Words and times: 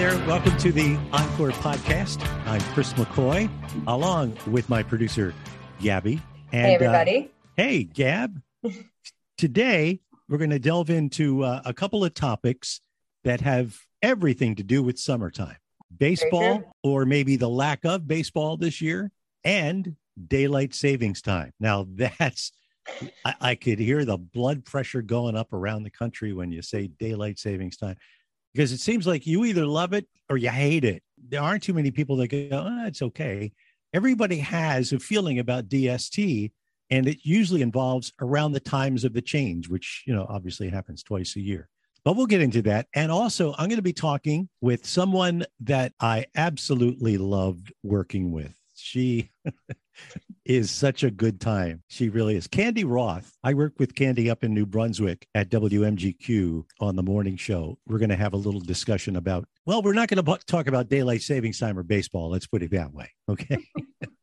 there. 0.00 0.16
Welcome 0.26 0.56
to 0.56 0.72
the 0.72 0.96
Encore 1.12 1.50
podcast. 1.50 2.26
I'm 2.46 2.62
Chris 2.72 2.94
McCoy, 2.94 3.50
along 3.86 4.34
with 4.46 4.66
my 4.70 4.82
producer, 4.82 5.34
Gabby. 5.78 6.22
And, 6.52 6.68
hey, 6.68 6.74
everybody. 6.76 7.18
Uh, 7.18 7.62
hey, 7.62 7.84
Gab. 7.84 8.40
Today, 9.36 10.00
we're 10.26 10.38
going 10.38 10.48
to 10.48 10.58
delve 10.58 10.88
into 10.88 11.44
uh, 11.44 11.60
a 11.66 11.74
couple 11.74 12.02
of 12.02 12.14
topics 12.14 12.80
that 13.24 13.42
have 13.42 13.78
everything 14.00 14.54
to 14.54 14.62
do 14.62 14.82
with 14.82 14.98
summertime 14.98 15.58
baseball, 15.94 16.74
or 16.82 17.04
maybe 17.04 17.36
the 17.36 17.50
lack 17.50 17.84
of 17.84 18.08
baseball 18.08 18.56
this 18.56 18.80
year, 18.80 19.12
and 19.44 19.96
daylight 20.28 20.72
savings 20.72 21.20
time. 21.20 21.52
Now, 21.60 21.86
that's 22.18 22.52
I, 23.26 23.34
I, 23.38 23.54
could 23.54 23.78
hear 23.78 24.06
the 24.06 24.16
blood 24.16 24.64
pressure 24.64 25.02
going 25.02 25.36
up 25.36 25.52
around 25.52 25.82
the 25.82 25.90
country 25.90 26.32
when 26.32 26.50
you 26.50 26.62
say 26.62 26.86
daylight 26.86 27.38
savings 27.38 27.76
time 27.76 27.96
because 28.52 28.72
it 28.72 28.80
seems 28.80 29.06
like 29.06 29.26
you 29.26 29.44
either 29.44 29.66
love 29.66 29.92
it 29.92 30.06
or 30.28 30.36
you 30.36 30.50
hate 30.50 30.84
it. 30.84 31.02
There 31.28 31.42
aren't 31.42 31.62
too 31.62 31.74
many 31.74 31.90
people 31.90 32.16
that 32.16 32.28
go, 32.28 32.48
oh, 32.52 32.86
it's 32.86 33.02
okay. 33.02 33.52
Everybody 33.92 34.38
has 34.38 34.92
a 34.92 34.98
feeling 34.98 35.38
about 35.38 35.68
DST, 35.68 36.52
and 36.90 37.08
it 37.08 37.18
usually 37.22 37.62
involves 37.62 38.12
around 38.20 38.52
the 38.52 38.60
times 38.60 39.04
of 39.04 39.12
the 39.12 39.22
change, 39.22 39.68
which, 39.68 40.04
you 40.06 40.14
know, 40.14 40.26
obviously 40.28 40.68
happens 40.68 41.02
twice 41.02 41.36
a 41.36 41.40
year. 41.40 41.68
But 42.04 42.16
we'll 42.16 42.26
get 42.26 42.40
into 42.40 42.62
that. 42.62 42.86
And 42.94 43.12
also, 43.12 43.52
I'm 43.58 43.68
going 43.68 43.76
to 43.76 43.82
be 43.82 43.92
talking 43.92 44.48
with 44.60 44.86
someone 44.86 45.44
that 45.60 45.92
I 46.00 46.26
absolutely 46.34 47.18
loved 47.18 47.72
working 47.82 48.32
with. 48.32 48.54
She 48.74 49.30
is 50.44 50.70
such 50.70 51.02
a 51.02 51.10
good 51.10 51.40
time. 51.40 51.82
She 51.88 52.08
really 52.08 52.36
is. 52.36 52.46
Cande 52.46 52.84
Roth. 52.84 53.36
I 53.44 53.54
work 53.54 53.74
with 53.78 53.94
Cande 53.94 54.28
up 54.28 54.42
in 54.42 54.54
New 54.54 54.66
Brunswick 54.66 55.26
at 55.34 55.50
WMGQ 55.50 56.64
on 56.80 56.96
the 56.96 57.02
morning 57.02 57.36
show. 57.36 57.78
We're 57.86 57.98
going 57.98 58.10
to 58.10 58.16
have 58.16 58.32
a 58.32 58.38
little 58.38 58.60
discussion 58.60 59.16
about, 59.16 59.46
well, 59.66 59.82
we're 59.82 59.92
not 59.92 60.08
going 60.08 60.24
to 60.24 60.38
talk 60.46 60.66
about 60.66 60.88
daylight 60.88 61.22
savings 61.22 61.58
time 61.58 61.78
or 61.78 61.82
baseball. 61.82 62.30
Let's 62.30 62.46
put 62.46 62.62
it 62.62 62.70
that 62.72 62.92
way. 62.92 63.10
Okay. 63.28 63.58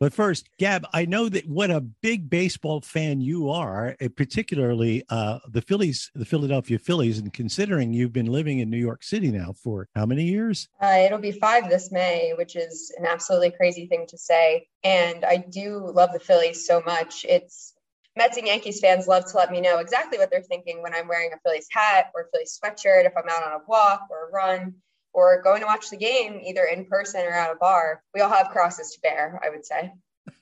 But 0.00 0.12
first, 0.12 0.48
Gab, 0.58 0.86
I 0.92 1.04
know 1.04 1.28
that 1.28 1.48
what 1.48 1.70
a 1.70 1.80
big 1.80 2.30
baseball 2.30 2.80
fan 2.80 3.20
you 3.20 3.50
are, 3.50 3.96
eh, 4.00 4.08
particularly 4.14 5.04
uh, 5.08 5.38
the 5.48 5.62
Phillies, 5.62 6.10
the 6.14 6.24
Philadelphia 6.24 6.78
Phillies, 6.78 7.18
and 7.18 7.32
considering 7.32 7.92
you've 7.92 8.12
been 8.12 8.26
living 8.26 8.60
in 8.60 8.70
New 8.70 8.78
York 8.78 9.02
City 9.02 9.30
now 9.30 9.52
for 9.52 9.88
how 9.94 10.06
many 10.06 10.24
years? 10.24 10.68
Uh, 10.80 11.02
it'll 11.04 11.18
be 11.18 11.32
five 11.32 11.68
this 11.68 11.90
May, 11.90 12.32
which 12.36 12.56
is 12.56 12.94
an 12.98 13.06
absolutely 13.06 13.50
crazy 13.50 13.86
thing 13.86 14.06
to 14.08 14.18
say. 14.18 14.68
And 14.84 15.24
I 15.24 15.38
do 15.38 15.90
love 15.92 16.12
the 16.12 16.20
Phillies 16.20 16.66
so 16.66 16.80
much. 16.82 17.24
It's 17.28 17.74
Mets 18.16 18.36
and 18.36 18.46
Yankees 18.46 18.80
fans 18.80 19.06
love 19.06 19.24
to 19.30 19.36
let 19.36 19.50
me 19.50 19.60
know 19.60 19.78
exactly 19.78 20.18
what 20.18 20.30
they're 20.30 20.42
thinking 20.42 20.82
when 20.82 20.94
I'm 20.94 21.08
wearing 21.08 21.30
a 21.32 21.38
Phillies 21.44 21.68
hat 21.70 22.10
or 22.14 22.22
a 22.22 22.24
Phillies 22.32 22.58
sweatshirt, 22.62 23.06
if 23.06 23.12
I'm 23.16 23.28
out 23.28 23.44
on 23.44 23.60
a 23.60 23.64
walk 23.66 24.08
or 24.10 24.28
a 24.28 24.32
run 24.32 24.74
or 25.18 25.42
going 25.42 25.60
to 25.60 25.66
watch 25.66 25.90
the 25.90 25.96
game 25.96 26.40
either 26.44 26.64
in 26.64 26.84
person 26.84 27.20
or 27.20 27.30
at 27.30 27.52
a 27.52 27.56
bar, 27.56 28.02
we 28.14 28.20
all 28.20 28.30
have 28.30 28.50
crosses 28.50 28.92
to 28.92 29.00
bear, 29.00 29.40
I 29.44 29.50
would 29.50 29.66
say. 29.66 29.92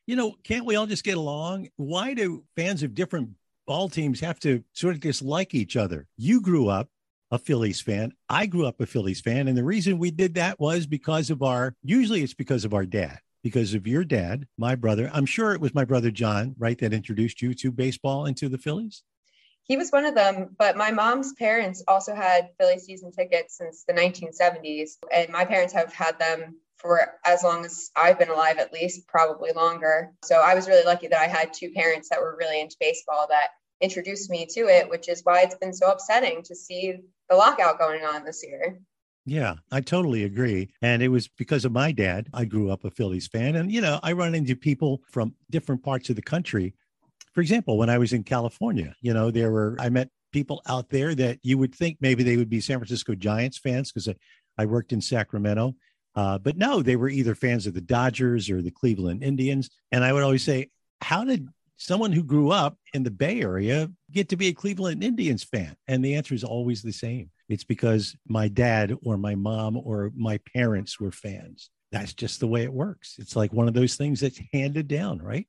you 0.07 0.15
know, 0.15 0.35
can't 0.43 0.65
we 0.65 0.75
all 0.75 0.85
just 0.85 1.03
get 1.03 1.17
along? 1.17 1.69
Why 1.77 2.13
do 2.13 2.43
fans 2.55 2.83
of 2.83 2.93
different 2.93 3.29
ball 3.65 3.89
teams 3.89 4.19
have 4.19 4.39
to 4.41 4.63
sort 4.73 4.95
of 4.95 5.01
dislike 5.01 5.55
each 5.55 5.77
other? 5.77 6.07
You 6.17 6.41
grew 6.41 6.67
up 6.67 6.89
a 7.31 7.39
Phillies 7.39 7.81
fan. 7.81 8.11
I 8.29 8.45
grew 8.45 8.65
up 8.65 8.81
a 8.81 8.85
Phillies 8.85 9.21
fan. 9.21 9.47
And 9.47 9.57
the 9.57 9.63
reason 9.63 9.97
we 9.97 10.11
did 10.11 10.35
that 10.35 10.59
was 10.59 10.85
because 10.85 11.29
of 11.29 11.41
our, 11.41 11.73
usually 11.81 12.21
it's 12.21 12.33
because 12.33 12.65
of 12.65 12.73
our 12.73 12.85
dad, 12.85 13.19
because 13.43 13.73
of 13.73 13.87
your 13.87 14.03
dad, 14.03 14.45
my 14.57 14.75
brother. 14.75 15.09
I'm 15.13 15.25
sure 15.25 15.53
it 15.53 15.61
was 15.61 15.73
my 15.73 15.85
brother 15.85 16.11
John, 16.11 16.53
right, 16.57 16.77
that 16.79 16.93
introduced 16.93 17.41
you 17.41 17.53
to 17.55 17.71
baseball 17.71 18.25
and 18.25 18.35
to 18.37 18.49
the 18.49 18.57
Phillies 18.57 19.03
he 19.65 19.77
was 19.77 19.91
one 19.91 20.05
of 20.05 20.15
them. 20.15 20.55
But 20.57 20.77
my 20.77 20.91
mom's 20.91 21.33
parents 21.33 21.83
also 21.87 22.15
had 22.15 22.51
Philly 22.57 22.79
season 22.79 23.11
tickets 23.11 23.57
since 23.57 23.83
the 23.83 23.93
1970s. 23.93 24.97
And 25.13 25.29
my 25.29 25.45
parents 25.45 25.73
have 25.73 25.93
had 25.93 26.17
them 26.19 26.57
for 26.77 27.01
as 27.25 27.43
long 27.43 27.65
as 27.65 27.89
I've 27.95 28.19
been 28.19 28.29
alive, 28.29 28.57
at 28.57 28.71
least, 28.71 29.07
probably 29.07 29.51
longer. 29.53 30.11
So 30.23 30.35
I 30.35 30.55
was 30.55 30.67
really 30.67 30.85
lucky 30.85 31.07
that 31.07 31.19
I 31.19 31.27
had 31.27 31.53
two 31.53 31.71
parents 31.71 32.09
that 32.09 32.21
were 32.21 32.37
really 32.37 32.61
into 32.61 32.77
baseball 32.79 33.27
that 33.29 33.49
introduced 33.81 34.29
me 34.29 34.45
to 34.51 34.67
it, 34.67 34.89
which 34.89 35.09
is 35.09 35.21
why 35.23 35.41
it's 35.41 35.55
been 35.55 35.73
so 35.73 35.91
upsetting 35.91 36.43
to 36.43 36.55
see 36.55 36.97
the 37.29 37.35
lockout 37.35 37.79
going 37.79 38.03
on 38.03 38.23
this 38.23 38.43
year. 38.45 38.79
Yeah, 39.25 39.55
I 39.71 39.81
totally 39.81 40.23
agree. 40.23 40.69
And 40.83 41.01
it 41.01 41.07
was 41.07 41.27
because 41.27 41.65
of 41.65 41.71
my 41.71 41.91
dad. 41.91 42.27
I 42.31 42.45
grew 42.45 42.69
up 42.69 42.85
a 42.85 42.91
Phillies 42.91 43.27
fan. 43.27 43.55
And, 43.55 43.71
you 43.71 43.81
know, 43.81 43.99
I 44.03 44.11
run 44.11 44.35
into 44.35 44.55
people 44.55 45.01
from 45.09 45.33
different 45.49 45.83
parts 45.83 46.11
of 46.11 46.15
the 46.15 46.21
country 46.21 46.75
for 47.35 47.41
example, 47.41 47.77
when 47.77 47.89
I 47.89 47.97
was 47.97 48.13
in 48.13 48.23
California, 48.23 48.95
you 49.01 49.13
know, 49.13 49.29
there 49.29 49.51
were, 49.51 49.75
I 49.77 49.89
met 49.89 50.09
people 50.31 50.61
out 50.67 50.89
there 50.89 51.13
that 51.13 51.39
you 51.43 51.57
would 51.57 51.75
think 51.75 51.97
maybe 51.99 52.23
they 52.23 52.37
would 52.37 52.49
be 52.49 52.61
San 52.61 52.79
Francisco 52.79 53.13
Giants 53.13 53.57
fans 53.57 53.91
because 53.91 54.07
I, 54.07 54.15
I 54.57 54.65
worked 54.65 54.93
in 54.93 55.01
Sacramento. 55.01 55.75
Uh, 56.15 56.37
but 56.37 56.55
no, 56.55 56.81
they 56.81 56.95
were 56.95 57.09
either 57.09 57.35
fans 57.35 57.67
of 57.67 57.73
the 57.73 57.81
Dodgers 57.81 58.49
or 58.49 58.61
the 58.61 58.71
Cleveland 58.71 59.21
Indians. 59.21 59.69
And 59.91 60.01
I 60.05 60.13
would 60.13 60.23
always 60.23 60.45
say, 60.45 60.69
how 61.01 61.25
did 61.25 61.49
someone 61.75 62.13
who 62.13 62.23
grew 62.23 62.51
up 62.51 62.77
in 62.93 63.03
the 63.03 63.11
Bay 63.11 63.41
Area 63.41 63.91
get 64.11 64.29
to 64.29 64.37
be 64.37 64.47
a 64.47 64.53
Cleveland 64.53 65.03
Indians 65.03 65.43
fan? 65.43 65.75
And 65.89 66.03
the 66.03 66.15
answer 66.15 66.33
is 66.33 66.45
always 66.45 66.81
the 66.81 66.93
same. 66.93 67.31
It's 67.49 67.65
because 67.65 68.15
my 68.25 68.47
dad 68.47 68.93
or 69.03 69.17
my 69.17 69.35
mom 69.35 69.75
or 69.75 70.09
my 70.15 70.39
parents 70.55 71.01
were 71.01 71.11
fans. 71.11 71.69
That's 71.91 72.13
just 72.13 72.39
the 72.39 72.47
way 72.47 72.63
it 72.63 72.73
works. 72.73 73.17
It's 73.19 73.35
like 73.35 73.51
one 73.51 73.67
of 73.67 73.73
those 73.73 73.95
things 73.95 74.21
that's 74.21 74.39
handed 74.53 74.87
down, 74.87 75.19
right? 75.19 75.47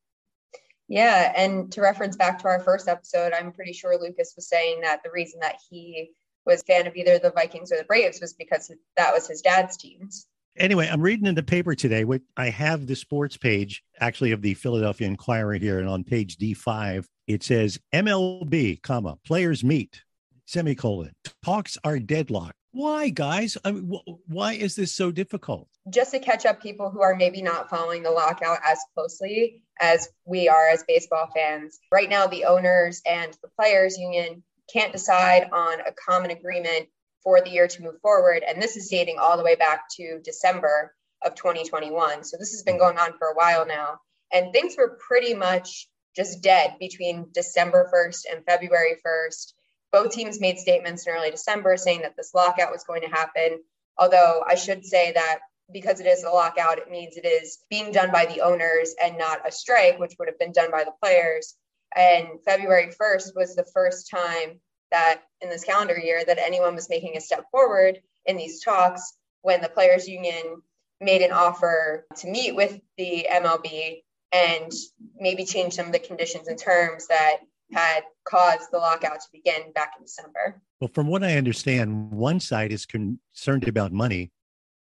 Yeah. 0.88 1.32
And 1.36 1.70
to 1.72 1.80
reference 1.80 2.16
back 2.16 2.38
to 2.40 2.48
our 2.48 2.60
first 2.60 2.88
episode, 2.88 3.32
I'm 3.32 3.52
pretty 3.52 3.72
sure 3.72 3.98
Lucas 4.00 4.34
was 4.36 4.48
saying 4.48 4.82
that 4.82 5.02
the 5.02 5.10
reason 5.10 5.40
that 5.40 5.56
he 5.68 6.12
was 6.44 6.62
a 6.62 6.64
fan 6.64 6.86
of 6.86 6.94
either 6.94 7.18
the 7.18 7.32
Vikings 7.32 7.72
or 7.72 7.76
the 7.76 7.84
Braves 7.84 8.20
was 8.20 8.34
because 8.34 8.72
that 8.96 9.12
was 9.12 9.26
his 9.26 9.42
dad's 9.42 9.76
teams. 9.76 10.26
Anyway, 10.56 10.88
I'm 10.90 11.02
reading 11.02 11.26
in 11.26 11.34
the 11.34 11.42
paper 11.42 11.74
today. 11.74 12.04
What 12.04 12.22
I 12.36 12.48
have 12.48 12.86
the 12.86 12.96
sports 12.96 13.36
page 13.36 13.82
actually 14.00 14.32
of 14.32 14.40
the 14.40 14.54
Philadelphia 14.54 15.06
Inquirer 15.06 15.56
here, 15.56 15.80
and 15.80 15.88
on 15.88 16.02
page 16.04 16.38
D5 16.38 17.04
it 17.26 17.42
says 17.42 17.78
MLB, 17.92 18.80
comma 18.82 19.18
players 19.26 19.64
meet 19.64 20.02
semicolon 20.46 21.12
talks 21.42 21.76
are 21.84 21.98
deadlocked. 21.98 22.54
Why, 22.70 23.08
guys? 23.08 23.56
I 23.64 23.72
mean, 23.72 23.90
wh- 23.90 24.30
why 24.30 24.52
is 24.52 24.76
this 24.76 24.94
so 24.94 25.10
difficult? 25.10 25.68
Just 25.90 26.12
to 26.12 26.18
catch 26.18 26.46
up 26.46 26.62
people 26.62 26.90
who 26.90 27.00
are 27.00 27.16
maybe 27.16 27.42
not 27.42 27.68
following 27.68 28.02
the 28.02 28.10
lockout 28.10 28.58
as 28.64 28.78
closely 28.94 29.62
as 29.80 30.08
we 30.24 30.48
are 30.48 30.68
as 30.68 30.84
baseball 30.86 31.28
fans. 31.34 31.78
Right 31.92 32.08
now, 32.08 32.26
the 32.26 32.44
owners 32.44 33.02
and 33.06 33.32
the 33.42 33.48
players 33.48 33.98
union 33.98 34.42
can't 34.72 34.92
decide 34.92 35.48
on 35.52 35.80
a 35.80 35.92
common 35.92 36.30
agreement 36.30 36.88
for 37.22 37.40
the 37.40 37.50
year 37.50 37.68
to 37.68 37.82
move 37.82 38.00
forward. 38.00 38.42
And 38.46 38.60
this 38.62 38.76
is 38.76 38.88
dating 38.88 39.18
all 39.18 39.36
the 39.36 39.44
way 39.44 39.56
back 39.56 39.88
to 39.96 40.20
December 40.24 40.94
of 41.24 41.34
2021. 41.34 42.24
So 42.24 42.36
this 42.36 42.52
has 42.52 42.62
been 42.62 42.78
going 42.78 42.98
on 42.98 43.16
for 43.18 43.28
a 43.28 43.34
while 43.34 43.66
now. 43.66 44.00
And 44.32 44.52
things 44.52 44.76
were 44.76 44.98
pretty 45.06 45.34
much 45.34 45.88
just 46.14 46.42
dead 46.42 46.76
between 46.80 47.28
December 47.32 47.90
1st 47.92 48.32
and 48.32 48.44
February 48.44 48.96
1st 49.06 49.52
both 49.92 50.12
teams 50.12 50.40
made 50.40 50.58
statements 50.58 51.06
in 51.06 51.12
early 51.12 51.30
December 51.30 51.76
saying 51.76 52.02
that 52.02 52.16
this 52.16 52.34
lockout 52.34 52.72
was 52.72 52.84
going 52.84 53.02
to 53.02 53.08
happen. 53.08 53.60
Although 53.98 54.44
I 54.46 54.54
should 54.54 54.84
say 54.84 55.12
that 55.12 55.38
because 55.72 56.00
it 56.00 56.06
is 56.06 56.22
a 56.22 56.30
lockout, 56.30 56.78
it 56.78 56.90
means 56.90 57.16
it 57.16 57.26
is 57.26 57.58
being 57.70 57.92
done 57.92 58.12
by 58.12 58.26
the 58.26 58.40
owners 58.40 58.94
and 59.02 59.18
not 59.18 59.46
a 59.46 59.52
strike, 59.52 59.98
which 59.98 60.14
would 60.18 60.28
have 60.28 60.38
been 60.38 60.52
done 60.52 60.70
by 60.70 60.84
the 60.84 60.94
players. 61.02 61.54
And 61.94 62.28
February 62.44 62.92
1st 63.00 63.34
was 63.34 63.54
the 63.54 63.66
first 63.72 64.10
time 64.10 64.60
that 64.90 65.22
in 65.40 65.48
this 65.48 65.64
calendar 65.64 65.98
year 65.98 66.24
that 66.24 66.38
anyone 66.38 66.74
was 66.74 66.88
making 66.88 67.16
a 67.16 67.20
step 67.20 67.44
forward 67.50 68.00
in 68.26 68.36
these 68.36 68.62
talks 68.62 69.14
when 69.42 69.60
the 69.60 69.68
players 69.68 70.08
union 70.08 70.62
made 71.00 71.22
an 71.22 71.32
offer 71.32 72.06
to 72.16 72.28
meet 72.28 72.54
with 72.54 72.78
the 72.96 73.26
MLB 73.30 74.02
and 74.32 74.72
maybe 75.18 75.44
change 75.44 75.74
some 75.74 75.86
of 75.86 75.92
the 75.92 75.98
conditions 75.98 76.48
and 76.48 76.58
terms 76.58 77.06
that 77.08 77.38
had 77.72 78.02
caused 78.24 78.70
the 78.70 78.78
lockout 78.78 79.20
to 79.20 79.26
begin 79.32 79.72
back 79.72 79.92
in 79.98 80.04
December. 80.04 80.60
Well, 80.80 80.90
from 80.92 81.08
what 81.08 81.24
I 81.24 81.36
understand, 81.36 82.12
one 82.12 82.38
side 82.40 82.72
is 82.72 82.86
concerned 82.86 83.66
about 83.66 83.92
money 83.92 84.30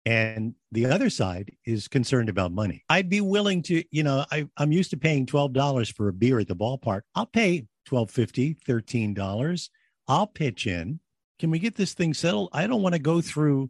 and 0.06 0.56
the 0.72 0.88
other 0.88 1.10
side 1.10 1.52
is 1.66 1.88
concerned 1.88 2.30
about 2.30 2.52
money. 2.52 2.84
I'd 2.90 3.10
be 3.10 3.22
willing 3.22 3.62
to, 3.64 3.84
you 3.92 4.04
know, 4.04 4.26
I, 4.32 4.48
am 4.58 4.72
used 4.72 4.90
to 4.92 4.98
paying 4.98 5.26
$12 5.26 5.94
for 5.94 6.10
a 6.10 6.14
beer 6.14 6.40
at 6.40 6.48
the 6.48 6.56
ballpark. 6.56 7.02
I'll 7.16 7.26
pay 7.26 7.68
$12.50, 7.90 8.58
$13. 8.68 9.70
I'll 10.08 10.28
pitch 10.28 10.68
in. 10.68 11.00
Can 11.40 11.52
we 11.52 11.60
get 11.60 11.76
this 11.76 11.94
thing 11.94 12.14
settled? 12.14 12.50
I 12.52 12.68
don't 12.68 12.82
want 12.82 12.96
to 12.96 13.00
go 13.00 13.22
through 13.22 13.70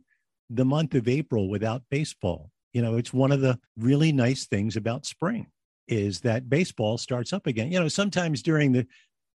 the 0.49 0.65
month 0.65 0.95
of 0.95 1.07
April 1.07 1.49
without 1.49 1.83
baseball. 1.89 2.49
You 2.73 2.81
know, 2.81 2.97
it's 2.97 3.13
one 3.13 3.31
of 3.31 3.41
the 3.41 3.59
really 3.77 4.11
nice 4.11 4.45
things 4.45 4.75
about 4.75 5.05
spring 5.05 5.47
is 5.87 6.21
that 6.21 6.49
baseball 6.49 6.97
starts 6.97 7.33
up 7.33 7.45
again. 7.45 7.71
You 7.71 7.79
know, 7.79 7.87
sometimes 7.87 8.41
during 8.41 8.71
the 8.71 8.87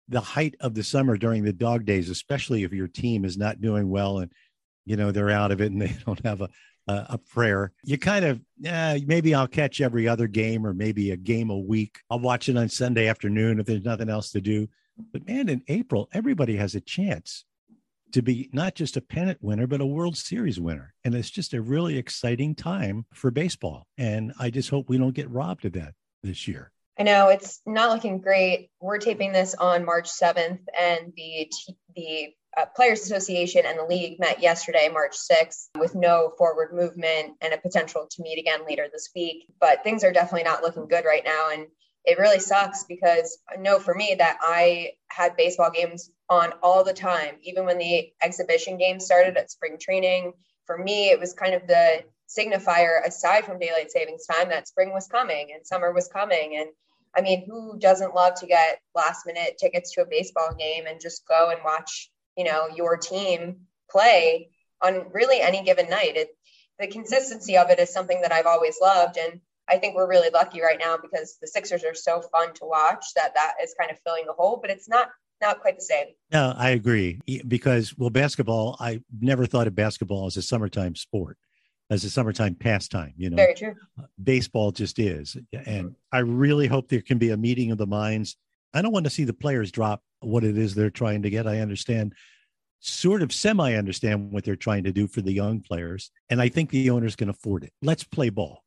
the 0.09 0.21
height 0.21 0.55
of 0.61 0.75
the 0.75 0.85
summer, 0.85 1.17
during 1.17 1.43
the 1.43 1.53
dog 1.53 1.85
days, 1.85 2.09
especially 2.09 2.63
if 2.63 2.73
your 2.73 2.87
team 2.87 3.25
is 3.25 3.37
not 3.37 3.61
doing 3.61 3.91
well 3.91 4.19
and 4.19 4.31
you 4.85 4.97
know 4.97 5.11
they're 5.11 5.31
out 5.31 5.51
of 5.51 5.61
it 5.61 5.73
and 5.73 5.83
they 5.83 5.95
don't 6.07 6.25
have 6.25 6.41
a 6.41 6.49
a, 6.87 7.07
a 7.11 7.19
prayer, 7.19 7.73
you 7.85 7.99
kind 7.99 8.25
of 8.25 8.41
yeah, 8.59 8.99
maybe 9.07 9.35
I'll 9.35 9.49
catch 9.49 9.81
every 9.81 10.09
other 10.09 10.27
game 10.27 10.67
or 10.67 10.73
maybe 10.73 11.11
a 11.11 11.17
game 11.17 11.51
a 11.51 11.59
week. 11.59 11.99
I'll 12.11 12.21
watch 12.21 12.49
it 12.49 12.57
on 12.57 12.69
Sunday 12.69 13.09
afternoon 13.09 13.61
if 13.61 13.67
there's 13.67 13.85
nothing 13.85 14.09
else 14.09 14.31
to 14.33 14.41
do. 14.41 14.69
But 15.13 15.27
man, 15.27 15.49
in 15.49 15.63
April, 15.69 16.09
everybody 16.13 16.57
has 16.57 16.75
a 16.75 16.81
chance 16.81 17.45
to 18.13 18.23
be 18.23 18.49
not 18.53 18.75
just 18.75 18.97
a 18.97 19.01
pennant 19.01 19.39
winner, 19.43 19.67
but 19.67 19.81
a 19.81 19.87
World 19.87 20.17
Series 20.17 20.59
winner. 20.59 20.95
And 21.05 21.15
it's 21.15 21.31
just 21.31 21.55
a 21.55 21.61
really 21.61 21.99
exciting 21.99 22.55
time 22.55 23.05
for 23.13 23.31
baseball. 23.31 23.87
And 23.99 24.33
I 24.39 24.51
just 24.51 24.71
hope 24.71 24.89
we 24.89 24.97
don't 24.97 25.15
get 25.15 25.31
robbed 25.31 25.65
of 25.65 25.73
that 25.73 25.95
this 26.23 26.49
year. 26.49 26.73
I 26.99 27.03
know 27.03 27.29
it's 27.29 27.61
not 27.67 27.91
looking 27.91 28.21
great. 28.21 28.71
We're 28.81 28.99
taping 28.99 29.33
this 29.33 29.55
on 29.55 29.85
March 29.85 30.09
7th, 30.09 30.61
and 30.79 31.13
the 31.15 31.51
the 31.95 32.35
uh, 32.57 32.67
Players 32.75 33.03
Association 33.03 33.67
and 33.67 33.79
the 33.79 33.85
league 33.85 34.19
met 34.19 34.41
yesterday, 34.41 34.89
March 34.93 35.17
6th, 35.17 35.69
with 35.79 35.95
no 35.95 36.33
forward 36.39 36.73
movement 36.73 37.35
and 37.41 37.53
a 37.53 37.59
potential 37.59 38.07
to 38.11 38.23
meet 38.23 38.39
again 38.39 38.61
later 38.67 38.87
this 38.91 39.11
week. 39.15 39.47
But 39.61 39.85
things 39.85 40.05
are 40.05 40.13
definitely 40.13 40.45
not 40.45 40.63
looking 40.63 40.89
good 40.89 41.05
right 41.05 41.25
now, 41.25 41.51
and 41.53 41.67
it 42.05 42.19
really 42.19 42.39
sucks 42.39 42.85
because 42.85 43.39
I 43.53 43.57
know 43.57 43.79
for 43.79 43.95
me 43.95 44.15
that 44.19 44.39
I 44.41 44.93
had 45.09 45.37
baseball 45.37 45.71
games 45.71 46.11
on 46.31 46.53
all 46.63 46.85
the 46.85 46.93
time, 46.93 47.37
even 47.43 47.67
when 47.67 47.79
the 47.79 48.13
exhibition 48.23 48.79
games 48.79 49.05
started 49.05 49.37
at 49.37 49.51
spring 49.51 49.77
training. 49.81 50.33
For 50.67 50.79
me, 50.79 51.11
it 51.11 51.21
was 51.21 51.33
kind 51.33 51.55
of 51.55 51.67
the 51.67 52.05
signifier 52.29 53.07
aside 53.07 53.45
from 53.45 53.59
daylight 53.59 53.91
savings 53.91 54.27
time 54.27 54.49
that 54.49 54.67
spring 54.67 54.93
was 54.93 55.07
coming 55.07 55.53
and 55.55 55.65
summer 55.65 55.93
was 55.93 56.09
coming 56.09 56.57
and 56.59 56.69
I 57.17 57.23
mean, 57.23 57.47
who 57.47 57.79
doesn't 57.79 58.15
love 58.15 58.35
to 58.41 58.47
get 58.47 58.79
last 58.95 59.25
minute 59.27 59.57
tickets 59.59 59.93
to 59.93 60.03
a 60.03 60.07
baseball 60.07 60.55
game 60.55 60.87
and 60.87 61.01
just 61.01 61.27
go 61.27 61.49
and 61.49 61.61
watch, 61.65 62.11
you 62.37 62.45
know, 62.45 62.69
your 62.75 62.97
team 62.97 63.67
play 63.91 64.51
on 64.83 65.07
really 65.13 65.41
any 65.41 65.63
given 65.63 65.89
night? 65.89 66.17
It, 66.17 66.29
the 66.79 66.87
consistency 66.87 67.57
of 67.57 67.71
it 67.71 67.79
is 67.79 67.93
something 67.93 68.21
that 68.23 68.33
I've 68.33 68.47
always 68.47 68.77
loved. 68.81 69.17
And 69.17 69.41
I 69.69 69.79
think 69.79 69.97
we're 69.97 70.09
really 70.09 70.31
lucky 70.33 70.61
right 70.61 70.79
now 70.79 70.97
because 70.97 71.39
the 71.41 71.49
Sixers 71.49 71.85
are 71.85 71.95
so 71.95 72.23
fun 72.33 72.55
to 72.55 72.65
watch 72.65 73.07
that 73.17 73.35
that 73.35 73.55
is 73.63 73.75
kind 73.79 73.91
of 73.91 73.99
filling 74.05 74.27
the 74.27 74.33
hole, 74.33 74.59
but 74.61 74.71
it's 74.71 74.89
not 74.89 75.09
not 75.41 75.61
quite 75.61 75.77
the 75.77 75.83
same. 75.83 76.07
No, 76.33 76.55
I 76.57 76.71
agree 76.71 77.21
because 77.47 77.97
well, 77.97 78.11
basketball. 78.11 78.77
I 78.81 79.01
never 79.21 79.45
thought 79.45 79.67
of 79.67 79.75
basketball 79.75 80.27
as 80.27 80.37
a 80.37 80.43
summertime 80.43 80.95
sport 80.95 81.37
as 81.91 82.05
a 82.05 82.11
summertime 82.11 82.55
pastime. 82.55 83.13
You 83.17 83.31
know, 83.31 83.37
very 83.37 83.55
true. 83.55 83.75
Uh, 83.99 84.05
baseball 84.23 84.73
just 84.73 84.99
is, 84.99 85.37
and 85.53 85.95
I 86.13 86.19
really 86.19 86.67
hope 86.67 86.89
there 86.89 87.03
can 87.03 87.19
be 87.19 87.31
a 87.31 87.37
meeting 87.37 87.71
of 87.71 87.79
the 87.79 87.87
minds. 87.87 88.37
I 88.77 88.83
don't 88.83 88.93
want 88.93 89.05
to 89.05 89.11
see 89.11 89.25
the 89.25 89.33
players 89.33 89.73
drop 89.73 90.03
what 90.21 90.45
it 90.45 90.59
is 90.59 90.75
they're 90.75 90.91
trying 90.91 91.23
to 91.23 91.31
get. 91.31 91.47
I 91.47 91.61
understand, 91.61 92.15
sort 92.81 93.23
of 93.23 93.33
semi 93.33 93.75
understand 93.75 94.31
what 94.33 94.45
they're 94.45 94.57
trying 94.57 94.85
to 94.85 94.93
do 94.93 95.07
for 95.07 95.23
the 95.23 95.33
young 95.33 95.61
players, 95.61 96.11
and 96.31 96.41
I 96.41 96.49
think 96.49 96.71
the 96.71 96.91
owners 96.91 97.17
can 97.17 97.29
afford 97.29 97.65
it. 97.65 97.73
Let's 97.83 98.05
play 98.05 98.31
ball. 98.31 98.63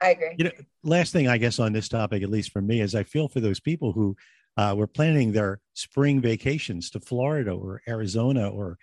I 0.00 0.10
agree. 0.10 0.34
You 0.36 0.44
know, 0.44 0.50
last 0.82 1.12
thing 1.12 1.26
I 1.26 1.38
guess 1.38 1.58
on 1.58 1.72
this 1.72 1.88
topic, 1.88 2.22
at 2.22 2.30
least 2.30 2.52
for 2.52 2.60
me, 2.60 2.80
is 2.80 2.94
I 2.94 3.02
feel 3.02 3.28
for 3.28 3.40
those 3.40 3.60
people 3.60 3.92
who 3.92 4.16
uh, 4.56 4.74
were 4.76 4.86
planning 4.86 5.32
their 5.32 5.60
spring 5.74 6.20
vacations 6.20 6.90
to 6.90 7.00
Florida 7.00 7.52
or 7.52 7.82
Arizona 7.88 8.48
or 8.48 8.78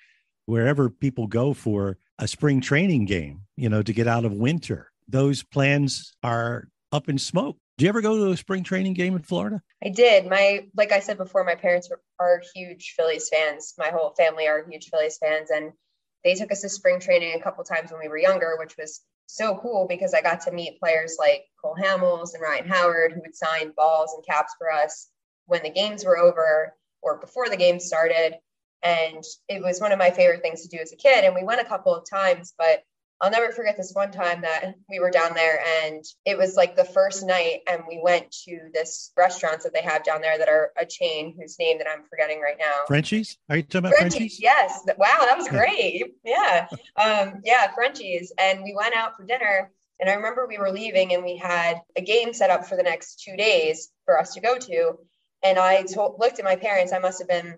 wherever 0.46 0.90
people 0.90 1.28
go 1.28 1.54
for 1.54 1.98
a 2.20 2.28
spring 2.28 2.62
training 2.62 3.06
game, 3.06 3.42
you 3.56 3.70
know, 3.70 3.82
to 3.82 3.94
get 3.94 4.08
out 4.08 4.26
of 4.26 4.34
winter. 4.34 4.92
Those 5.08 5.44
plans 5.44 6.16
are 6.24 6.68
up 6.92 7.10
in 7.10 7.18
smoke. 7.18 7.58
Do 7.78 7.86
you 7.86 7.90
ever 7.90 8.02
go 8.02 8.16
to 8.18 8.32
a 8.32 8.38
spring 8.38 8.64
training 8.64 8.94
game 8.94 9.16
in 9.16 9.24
Florida? 9.24 9.62
I 9.84 9.90
did. 9.90 10.30
My, 10.30 10.68
like 10.78 10.92
I 10.92 11.00
said 11.00 11.18
before, 11.18 11.44
my 11.44 11.56
parents 11.56 11.90
are, 12.20 12.42
huge 12.56 12.94
Phillies 12.96 13.30
fans. 13.30 13.74
My 13.78 13.90
whole 13.90 14.14
family 14.16 14.48
are 14.48 14.66
huge 14.70 14.90
Phillies 14.90 15.18
fans. 15.18 15.50
And 15.50 15.74
they 16.24 16.36
took 16.36 16.52
us 16.52 16.62
to 16.62 16.70
spring 16.70 17.00
training 17.00 17.34
a 17.36 17.42
couple 17.42 17.64
times 17.64 17.92
when 17.92 18.00
we 18.00 18.08
were 18.08 18.18
younger, 18.18 18.56
which 18.60 18.78
was 18.78 19.02
so 19.26 19.58
cool 19.62 19.88
because 19.90 20.14
I 20.14 20.22
got 20.22 20.42
to 20.42 20.52
meet 20.52 20.80
players 20.80 21.18
like 21.20 21.46
Cole 21.62 21.76
Hamels 21.76 22.34
and 22.34 22.44
Ryan 22.44 22.68
Howard 22.68 23.14
who 23.14 23.22
would 23.22 23.36
sign 23.36 23.74
balls 23.76 24.14
and 24.14 24.26
caps 24.26 24.54
for 24.58 24.72
us 24.72 25.10
when 25.48 25.64
the 25.64 25.70
games 25.70 26.06
were 26.06 26.18
over 26.18 26.76
or 27.02 27.20
before 27.20 27.50
the 27.50 27.58
game 27.58 27.80
started. 27.80 28.36
And 28.84 29.24
it 29.50 29.62
was 29.62 29.82
one 29.82 29.92
of 29.92 30.00
my 30.00 30.12
favorite 30.12 30.42
things 30.42 30.62
to 30.62 30.70
do 30.70 30.82
as 30.82 30.94
a 30.94 30.98
kid. 30.98 31.26
And 31.26 31.36
we 31.36 31.44
went 31.44 31.62
a 31.62 31.66
couple 31.66 31.96
of 31.96 32.08
times, 32.08 32.54
but 32.58 32.84
I'll 33.24 33.32
never 33.32 33.54
forget 33.54 33.78
this 33.78 33.94
one 33.94 34.12
time 34.12 34.42
that 34.42 34.76
we 34.90 35.00
were 35.00 35.10
down 35.10 35.34
there 35.34 35.64
and 35.82 36.04
it 36.26 36.38
was 36.38 36.58
like 36.58 36.76
the 36.76 36.84
first 36.84 37.26
night 37.26 37.62
and 37.70 37.84
we 37.88 38.02
went 38.04 38.30
to 38.46 38.70
this 38.74 39.14
restaurants 39.16 39.64
that 39.64 39.74
they 39.74 39.82
have 39.82 40.04
down 40.04 40.20
there 40.20 40.38
that 40.38 40.50
are 40.50 40.74
a 40.78 40.86
chain 40.86 41.34
whose 41.40 41.58
name 41.58 41.78
that 41.78 41.88
I'm 41.88 42.04
forgetting 42.10 42.42
right 42.42 42.58
now. 42.60 42.84
Frenchy's? 42.86 43.38
Are 43.50 43.56
you 43.56 43.64
talking 43.64 43.88
about 43.88 43.94
Frenchy's? 43.94 44.18
Frenchy's? 44.18 44.42
Yes. 44.42 44.84
Wow, 44.98 45.20
that 45.22 45.38
was 45.38 45.48
great. 45.48 46.16
yeah. 46.26 46.68
Um, 46.98 47.42
yeah, 47.46 47.72
Frenchy's. 47.74 48.34
And 48.38 48.62
we 48.62 48.76
went 48.78 48.94
out 48.94 49.16
for 49.16 49.24
dinner 49.24 49.72
and 50.02 50.10
I 50.10 50.16
remember 50.16 50.46
we 50.46 50.58
were 50.58 50.72
leaving 50.72 51.14
and 51.14 51.24
we 51.24 51.38
had 51.38 51.80
a 51.96 52.02
game 52.02 52.34
set 52.34 52.50
up 52.50 52.66
for 52.66 52.76
the 52.76 52.84
next 52.84 53.24
two 53.24 53.38
days 53.38 53.90
for 54.04 54.20
us 54.20 54.34
to 54.34 54.42
go 54.42 54.58
to. 54.58 54.98
And 55.44 55.58
I 55.58 55.84
told, 55.84 56.20
looked 56.20 56.40
at 56.40 56.46
my 56.46 56.58
parents, 56.58 56.92
I 56.92 57.00
must 57.00 57.20
have 57.20 57.30
been 57.30 57.58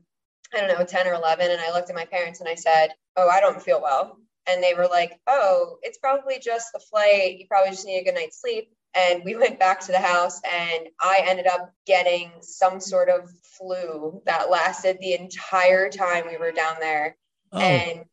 I 0.54 0.60
don't 0.60 0.80
know, 0.80 0.86
10 0.86 1.08
or 1.08 1.14
11. 1.14 1.50
And 1.50 1.60
I 1.60 1.74
looked 1.74 1.90
at 1.90 1.96
my 1.96 2.06
parents 2.06 2.40
and 2.40 2.48
I 2.48 2.54
said, 2.54 2.90
Oh, 3.18 3.28
I 3.28 3.40
don't 3.40 3.62
feel 3.62 3.82
well. 3.82 4.20
And 4.48 4.62
they 4.62 4.74
were 4.74 4.88
like, 4.88 5.20
Oh, 5.28 5.78
it's 5.82 5.98
probably 5.98 6.40
just 6.40 6.72
the 6.74 6.80
flight. 6.80 7.38
You 7.40 7.48
probably 7.48 7.72
just 7.72 7.86
need 7.86 8.00
a 8.00 8.04
good 8.04 8.16
night's 8.16 8.42
sleep. 8.42 8.70
And 8.96 9.24
we 9.24 9.36
went 9.36 9.60
back 9.60 9.82
to 9.82 9.92
the 9.92 10.00
house 10.00 10.40
and 10.44 10.88
I 11.02 11.24
ended 11.26 11.48
up 11.48 11.74
getting 11.86 12.32
some 12.42 12.80
sort 12.80 13.10
of 13.10 13.30
flu 13.58 14.22
that 14.26 14.50
lasted 14.50 14.98
the 15.00 15.14
entire 15.14 15.90
time 15.90 16.26
we 16.28 16.38
were 16.38 16.52
down 16.52 16.76
there. 16.80 17.18
Oh. 17.52 17.60
And 17.60 18.06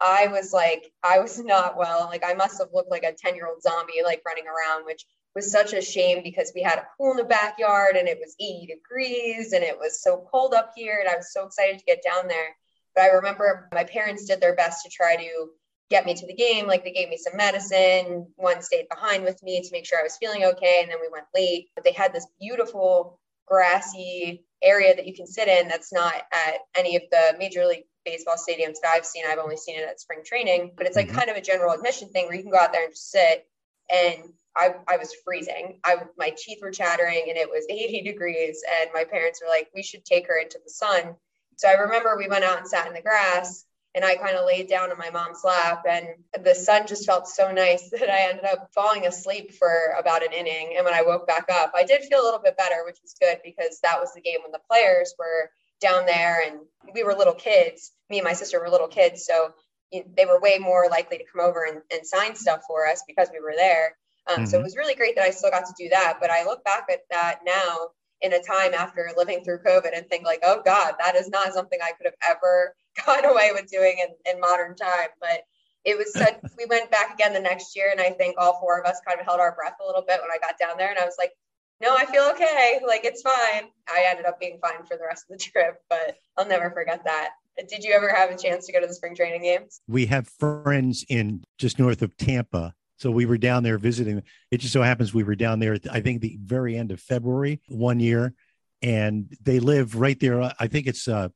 I 0.00 0.28
was 0.28 0.52
like, 0.52 0.90
I 1.02 1.18
was 1.18 1.38
not 1.44 1.76
well. 1.76 2.06
Like 2.06 2.24
I 2.24 2.34
must 2.34 2.58
have 2.58 2.68
looked 2.72 2.90
like 2.90 3.04
a 3.04 3.12
10 3.12 3.34
year 3.34 3.46
old 3.46 3.62
zombie, 3.62 4.02
like 4.04 4.22
running 4.26 4.46
around, 4.46 4.86
which 4.86 5.04
was 5.34 5.52
such 5.52 5.72
a 5.72 5.82
shame 5.82 6.22
because 6.24 6.52
we 6.54 6.62
had 6.62 6.78
a 6.78 6.86
pool 6.96 7.12
in 7.12 7.16
the 7.16 7.24
backyard 7.24 7.96
and 7.96 8.08
it 8.08 8.18
was 8.18 8.34
80 8.40 8.66
degrees 8.66 9.52
and 9.52 9.62
it 9.62 9.78
was 9.78 10.02
so 10.02 10.26
cold 10.30 10.54
up 10.54 10.72
here 10.74 10.98
and 11.00 11.08
I 11.08 11.16
was 11.16 11.32
so 11.32 11.46
excited 11.46 11.78
to 11.78 11.84
get 11.84 12.02
down 12.02 12.26
there. 12.26 12.56
But 12.94 13.04
I 13.04 13.08
remember 13.08 13.68
my 13.72 13.84
parents 13.84 14.24
did 14.24 14.40
their 14.40 14.56
best 14.56 14.84
to 14.84 14.90
try 14.90 15.14
to 15.14 15.50
get 15.90 16.06
me 16.06 16.14
to 16.14 16.26
the 16.26 16.34
game. 16.34 16.66
Like 16.66 16.84
they 16.84 16.92
gave 16.92 17.08
me 17.08 17.16
some 17.16 17.36
medicine. 17.36 18.28
One 18.36 18.62
stayed 18.62 18.88
behind 18.88 19.24
with 19.24 19.42
me 19.42 19.60
to 19.60 19.68
make 19.72 19.86
sure 19.86 19.98
I 19.98 20.04
was 20.04 20.16
feeling 20.16 20.44
okay. 20.44 20.80
And 20.82 20.90
then 20.90 20.98
we 21.00 21.08
went 21.10 21.26
late. 21.34 21.68
But 21.74 21.84
they 21.84 21.92
had 21.92 22.12
this 22.12 22.26
beautiful 22.40 23.18
grassy 23.46 24.44
area 24.62 24.94
that 24.94 25.06
you 25.06 25.14
can 25.14 25.26
sit 25.26 25.48
in 25.48 25.68
that's 25.68 25.92
not 25.92 26.14
at 26.14 26.58
any 26.76 26.96
of 26.96 27.02
the 27.10 27.34
major 27.38 27.66
league 27.66 27.84
baseball 28.04 28.36
stadiums 28.36 28.76
that 28.82 28.92
I've 28.94 29.04
seen. 29.04 29.24
I've 29.26 29.38
only 29.38 29.56
seen 29.56 29.78
it 29.78 29.88
at 29.88 30.00
spring 30.00 30.20
training, 30.24 30.72
but 30.76 30.86
it's 30.86 30.96
like 30.96 31.08
mm-hmm. 31.08 31.18
kind 31.18 31.30
of 31.30 31.36
a 31.36 31.40
general 31.40 31.74
admission 31.74 32.08
thing 32.08 32.26
where 32.26 32.36
you 32.36 32.42
can 32.42 32.52
go 32.52 32.58
out 32.58 32.72
there 32.72 32.84
and 32.84 32.92
just 32.92 33.10
sit. 33.10 33.46
And 33.92 34.32
I, 34.56 34.74
I 34.88 34.96
was 34.96 35.14
freezing. 35.24 35.80
I 35.84 35.96
my 36.16 36.32
teeth 36.36 36.58
were 36.62 36.70
chattering 36.70 37.24
and 37.28 37.36
it 37.36 37.50
was 37.50 37.66
80 37.68 38.02
degrees. 38.04 38.62
And 38.80 38.90
my 38.94 39.04
parents 39.04 39.40
were 39.42 39.50
like, 39.50 39.68
we 39.74 39.82
should 39.82 40.04
take 40.04 40.28
her 40.28 40.38
into 40.38 40.60
the 40.62 40.70
sun. 40.70 41.16
So 41.56 41.68
I 41.68 41.72
remember 41.72 42.16
we 42.16 42.28
went 42.28 42.44
out 42.44 42.58
and 42.58 42.68
sat 42.68 42.86
in 42.86 42.94
the 42.94 43.02
grass 43.02 43.66
and 43.94 44.04
I 44.04 44.14
kind 44.16 44.36
of 44.36 44.46
laid 44.46 44.68
down 44.68 44.90
on 44.90 44.98
my 44.98 45.10
mom's 45.10 45.42
lap 45.44 45.84
and 45.88 46.06
the 46.44 46.54
sun 46.54 46.86
just 46.86 47.06
felt 47.06 47.26
so 47.26 47.50
nice 47.50 47.90
that 47.98 48.08
I 48.08 48.30
ended 48.30 48.44
up 48.44 48.70
falling 48.74 49.06
asleep 49.06 49.52
for 49.52 49.94
about 49.98 50.24
an 50.24 50.32
inning. 50.32 50.74
And 50.76 50.84
when 50.84 50.94
I 50.94 51.02
woke 51.02 51.26
back 51.26 51.46
up, 51.50 51.72
I 51.74 51.84
did 51.84 52.02
feel 52.02 52.22
a 52.22 52.24
little 52.24 52.40
bit 52.40 52.56
better, 52.56 52.84
which 52.84 52.98
was 53.02 53.16
good 53.20 53.38
because 53.44 53.80
that 53.82 54.00
was 54.00 54.12
the 54.14 54.20
game 54.20 54.38
when 54.42 54.52
the 54.52 54.60
players 54.70 55.14
were 55.18 55.50
down 55.80 56.06
there 56.06 56.42
and 56.46 56.60
we 56.94 57.02
were 57.02 57.14
little 57.14 57.34
kids. 57.34 57.92
Me 58.10 58.18
and 58.18 58.24
my 58.24 58.34
sister 58.34 58.60
were 58.60 58.70
little 58.70 58.88
kids. 58.88 59.24
So 59.26 59.54
they 59.92 60.26
were 60.26 60.40
way 60.40 60.58
more 60.58 60.88
likely 60.88 61.18
to 61.18 61.24
come 61.24 61.44
over 61.44 61.64
and, 61.64 61.80
and 61.92 62.06
sign 62.06 62.36
stuff 62.36 62.60
for 62.68 62.86
us 62.86 63.02
because 63.08 63.28
we 63.32 63.40
were 63.40 63.54
there. 63.56 63.96
Um, 64.28 64.36
mm-hmm. 64.36 64.44
So 64.44 64.56
it 64.56 64.58
mm-hmm. 64.58 64.64
was 64.64 64.76
really 64.76 64.94
great 64.94 65.16
that 65.16 65.24
I 65.24 65.30
still 65.30 65.50
got 65.50 65.66
to 65.66 65.74
do 65.76 65.88
that. 65.88 66.18
But 66.20 66.30
I 66.30 66.44
look 66.44 66.64
back 66.64 66.86
at 66.92 67.00
that 67.10 67.40
now 67.44 67.88
in 68.20 68.32
a 68.32 68.42
time 68.42 68.74
after 68.74 69.10
living 69.16 69.42
through 69.42 69.60
COVID 69.60 69.96
and 69.96 70.06
think 70.06 70.24
like, 70.24 70.40
oh 70.44 70.62
God, 70.64 70.94
that 71.00 71.16
is 71.16 71.28
not 71.28 71.52
something 71.54 71.78
I 71.82 71.92
could 71.92 72.06
have 72.06 72.36
ever 72.36 72.76
gone 73.06 73.24
away 73.24 73.50
with 73.52 73.70
doing 73.70 73.96
in, 73.98 74.34
in 74.34 74.40
modern 74.40 74.76
time. 74.76 75.08
But 75.20 75.42
it 75.84 75.96
was 75.96 76.12
such, 76.12 76.34
we 76.58 76.66
went 76.66 76.90
back 76.90 77.14
again 77.14 77.32
the 77.32 77.40
next 77.40 77.76
year 77.76 77.90
and 77.90 78.00
I 78.00 78.10
think 78.10 78.36
all 78.38 78.58
four 78.60 78.80
of 78.80 78.86
us 78.86 79.00
kind 79.06 79.20
of 79.20 79.26
held 79.26 79.40
our 79.40 79.54
breath 79.54 79.76
a 79.82 79.86
little 79.86 80.04
bit 80.06 80.20
when 80.20 80.30
I 80.30 80.38
got 80.38 80.58
down 80.58 80.76
there 80.76 80.90
and 80.90 80.98
I 80.98 81.04
was 81.04 81.16
like, 81.18 81.32
no, 81.80 81.96
I 81.96 82.04
feel 82.04 82.24
okay. 82.32 82.80
Like 82.86 83.04
it's 83.04 83.22
fine. 83.22 83.70
I 83.88 84.04
ended 84.08 84.26
up 84.26 84.38
being 84.38 84.58
fine 84.60 84.84
for 84.86 84.96
the 84.96 85.04
rest 85.04 85.24
of 85.30 85.38
the 85.38 85.44
trip, 85.50 85.76
but 85.88 86.16
I'll 86.36 86.46
never 86.46 86.70
forget 86.70 87.04
that. 87.04 87.30
Did 87.68 87.84
you 87.84 87.92
ever 87.92 88.08
have 88.08 88.30
a 88.30 88.36
chance 88.36 88.66
to 88.66 88.72
go 88.72 88.80
to 88.80 88.86
the 88.86 88.94
spring 88.94 89.14
training 89.14 89.42
games? 89.42 89.80
We 89.88 90.06
have 90.06 90.28
friends 90.28 91.04
in 91.08 91.42
just 91.58 91.78
north 91.78 92.02
of 92.02 92.16
Tampa 92.16 92.74
so 93.00 93.10
we 93.10 93.24
were 93.24 93.38
down 93.38 93.62
there 93.62 93.78
visiting. 93.78 94.22
It 94.50 94.58
just 94.58 94.74
so 94.74 94.82
happens 94.82 95.14
we 95.14 95.24
were 95.24 95.34
down 95.34 95.58
there, 95.58 95.72
at, 95.72 95.90
I 95.90 96.02
think, 96.02 96.20
the 96.20 96.38
very 96.38 96.76
end 96.76 96.92
of 96.92 97.00
February 97.00 97.62
one 97.66 97.98
year. 97.98 98.34
And 98.82 99.34
they 99.42 99.58
live 99.58 99.96
right 99.96 100.20
there. 100.20 100.42
I 100.42 100.66
think 100.66 100.86
it's 100.86 101.08
uh, 101.08 101.30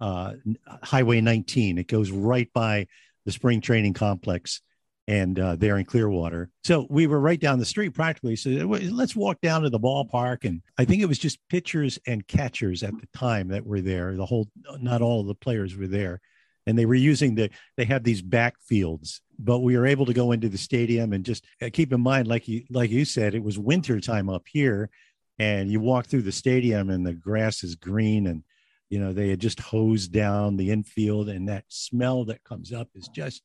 uh, 0.00 0.34
Highway 0.82 1.20
19. 1.20 1.78
It 1.78 1.88
goes 1.88 2.10
right 2.10 2.48
by 2.52 2.86
the 3.24 3.32
spring 3.32 3.60
training 3.60 3.94
complex 3.94 4.60
and 5.06 5.38
uh, 5.38 5.56
there 5.56 5.78
in 5.78 5.84
Clearwater. 5.86 6.50
So 6.64 6.86
we 6.90 7.06
were 7.06 7.18
right 7.18 7.40
down 7.40 7.58
the 7.58 7.64
street 7.64 7.94
practically. 7.94 8.36
So 8.36 8.50
let's 8.50 9.16
walk 9.16 9.40
down 9.40 9.62
to 9.62 9.70
the 9.70 9.80
ballpark. 9.80 10.44
And 10.44 10.60
I 10.76 10.84
think 10.84 11.02
it 11.02 11.06
was 11.06 11.18
just 11.18 11.38
pitchers 11.48 11.98
and 12.06 12.26
catchers 12.26 12.82
at 12.82 12.92
the 13.00 13.08
time 13.16 13.48
that 13.48 13.64
were 13.64 13.80
there. 13.80 14.16
The 14.16 14.26
whole, 14.26 14.48
not 14.80 15.00
all 15.00 15.22
of 15.22 15.26
the 15.26 15.34
players 15.34 15.74
were 15.76 15.86
there 15.86 16.20
and 16.68 16.78
they 16.78 16.84
were 16.84 16.94
using 16.94 17.34
the 17.34 17.50
they 17.76 17.84
have 17.86 18.04
these 18.04 18.22
backfields 18.22 19.20
but 19.38 19.60
we 19.60 19.76
were 19.76 19.86
able 19.86 20.04
to 20.04 20.12
go 20.12 20.32
into 20.32 20.48
the 20.48 20.58
stadium 20.58 21.12
and 21.12 21.24
just 21.24 21.44
uh, 21.62 21.70
keep 21.72 21.92
in 21.92 22.00
mind 22.00 22.28
like 22.28 22.46
you 22.46 22.62
like 22.70 22.90
you 22.90 23.04
said 23.04 23.34
it 23.34 23.42
was 23.42 23.58
winter 23.58 24.00
time 24.00 24.28
up 24.28 24.44
here 24.46 24.90
and 25.38 25.72
you 25.72 25.80
walk 25.80 26.06
through 26.06 26.22
the 26.22 26.30
stadium 26.30 26.90
and 26.90 27.06
the 27.06 27.14
grass 27.14 27.64
is 27.64 27.74
green 27.74 28.26
and 28.26 28.42
You 28.90 29.00
know, 29.00 29.12
they 29.12 29.28
had 29.28 29.40
just 29.40 29.60
hosed 29.60 30.12
down 30.12 30.56
the 30.56 30.70
infield, 30.70 31.28
and 31.28 31.48
that 31.48 31.64
smell 31.68 32.24
that 32.26 32.44
comes 32.44 32.72
up 32.72 32.88
is 32.94 33.08
just 33.08 33.42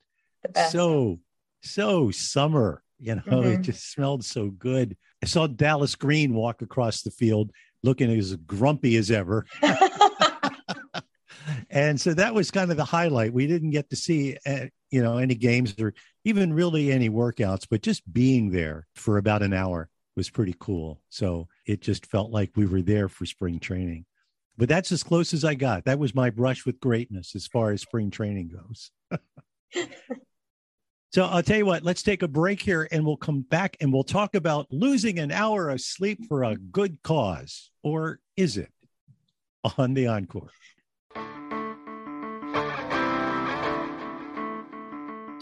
so, 0.70 1.20
so 1.62 2.12
summer. 2.12 2.84
You 3.00 3.16
know, 3.16 3.22
mm-hmm. 3.26 3.50
it 3.50 3.62
just 3.62 3.92
smelled 3.92 4.24
so 4.24 4.50
good. 4.50 4.96
I 5.22 5.26
saw 5.26 5.48
Dallas 5.48 5.96
Green 5.96 6.34
walk 6.34 6.62
across 6.62 7.02
the 7.02 7.12
field 7.12 7.52
looking 7.84 8.12
as 8.12 8.36
grumpy 8.36 8.96
as 8.96 9.12
ever. 9.12 9.46
and 11.70 12.00
so 12.00 12.14
that 12.14 12.34
was 12.34 12.50
kind 12.50 12.72
of 12.72 12.78
the 12.78 12.86
highlight. 12.86 13.34
We 13.34 13.48
didn't 13.48 13.72
get 13.72 13.90
to 13.90 13.96
see, 13.96 14.38
uh, 14.46 14.68
you 14.90 15.04
know, 15.04 15.18
any 15.18 15.36
games 15.36 15.76
or 15.80 15.94
even 16.24 16.54
really 16.54 16.92
any 16.92 17.10
workouts, 17.10 17.68
but 17.70 17.82
just 17.82 18.12
being 18.12 18.52
there 18.52 18.88
for 18.96 19.18
about 19.18 19.44
an 19.44 19.54
hour 19.54 19.90
was 20.16 20.30
pretty 20.30 20.56
cool. 20.60 21.02
So 21.10 21.48
it 21.66 21.82
just 21.82 22.06
felt 22.06 22.32
like 22.32 22.52
we 22.56 22.66
were 22.66 22.82
there 22.82 23.10
for 23.10 23.26
spring 23.26 23.60
training. 23.60 24.06
But 24.58 24.70
that's 24.70 24.92
as 24.92 25.04
close 25.04 25.34
as 25.34 25.44
I 25.44 25.56
got. 25.56 25.86
That 25.86 26.00
was 26.00 26.14
my 26.14 26.30
brush 26.30 26.66
with 26.66 26.80
greatness 26.80 27.36
as 27.36 27.48
far 27.48 27.72
as 27.72 27.82
spring 27.82 28.12
training 28.12 28.52
goes. 28.52 28.92
so 31.12 31.26
I'll 31.26 31.42
tell 31.42 31.58
you 31.58 31.66
what, 31.66 31.84
let's 31.84 32.04
take 32.04 32.22
a 32.22 32.28
break 32.28 32.62
here 32.62 32.88
and 32.92 33.06
we'll 33.06 33.18
come 33.18 33.42
back 33.42 33.76
and 33.82 33.92
we'll 33.92 34.04
talk 34.04 34.36
about 34.36 34.68
losing 34.70 35.18
an 35.18 35.32
hour 35.32 35.70
of 35.70 35.82
sleep 35.82 36.20
for 36.28 36.44
a 36.44 36.56
good 36.56 37.02
cause. 37.04 37.72
Or 37.82 38.20
is 38.38 38.58
it 38.58 38.72
on 39.78 39.96
the 39.96 40.08
encore? 40.08 40.50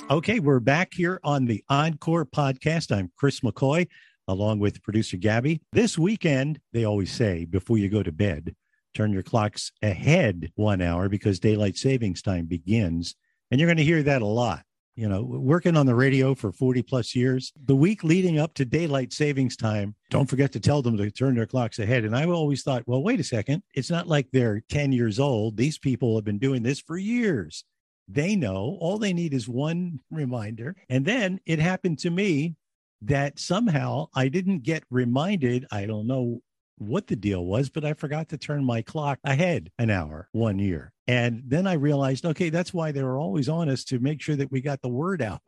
Okay, 0.10 0.40
we're 0.40 0.60
back 0.60 0.94
here 0.94 1.20
on 1.24 1.46
the 1.46 1.64
Encore 1.70 2.26
podcast. 2.26 2.96
I'm 2.96 3.12
Chris 3.18 3.42
McCoy 3.42 3.88
along 4.28 4.60
with 4.60 4.82
producer 4.84 5.18
Gabby. 5.18 5.62
This 5.72 5.98
weekend, 5.98 6.60
they 6.74 6.86
always 6.86 7.12
say 7.12 7.46
before 7.46 7.78
you 7.78 7.90
go 7.90 8.04
to 8.04 8.12
bed, 8.12 8.56
turn 8.94 9.14
your 9.14 9.24
clocks 9.24 9.72
ahead 9.82 10.52
one 10.56 10.82
hour 10.82 11.10
because 11.10 11.40
daylight 11.40 11.78
savings 11.78 12.22
time 12.22 12.46
begins. 12.46 13.16
And 13.50 13.60
you're 13.60 13.68
going 13.68 13.78
to 13.78 13.84
hear 13.84 14.04
that 14.04 14.22
a 14.22 14.26
lot. 14.26 14.64
You 14.96 15.08
know, 15.08 15.24
working 15.24 15.78
on 15.78 15.86
the 15.86 15.96
radio 15.96 16.36
for 16.36 16.52
40 16.52 16.84
plus 16.84 17.16
years, 17.16 17.54
the 17.66 17.76
week 17.76 18.04
leading 18.04 18.40
up 18.40 18.54
to 18.56 18.66
daylight 18.66 19.14
savings 19.14 19.56
time, 19.56 19.96
don't 20.10 20.30
forget 20.30 20.52
to 20.52 20.60
tell 20.60 20.82
them 20.82 20.98
to 20.98 21.10
turn 21.10 21.36
their 21.36 21.46
clocks 21.46 21.80
ahead. 21.80 22.04
And 22.04 22.16
I 22.16 22.26
always 22.26 22.62
thought, 22.62 22.84
well, 22.86 23.02
wait 23.02 23.20
a 23.20 23.24
second. 23.24 23.64
It's 23.74 23.90
not 23.90 24.08
like 24.08 24.28
they're 24.32 24.62
10 24.70 24.92
years 24.92 25.18
old. 25.18 25.56
These 25.56 25.78
people 25.78 26.16
have 26.16 26.26
been 26.26 26.40
doing 26.40 26.62
this 26.62 26.82
for 26.82 26.98
years. 26.98 27.64
They 28.10 28.36
know 28.36 28.78
all 28.82 28.98
they 28.98 29.14
need 29.14 29.34
is 29.34 29.48
one 29.48 30.00
reminder. 30.12 30.76
And 30.90 31.06
then 31.06 31.40
it 31.46 31.60
happened 31.60 32.00
to 32.00 32.10
me 32.10 32.56
that 33.02 33.40
somehow 33.40 34.08
I 34.14 34.28
didn't 34.28 34.64
get 34.64 34.84
reminded. 34.90 35.66
I 35.72 35.86
don't 35.86 36.06
know 36.06 36.42
what 36.82 37.08
the 37.08 37.16
deal 37.16 37.46
was, 37.46 37.70
but 37.70 37.86
I 37.86 37.94
forgot 37.94 38.30
to 38.30 38.38
turn 38.38 38.66
my 38.66 38.82
clock 38.82 39.20
ahead 39.24 39.72
an 39.78 39.92
hour 39.92 40.28
one 40.32 40.58
year. 40.58 40.94
And 41.08 41.44
then 41.46 41.68
I 41.68 41.74
realized, 41.74 42.26
okay, 42.26 42.50
that's 42.50 42.74
why 42.74 42.92
they 42.92 43.04
were 43.04 43.20
always 43.20 43.48
on 43.48 43.70
us 43.70 43.84
to 43.86 44.00
make 44.00 44.22
sure 44.22 44.36
that 44.36 44.52
we 44.52 44.62
got 44.62 44.82
the 44.82 44.90
word 44.90 45.22
out. 45.22 45.42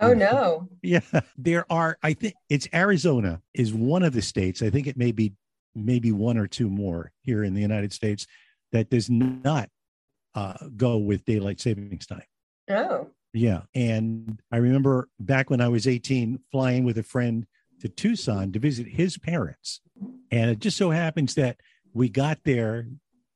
Oh 0.00 0.14
no. 0.14 0.68
Yeah. 0.82 1.00
There 1.36 1.70
are, 1.70 1.98
I 2.02 2.14
think 2.14 2.34
it's 2.48 2.66
Arizona 2.74 3.42
is 3.52 3.72
one 3.72 4.02
of 4.02 4.12
the 4.12 4.22
states. 4.22 4.62
I 4.62 4.70
think 4.70 4.86
it 4.86 4.96
may 4.96 5.12
be 5.12 5.34
maybe 5.74 6.12
one 6.12 6.38
or 6.38 6.46
two 6.46 6.68
more 6.68 7.12
here 7.22 7.44
in 7.44 7.54
the 7.54 7.60
United 7.60 7.92
States 7.92 8.26
that 8.72 8.90
does 8.90 9.08
not 9.10 9.68
uh, 10.34 10.54
go 10.76 10.96
with 10.96 11.24
daylight 11.24 11.60
savings 11.60 12.06
time. 12.06 12.24
Oh. 12.70 13.08
Yeah. 13.32 13.62
And 13.74 14.40
I 14.50 14.56
remember 14.56 15.08
back 15.20 15.50
when 15.50 15.60
I 15.60 15.68
was 15.68 15.86
18, 15.86 16.40
flying 16.50 16.84
with 16.84 16.98
a 16.98 17.02
friend 17.02 17.46
to 17.84 17.88
Tucson 17.90 18.50
to 18.52 18.58
visit 18.58 18.88
his 18.88 19.18
parents. 19.18 19.80
And 20.30 20.50
it 20.50 20.58
just 20.58 20.76
so 20.76 20.90
happens 20.90 21.34
that 21.34 21.58
we 21.92 22.08
got 22.08 22.38
there 22.44 22.88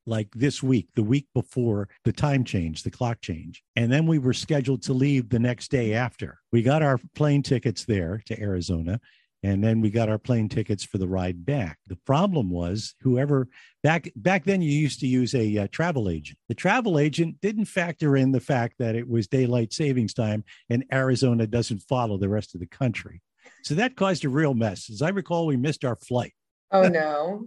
like 0.06 0.28
this 0.34 0.62
week, 0.62 0.88
the 0.96 1.02
week 1.02 1.26
before 1.34 1.90
the 2.04 2.12
time 2.12 2.44
change, 2.44 2.82
the 2.82 2.90
clock 2.90 3.20
change. 3.20 3.62
And 3.76 3.92
then 3.92 4.06
we 4.06 4.18
were 4.18 4.32
scheduled 4.32 4.82
to 4.84 4.94
leave 4.94 5.28
the 5.28 5.38
next 5.38 5.70
day 5.70 5.92
after. 5.92 6.38
We 6.50 6.62
got 6.62 6.82
our 6.82 6.98
plane 7.14 7.42
tickets 7.42 7.84
there 7.84 8.22
to 8.26 8.40
Arizona 8.40 9.00
and 9.42 9.62
then 9.62 9.80
we 9.80 9.90
got 9.90 10.08
our 10.08 10.18
plane 10.18 10.48
tickets 10.48 10.84
for 10.84 10.98
the 10.98 11.06
ride 11.06 11.44
back 11.44 11.78
the 11.86 11.96
problem 12.04 12.50
was 12.50 12.94
whoever 13.00 13.46
back 13.82 14.10
back 14.16 14.44
then 14.44 14.60
you 14.60 14.70
used 14.70 15.00
to 15.00 15.06
use 15.06 15.34
a 15.34 15.58
uh, 15.58 15.68
travel 15.70 16.08
agent 16.08 16.38
the 16.48 16.54
travel 16.54 16.98
agent 16.98 17.36
didn't 17.40 17.66
factor 17.66 18.16
in 18.16 18.32
the 18.32 18.40
fact 18.40 18.74
that 18.78 18.96
it 18.96 19.08
was 19.08 19.28
daylight 19.28 19.72
savings 19.72 20.12
time 20.12 20.44
and 20.70 20.84
arizona 20.92 21.46
doesn't 21.46 21.80
follow 21.80 22.18
the 22.18 22.28
rest 22.28 22.54
of 22.54 22.60
the 22.60 22.66
country 22.66 23.22
so 23.62 23.74
that 23.74 23.96
caused 23.96 24.24
a 24.24 24.28
real 24.28 24.54
mess 24.54 24.90
as 24.90 25.02
i 25.02 25.08
recall 25.08 25.46
we 25.46 25.56
missed 25.56 25.84
our 25.84 25.96
flight 25.96 26.32
oh 26.72 26.82
no 26.88 27.46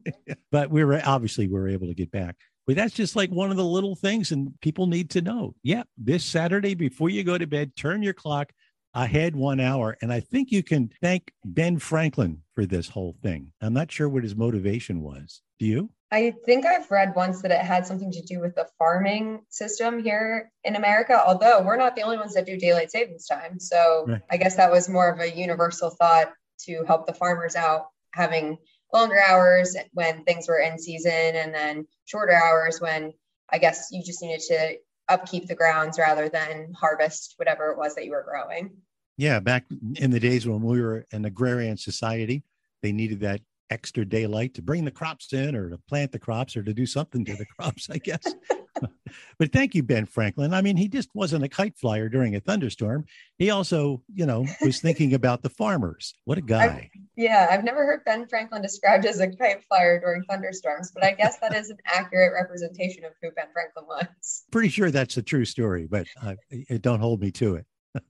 but 0.52 0.70
we 0.70 0.84
were 0.84 1.02
obviously 1.06 1.48
we 1.48 1.54
were 1.54 1.70
able 1.70 1.88
to 1.88 1.94
get 1.94 2.12
back 2.12 2.36
but 2.68 2.76
that's 2.76 2.94
just 2.94 3.16
like 3.16 3.30
one 3.30 3.52
of 3.52 3.58
the 3.58 3.66
little 3.66 3.96
things 3.96 4.32
and 4.32 4.54
people 4.62 4.88
need 4.88 5.10
to 5.10 5.22
know 5.22 5.54
yeah 5.64 5.84
this 5.98 6.24
saturday 6.24 6.74
before 6.74 7.10
you 7.10 7.24
go 7.24 7.38
to 7.38 7.48
bed 7.48 7.76
turn 7.76 8.02
your 8.02 8.14
clock 8.14 8.52
ahead 8.94 9.36
one 9.36 9.60
hour. 9.60 9.98
And 10.02 10.12
I 10.12 10.20
think 10.20 10.52
you 10.52 10.64
can 10.64 10.92
thank 11.02 11.32
Ben 11.46 11.80
Franklin 11.80 12.42
for 12.54 12.66
this 12.66 12.90
whole 12.90 13.16
thing. 13.22 13.52
I'm 13.62 13.74
not 13.74 13.92
sure 13.92 14.10
what 14.10 14.24
his 14.24 14.36
motivation 14.36 15.02
was. 15.02 15.42
Do 15.60 15.66
you? 15.66 15.90
I 16.12 16.34
think 16.46 16.66
I've 16.66 16.92
read 16.92 17.16
once 17.16 17.42
that 17.42 17.52
it 17.52 17.62
had 17.62 17.86
something 17.86 18.12
to 18.12 18.22
do 18.22 18.42
with 18.42 18.56
the 18.56 18.68
farming 18.78 19.42
system 19.50 20.04
here 20.04 20.52
in 20.66 20.76
America, 20.76 21.22
although 21.26 21.62
we're 21.64 21.78
not 21.78 21.96
the 21.96 22.02
only 22.02 22.18
ones 22.18 22.34
that 22.34 22.46
do 22.46 22.58
daylight 22.58 22.92
savings 22.92 23.26
time. 23.26 23.60
So 23.60 24.06
right. 24.08 24.22
I 24.30 24.36
guess 24.36 24.58
that 24.58 24.72
was 24.72 24.90
more 24.90 25.10
of 25.10 25.22
a 25.22 25.34
universal 25.34 25.90
thought 25.90 26.34
to 26.66 26.84
help 26.86 27.08
the 27.08 27.14
farmers 27.14 27.56
out, 27.56 27.88
having 28.14 28.58
longer 28.94 29.22
hours 29.26 29.78
when 29.94 30.26
things 30.26 30.50
were 30.50 30.60
in 30.60 30.78
season 30.78 31.12
and 31.14 31.54
then 31.54 31.88
shorter 32.06 32.34
hours 32.34 32.82
when 32.82 33.14
I 33.50 33.58
guess 33.58 33.88
you 33.92 34.04
just 34.04 34.22
needed 34.22 34.42
to 34.50 34.76
upkeep 35.08 35.48
the 35.48 35.56
grounds 35.56 35.98
rather 35.98 36.28
than 36.28 36.74
harvest 36.74 37.36
whatever 37.38 37.72
it 37.72 37.78
was 37.78 37.96
that 37.96 38.04
you 38.06 38.12
were 38.12 38.26
growing. 38.30 38.72
Yeah, 39.18 39.40
back 39.40 39.66
in 39.96 40.12
the 40.12 40.20
days 40.20 40.46
when 40.46 40.62
we 40.62 40.82
were 40.82 41.06
an 41.14 41.24
agrarian 41.24 41.78
society, 41.78 42.44
they 42.82 42.92
needed 42.92 43.22
that 43.22 43.42
extra 43.72 44.06
daylight 44.06 44.54
to 44.54 44.62
bring 44.62 44.86
the 44.86 44.92
crops 44.92 45.34
in 45.34 45.56
or 45.56 45.70
to 45.70 45.78
plant 45.78 46.12
the 46.12 46.20
crops 46.20 46.56
or 46.56 46.62
to 46.62 46.74
do 46.74 46.86
something 46.86 47.26
to 47.26 47.36
the 47.36 47.46
crops, 47.58 47.90
I 47.90 47.98
guess. 47.98 48.24
but 49.40 49.52
thank 49.52 49.74
you, 49.74 49.82
Ben 49.82 50.06
Franklin. 50.06 50.54
I 50.54 50.62
mean, 50.62 50.78
he 50.78 50.88
just 50.88 51.10
wasn't 51.14 51.44
a 51.44 51.50
kite 51.50 51.78
flyer 51.78 52.10
during 52.10 52.36
a 52.36 52.40
thunderstorm. 52.40 53.06
He 53.38 53.50
also, 53.50 54.02
you 54.14 54.26
know, 54.26 54.46
was 54.62 54.80
thinking 54.80 55.14
about 55.14 55.42
the 55.42 55.50
farmers. 55.50 56.14
What 56.26 56.38
a 56.38 56.42
guy. 56.42 56.64
I've, 56.66 57.02
yeah, 57.16 57.48
I've 57.50 57.64
never 57.64 57.86
heard 57.86 58.02
Ben 58.06 58.28
Franklin 58.28 58.62
described 58.62 59.06
as 59.06 59.20
a 59.20 59.28
kite 59.28 59.64
flyer 59.68 60.00
during 60.00 60.24
thunderstorms, 60.24 60.92
but 60.94 61.04
I 61.04 61.12
guess 61.12 61.40
that 61.40 61.56
is 61.56 61.70
an 61.70 61.78
accurate 61.86 62.34
representation 62.34 63.06
of 63.06 63.14
who 63.22 63.32
Ben 63.32 63.48
Franklin 63.54 63.86
was. 63.88 64.44
Pretty 64.52 64.70
sure 64.70 64.92
that's 64.92 65.18
a 65.18 65.24
true 65.24 65.46
story, 65.46 65.88
but 65.90 66.08
uh, 66.22 66.36
it 66.50 66.82
don't 66.82 67.00
hold 67.00 67.22
me 67.22 67.32
to 67.32 67.56
it. 67.56 67.66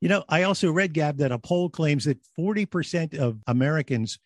you 0.00 0.08
know, 0.08 0.24
I 0.28 0.42
also 0.42 0.70
read, 0.70 0.92
Gab, 0.92 1.18
that 1.18 1.32
a 1.32 1.38
poll 1.38 1.70
claims 1.70 2.04
that 2.04 2.18
40% 2.38 3.18
of 3.18 3.38
Americans 3.46 4.18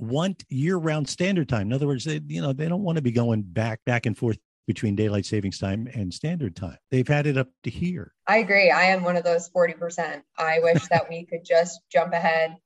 want 0.00 0.44
year-round 0.48 1.08
standard 1.08 1.48
time. 1.48 1.68
In 1.68 1.72
other 1.72 1.86
words, 1.86 2.04
they, 2.04 2.20
you 2.26 2.42
know, 2.42 2.52
they 2.52 2.68
don't 2.68 2.82
want 2.82 2.96
to 2.96 3.02
be 3.02 3.12
going 3.12 3.42
back 3.42 3.80
back 3.84 4.06
and 4.06 4.16
forth 4.16 4.38
between 4.66 4.94
daylight 4.94 5.26
savings 5.26 5.58
time 5.58 5.88
and 5.94 6.14
standard 6.14 6.54
time. 6.54 6.78
They've 6.90 7.06
had 7.06 7.26
it 7.26 7.36
up 7.36 7.48
to 7.64 7.70
here. 7.70 8.14
I 8.26 8.38
agree. 8.38 8.70
I 8.70 8.84
am 8.84 9.02
one 9.02 9.16
of 9.16 9.24
those 9.24 9.50
40%. 9.50 10.22
I 10.38 10.60
wish 10.60 10.86
that 10.88 11.08
we 11.08 11.26
could 11.26 11.44
just 11.44 11.80
jump 11.90 12.12
ahead 12.12 12.56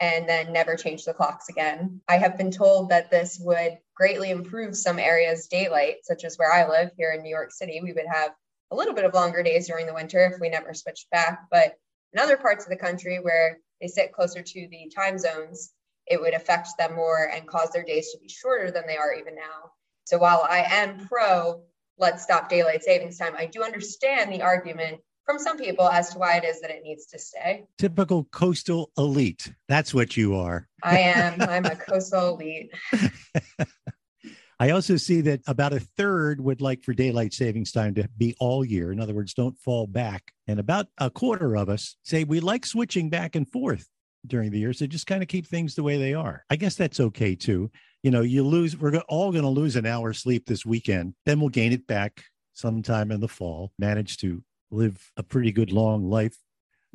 and 0.00 0.26
then 0.26 0.52
never 0.52 0.76
change 0.76 1.04
the 1.04 1.12
clocks 1.12 1.50
again. 1.50 2.00
I 2.08 2.16
have 2.16 2.38
been 2.38 2.50
told 2.50 2.88
that 2.88 3.10
this 3.10 3.38
would 3.42 3.76
greatly 3.94 4.30
improve 4.30 4.74
some 4.74 4.98
areas' 4.98 5.48
daylight, 5.48 5.96
such 6.04 6.24
as 6.24 6.36
where 6.36 6.50
I 6.50 6.66
live 6.66 6.92
here 6.96 7.12
in 7.12 7.22
New 7.22 7.28
York 7.28 7.52
City. 7.52 7.80
We 7.82 7.92
would 7.92 8.06
have 8.10 8.30
a 8.70 8.76
little 8.76 8.94
bit 8.94 9.04
of 9.04 9.12
longer 9.12 9.42
days 9.42 9.66
during 9.68 9.86
the 9.86 9.94
winter 9.94 10.24
if 10.24 10.40
we 10.40 10.48
never 10.48 10.72
switched 10.72 11.10
back. 11.10 11.40
But 11.50 11.74
in 12.14 12.20
other 12.20 12.38
parts 12.38 12.64
of 12.64 12.70
the 12.70 12.76
country 12.76 13.18
where 13.20 13.58
they 13.80 13.88
sit 13.88 14.12
closer 14.12 14.42
to 14.42 14.68
the 14.70 14.90
time 14.94 15.18
zones, 15.18 15.72
it 16.10 16.20
would 16.20 16.34
affect 16.34 16.68
them 16.76 16.94
more 16.96 17.30
and 17.32 17.46
cause 17.46 17.70
their 17.70 17.84
days 17.84 18.10
to 18.10 18.18
be 18.18 18.28
shorter 18.28 18.70
than 18.70 18.82
they 18.86 18.96
are 18.96 19.14
even 19.14 19.36
now. 19.36 19.70
So 20.04 20.18
while 20.18 20.46
I 20.48 20.64
am 20.68 21.06
pro 21.06 21.62
let's 21.98 22.22
stop 22.22 22.48
daylight 22.48 22.82
savings 22.82 23.18
time, 23.18 23.34
I 23.38 23.46
do 23.46 23.62
understand 23.62 24.32
the 24.32 24.42
argument 24.42 25.00
from 25.24 25.38
some 25.38 25.58
people 25.58 25.88
as 25.88 26.10
to 26.10 26.18
why 26.18 26.36
it 26.38 26.44
is 26.44 26.60
that 26.62 26.70
it 26.70 26.82
needs 26.82 27.06
to 27.06 27.18
stay. 27.18 27.64
Typical 27.78 28.24
coastal 28.24 28.90
elite. 28.96 29.52
That's 29.68 29.92
what 29.94 30.16
you 30.16 30.34
are. 30.36 30.66
I 30.82 30.98
am. 30.98 31.42
I'm 31.42 31.66
a 31.66 31.76
coastal 31.76 32.38
elite. 32.38 32.72
I 34.60 34.70
also 34.70 34.96
see 34.96 35.20
that 35.22 35.40
about 35.46 35.72
a 35.72 35.80
third 35.80 36.40
would 36.40 36.60
like 36.60 36.82
for 36.82 36.92
daylight 36.92 37.32
savings 37.32 37.70
time 37.70 37.94
to 37.94 38.08
be 38.16 38.34
all 38.40 38.64
year. 38.64 38.92
In 38.92 39.00
other 39.00 39.14
words, 39.14 39.34
don't 39.34 39.58
fall 39.58 39.86
back. 39.86 40.32
And 40.46 40.58
about 40.58 40.88
a 40.98 41.10
quarter 41.10 41.56
of 41.56 41.68
us 41.68 41.96
say 42.02 42.24
we 42.24 42.40
like 42.40 42.66
switching 42.66 43.08
back 43.08 43.36
and 43.36 43.48
forth 43.48 43.88
during 44.26 44.50
the 44.50 44.58
year. 44.58 44.72
So 44.72 44.86
just 44.86 45.06
kind 45.06 45.22
of 45.22 45.28
keep 45.28 45.46
things 45.46 45.74
the 45.74 45.82
way 45.82 45.96
they 45.98 46.14
are. 46.14 46.44
I 46.50 46.56
guess 46.56 46.74
that's 46.74 47.00
okay 47.00 47.34
too 47.34 47.70
you 48.02 48.10
know, 48.10 48.22
you 48.22 48.46
lose, 48.46 48.76
we're 48.76 48.96
all 49.08 49.30
going 49.30 49.44
to 49.44 49.50
lose 49.50 49.76
an 49.76 49.86
hour 49.86 50.10
of 50.10 50.16
sleep 50.16 50.46
this 50.46 50.64
weekend. 50.64 51.14
Then 51.26 51.40
we'll 51.40 51.50
gain 51.50 51.72
it 51.72 51.86
back 51.86 52.24
sometime 52.54 53.10
in 53.10 53.20
the 53.20 53.28
fall. 53.28 53.72
Managed 53.78 54.20
to 54.20 54.42
live 54.70 55.10
a 55.16 55.22
pretty 55.22 55.52
good 55.52 55.72
long 55.72 56.08
life 56.08 56.36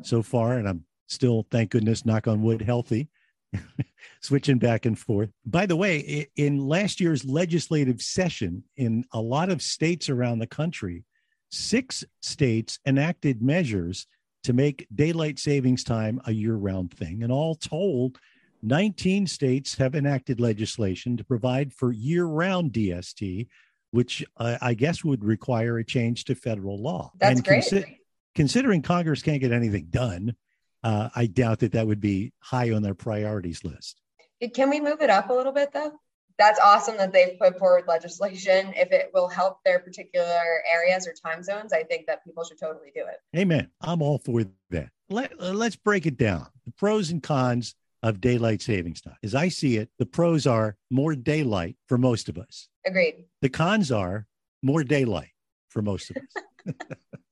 so 0.04 0.24
far. 0.24 0.58
And 0.58 0.68
I'm 0.68 0.86
still, 1.08 1.46
thank 1.52 1.72
goodness, 1.72 2.06
knock 2.06 2.28
on 2.28 2.42
wood, 2.42 2.62
healthy 2.62 3.10
switching 4.22 4.58
back 4.58 4.86
and 4.86 4.98
forth. 4.98 5.30
By 5.46 5.68
the 5.68 5.76
way, 5.76 6.28
in 6.36 6.68
last 6.68 7.00
year's 7.00 7.24
legislative 7.24 8.02
session 8.02 8.64
in 8.76 9.06
a 9.14 9.22
lot 9.22 9.50
of 9.50 9.62
states 9.62 10.10
around 10.10 10.40
the 10.40 10.48
country, 10.48 11.04
six 11.52 12.04
states 12.22 12.80
enacted 12.88 13.44
measures 13.44 14.08
to 14.46 14.54
make 14.54 14.88
daylight 14.94 15.40
savings 15.40 15.84
time 15.84 16.22
a 16.28 16.32
year 16.32 16.54
round 16.54 16.94
thing. 16.94 17.24
And 17.24 17.32
all 17.32 17.56
told, 17.56 18.20
19 18.62 19.26
states 19.26 19.76
have 19.76 19.96
enacted 19.96 20.40
legislation 20.40 21.18
to 21.18 21.24
provide 21.24 21.74
for 21.74 21.92
year 21.92 22.26
round 22.26 22.72
DST, 22.72 23.48
which 23.90 24.24
uh, 24.38 24.58
I 24.62 24.76
guess 24.76 25.04
would 25.04 25.24
require 25.24 25.80
a 25.80 25.84
change 25.84 26.26
to 26.26 26.36
federal 26.36 26.80
law. 26.80 27.12
That's 27.20 27.40
and 27.40 27.48
great. 27.48 27.64
Consi- 27.64 27.98
considering 28.36 28.84
Congress 28.84 29.24
can't 29.24 29.42
get 29.42 29.52
anything 29.52 29.88
done, 29.90 30.36
uh, 30.84 31.10
I 31.16 31.26
doubt 31.26 31.60
that 31.60 31.72
that 31.72 31.88
would 31.88 32.02
be 32.02 32.32
high 32.40 32.72
on 32.72 32.84
their 32.84 32.94
priorities 32.94 33.64
list. 33.64 34.00
Can 34.54 34.70
we 34.70 34.80
move 34.80 35.02
it 35.02 35.10
up 35.10 35.32
a 35.32 35.34
little 35.34 35.54
bit 35.54 35.74
though? 35.74 36.00
That's 36.38 36.60
awesome 36.60 36.98
that 36.98 37.14
they've 37.14 37.40
put 37.40 37.58
forward 37.58 37.86
legislation. 37.88 38.74
If 38.76 38.92
it 38.92 39.12
will 39.14 39.28
help 39.28 39.60
their 39.64 39.80
particular 39.80 40.64
areas 40.70 41.08
or 41.08 41.14
time 41.14 41.44
zones, 41.44 41.72
I 41.72 41.84
think 41.84 42.08
that 42.08 42.26
people 42.26 42.44
should 42.44 42.60
totally 42.60 42.92
do 42.94 43.06
it. 43.08 43.40
Amen. 43.40 43.70
I'm 43.82 44.02
all 44.02 44.18
for 44.18 44.44
that. 44.72 44.90
Let, 45.10 45.40
uh, 45.40 45.54
let's 45.54 45.76
break 45.76 46.06
it 46.06 46.18
down 46.18 46.48
the 46.66 46.72
pros 46.72 47.12
and 47.12 47.22
cons 47.24 47.76
of 48.04 48.22
daylight 48.22 48.62
savings 48.62 49.02
time. 49.02 49.16
As 49.24 49.34
I 49.34 49.50
see 49.50 49.78
it, 49.78 49.90
the 49.98 50.06
pros 50.06 50.46
are 50.46 50.78
more 50.92 51.16
daylight 51.16 51.78
for 51.88 51.98
most 51.98 52.28
of 52.30 52.38
us. 52.38 52.68
Agreed. 52.86 53.26
The 53.42 53.50
cons 53.50 53.92
are 53.92 54.28
more 54.62 54.84
daylight 54.84 55.32
for 55.70 55.82
most 55.82 56.12
of 56.12 56.18
us. 56.18 56.76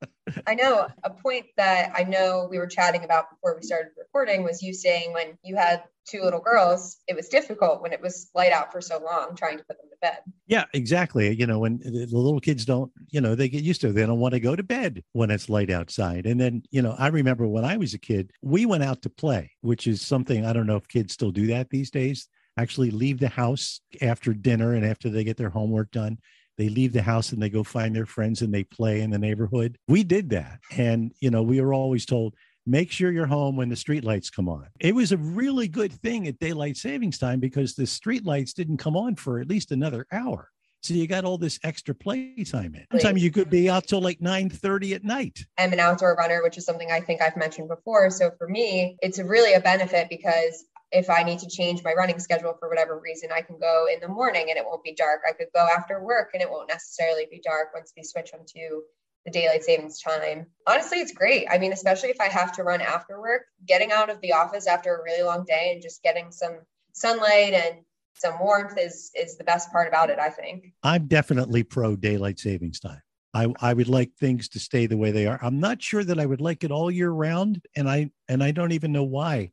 I 0.47 0.55
know 0.55 0.87
a 1.03 1.09
point 1.09 1.45
that 1.57 1.91
I 1.95 2.03
know 2.03 2.47
we 2.49 2.57
were 2.57 2.67
chatting 2.67 3.03
about 3.03 3.29
before 3.29 3.55
we 3.55 3.63
started 3.63 3.91
recording 3.97 4.43
was 4.43 4.61
you 4.61 4.73
saying 4.73 5.13
when 5.13 5.37
you 5.43 5.55
had 5.55 5.83
two 6.05 6.21
little 6.21 6.39
girls, 6.39 6.97
it 7.07 7.15
was 7.15 7.29
difficult 7.29 7.81
when 7.81 7.93
it 7.93 8.01
was 8.01 8.29
light 8.35 8.51
out 8.51 8.71
for 8.71 8.81
so 8.81 9.01
long 9.03 9.35
trying 9.35 9.57
to 9.57 9.63
put 9.63 9.77
them 9.77 9.89
to 9.89 9.97
bed. 10.01 10.17
Yeah, 10.47 10.65
exactly. 10.73 11.35
You 11.35 11.47
know, 11.47 11.59
when 11.59 11.79
the 11.79 12.07
little 12.11 12.39
kids 12.39 12.65
don't, 12.65 12.91
you 13.09 13.21
know, 13.21 13.35
they 13.35 13.49
get 13.49 13.63
used 13.63 13.81
to 13.81 13.89
it. 13.89 13.93
They 13.93 14.05
don't 14.05 14.19
want 14.19 14.33
to 14.33 14.39
go 14.39 14.55
to 14.55 14.63
bed 14.63 15.03
when 15.13 15.31
it's 15.31 15.49
light 15.49 15.69
outside. 15.69 16.25
And 16.25 16.39
then, 16.39 16.63
you 16.71 16.81
know, 16.81 16.95
I 16.97 17.07
remember 17.07 17.47
when 17.47 17.65
I 17.65 17.77
was 17.77 17.93
a 17.93 17.99
kid, 17.99 18.31
we 18.41 18.65
went 18.65 18.83
out 18.83 19.01
to 19.03 19.09
play, 19.09 19.51
which 19.61 19.87
is 19.87 20.01
something 20.01 20.45
I 20.45 20.53
don't 20.53 20.67
know 20.67 20.77
if 20.77 20.87
kids 20.87 21.13
still 21.13 21.31
do 21.31 21.47
that 21.47 21.69
these 21.69 21.91
days. 21.91 22.27
Actually, 22.57 22.91
leave 22.91 23.19
the 23.19 23.29
house 23.29 23.81
after 24.01 24.33
dinner 24.33 24.73
and 24.75 24.85
after 24.85 25.09
they 25.09 25.23
get 25.23 25.37
their 25.37 25.49
homework 25.49 25.89
done 25.91 26.19
they 26.57 26.69
leave 26.69 26.93
the 26.93 27.01
house 27.01 27.31
and 27.31 27.41
they 27.41 27.49
go 27.49 27.63
find 27.63 27.95
their 27.95 28.05
friends 28.05 28.41
and 28.41 28.53
they 28.53 28.63
play 28.63 29.01
in 29.01 29.09
the 29.09 29.19
neighborhood. 29.19 29.77
We 29.87 30.03
did 30.03 30.29
that. 30.31 30.59
And, 30.77 31.11
you 31.19 31.31
know, 31.31 31.43
we 31.43 31.61
were 31.61 31.73
always 31.73 32.05
told, 32.05 32.35
make 32.65 32.91
sure 32.91 33.11
you're 33.11 33.25
home 33.25 33.55
when 33.55 33.69
the 33.69 33.75
street 33.75 34.03
lights 34.03 34.29
come 34.29 34.47
on. 34.47 34.67
It 34.79 34.95
was 34.95 35.11
a 35.11 35.17
really 35.17 35.67
good 35.67 35.91
thing 35.91 36.27
at 36.27 36.39
daylight 36.39 36.77
savings 36.77 37.17
time 37.17 37.39
because 37.39 37.73
the 37.75 37.87
street 37.87 38.25
lights 38.25 38.53
didn't 38.53 38.77
come 38.77 38.95
on 38.95 39.15
for 39.15 39.39
at 39.39 39.49
least 39.49 39.71
another 39.71 40.05
hour. 40.11 40.49
So 40.81 40.93
you 40.93 41.07
got 41.07 41.23
all 41.23 41.37
this 41.37 41.59
extra 41.63 41.95
playtime 41.95 42.75
in. 42.75 42.85
Sometimes 42.91 43.23
you 43.23 43.31
could 43.31 43.49
be 43.49 43.69
out 43.69 43.87
till 43.87 44.01
like 44.01 44.19
9 44.19 44.49
30 44.49 44.95
at 44.95 45.03
night. 45.05 45.39
I'm 45.57 45.71
an 45.71 45.79
outdoor 45.79 46.13
runner, 46.15 46.43
which 46.43 46.57
is 46.57 46.65
something 46.65 46.91
I 46.91 46.99
think 46.99 47.21
I've 47.21 47.37
mentioned 47.37 47.69
before. 47.69 48.09
So 48.09 48.31
for 48.37 48.49
me, 48.49 48.97
it's 49.01 49.17
really 49.17 49.53
a 49.53 49.61
benefit 49.61 50.09
because 50.09 50.65
if 50.93 51.09
I 51.09 51.23
need 51.23 51.39
to 51.39 51.49
change 51.49 51.83
my 51.83 51.93
running 51.93 52.19
schedule 52.19 52.55
for 52.59 52.69
whatever 52.69 52.99
reason, 52.99 53.29
I 53.35 53.41
can 53.41 53.57
go 53.59 53.87
in 53.91 53.99
the 53.99 54.07
morning 54.07 54.45
and 54.49 54.57
it 54.57 54.65
won't 54.65 54.83
be 54.83 54.93
dark. 54.93 55.21
I 55.27 55.33
could 55.33 55.47
go 55.53 55.67
after 55.75 56.01
work 56.01 56.29
and 56.33 56.41
it 56.41 56.49
won't 56.49 56.69
necessarily 56.69 57.25
be 57.29 57.41
dark 57.43 57.73
once 57.73 57.91
we 57.97 58.03
switch 58.03 58.31
them 58.31 58.41
to 58.55 58.83
the 59.25 59.31
daylight 59.31 59.63
savings 59.63 59.99
time. 60.01 60.45
Honestly, 60.67 60.99
it's 60.99 61.11
great. 61.11 61.47
I 61.49 61.57
mean, 61.57 61.73
especially 61.73 62.09
if 62.09 62.21
I 62.21 62.27
have 62.27 62.51
to 62.53 62.63
run 62.63 62.79
after 62.79 63.19
work, 63.19 63.43
getting 63.65 63.91
out 63.91 64.11
of 64.11 64.21
the 64.21 64.33
office 64.33 64.67
after 64.67 64.95
a 64.95 65.03
really 65.03 65.23
long 65.23 65.45
day 65.45 65.71
and 65.73 65.81
just 65.81 66.03
getting 66.03 66.31
some 66.31 66.59
sunlight 66.93 67.53
and 67.53 67.77
some 68.13 68.39
warmth 68.39 68.77
is 68.77 69.09
is 69.15 69.37
the 69.37 69.43
best 69.43 69.71
part 69.71 69.87
about 69.87 70.11
it, 70.11 70.19
I 70.19 70.29
think. 70.29 70.73
I'm 70.83 71.07
definitely 71.07 71.63
pro 71.63 71.95
daylight 71.95 72.39
savings 72.39 72.79
time. 72.79 73.01
I, 73.33 73.51
I 73.59 73.73
would 73.73 73.87
like 73.87 74.11
things 74.13 74.47
to 74.49 74.59
stay 74.59 74.85
the 74.85 74.97
way 74.97 75.09
they 75.09 75.25
are. 75.25 75.39
I'm 75.41 75.59
not 75.59 75.81
sure 75.81 76.03
that 76.03 76.19
I 76.19 76.25
would 76.27 76.41
like 76.41 76.63
it 76.63 76.69
all 76.69 76.91
year 76.91 77.09
round, 77.09 77.65
and 77.75 77.89
I 77.89 78.11
and 78.29 78.43
I 78.43 78.51
don't 78.51 78.73
even 78.73 78.91
know 78.91 79.03
why. 79.03 79.51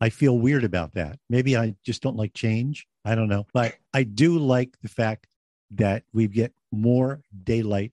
I 0.00 0.10
feel 0.10 0.38
weird 0.38 0.64
about 0.64 0.94
that. 0.94 1.18
Maybe 1.30 1.56
I 1.56 1.74
just 1.84 2.02
don't 2.02 2.16
like 2.16 2.34
change. 2.34 2.86
I 3.04 3.14
don't 3.14 3.28
know. 3.28 3.46
But 3.52 3.74
I 3.92 4.02
do 4.02 4.38
like 4.38 4.76
the 4.82 4.88
fact 4.88 5.26
that 5.72 6.04
we 6.12 6.28
get 6.28 6.52
more 6.72 7.22
daylight 7.42 7.92